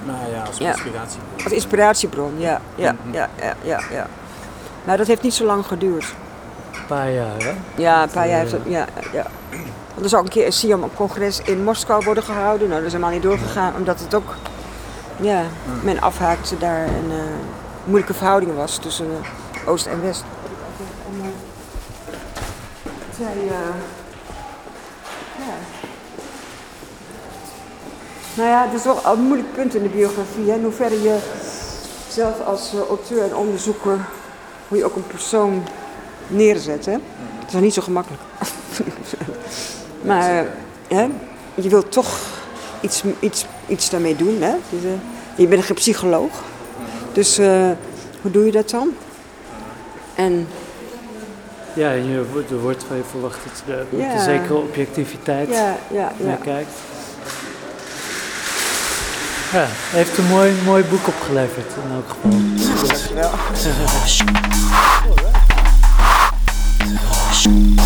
Nou 0.05 0.19
ja, 0.33 0.43
als 0.43 0.59
Ja. 0.59 0.69
inspiratie. 0.69 1.19
Als 1.45 1.53
inspiratiebron, 1.53 2.33
ja, 2.39 2.61
ja, 2.75 2.95
ja, 3.11 3.29
ja, 3.41 3.55
ja, 3.63 3.81
ja. 3.91 4.07
Maar 4.85 4.97
dat 4.97 5.07
heeft 5.07 5.23
niet 5.23 5.35
zo 5.35 5.45
lang 5.45 5.67
geduurd. 5.67 6.15
Een 6.73 6.87
paar 6.87 7.13
jaar, 7.13 7.39
hè? 7.39 7.53
Ja, 7.77 8.03
een 8.03 8.11
paar 8.11 8.29
jaar 8.29 8.41
heeft 8.41 8.57
ja, 8.65 8.87
ja. 9.13 9.27
Want 9.93 10.05
er 10.05 10.09
zou 10.09 10.23
ook 10.23 10.29
een 10.29 10.35
keer 10.35 10.47
een 10.47 10.53
SIAM-congres 10.53 11.41
in 11.41 11.65
Moskou 11.65 12.05
worden 12.05 12.25
gehouden. 12.25 12.69
Nou, 12.69 12.79
dat 12.79 12.87
is 12.87 12.93
helemaal 12.93 13.15
niet 13.15 13.23
doorgegaan, 13.23 13.75
omdat 13.77 14.01
het 14.01 14.15
ook, 14.15 14.35
ja, 15.21 15.43
men 15.83 16.01
afhaakte 16.01 16.59
daar 16.59 16.85
en 16.85 17.05
eh, 17.11 17.17
moeilijke 17.85 18.15
verhoudingen 18.15 18.57
was 18.57 18.77
tussen 18.79 19.07
eh, 19.07 19.69
Oost 19.69 19.87
en 19.87 20.03
West. 20.03 20.25
En, 21.09 21.21
eh, 21.21 21.29
zij, 23.17 23.49
eh, 23.49 23.75
ja. 25.39 25.55
Nou 28.35 28.49
ja, 28.49 28.65
het 28.65 28.79
is 28.79 28.85
wel 28.85 29.01
een 29.05 29.21
moeilijk 29.23 29.53
punt 29.55 29.75
in 29.75 29.83
de 29.83 29.89
biografie, 29.89 30.51
hè, 30.51 30.57
in 30.57 30.63
hoeverre 30.63 31.03
je 31.03 31.19
zelf 32.09 32.41
als 32.47 32.73
auteur 32.89 33.23
en 33.23 33.37
onderzoeker, 33.37 33.99
hoe 34.69 34.79
je 34.79 34.85
ook 34.85 34.97
een 34.97 35.07
persoon 35.07 35.63
neerzet. 36.27 36.87
Hè? 36.87 36.93
Het 37.45 37.55
is 37.55 37.61
niet 37.61 37.75
zo 37.75 37.83
gemakkelijk. 37.83 38.23
maar 40.09 40.45
hè, 40.89 41.07
je 41.55 41.69
wilt 41.69 41.93
toch 41.93 42.17
iets, 42.81 43.03
iets, 43.21 43.47
iets 43.67 43.91
daarmee 43.91 44.17
doen. 44.17 44.37
Hè? 44.43 44.53
Dus, 44.71 44.85
eh, 44.85 44.91
je 45.35 45.47
bent 45.47 45.65
geen 45.65 45.75
psycholoog. 45.77 46.31
Dus 47.13 47.39
eh, 47.39 47.71
hoe 48.23 48.31
doe 48.31 48.45
je 48.47 48.53
dat 48.53 48.71
dan? 48.71 48.89
En 50.15 50.49
Ja, 51.75 51.91
en 51.91 52.05
je, 52.09 52.25
wordt- 52.33 52.51
er 52.51 52.61
wordt 52.61 52.85
van 52.89 52.97
je 52.97 53.03
verwacht 53.11 53.39
dat 53.45 53.63
je 53.67 53.85
met 53.97 54.05
Ja. 54.07 54.13
een 54.15 54.21
zekere 54.21 54.55
objectiviteit 54.55 55.49
ja, 55.49 55.77
ja, 55.91 56.13
naar 56.19 56.29
ja. 56.39 56.45
kijkt. 56.45 56.71
Ja, 59.53 59.67
heeft 59.71 60.19
een 60.19 60.27
mooi, 60.27 60.53
mooi 60.65 60.85
boek 60.85 61.07
opgeleverd 61.07 61.67
in 61.85 61.91
elk 61.95 62.09
geval. 62.09 62.31
Dankjewel. 62.87 63.31
you 67.45 67.82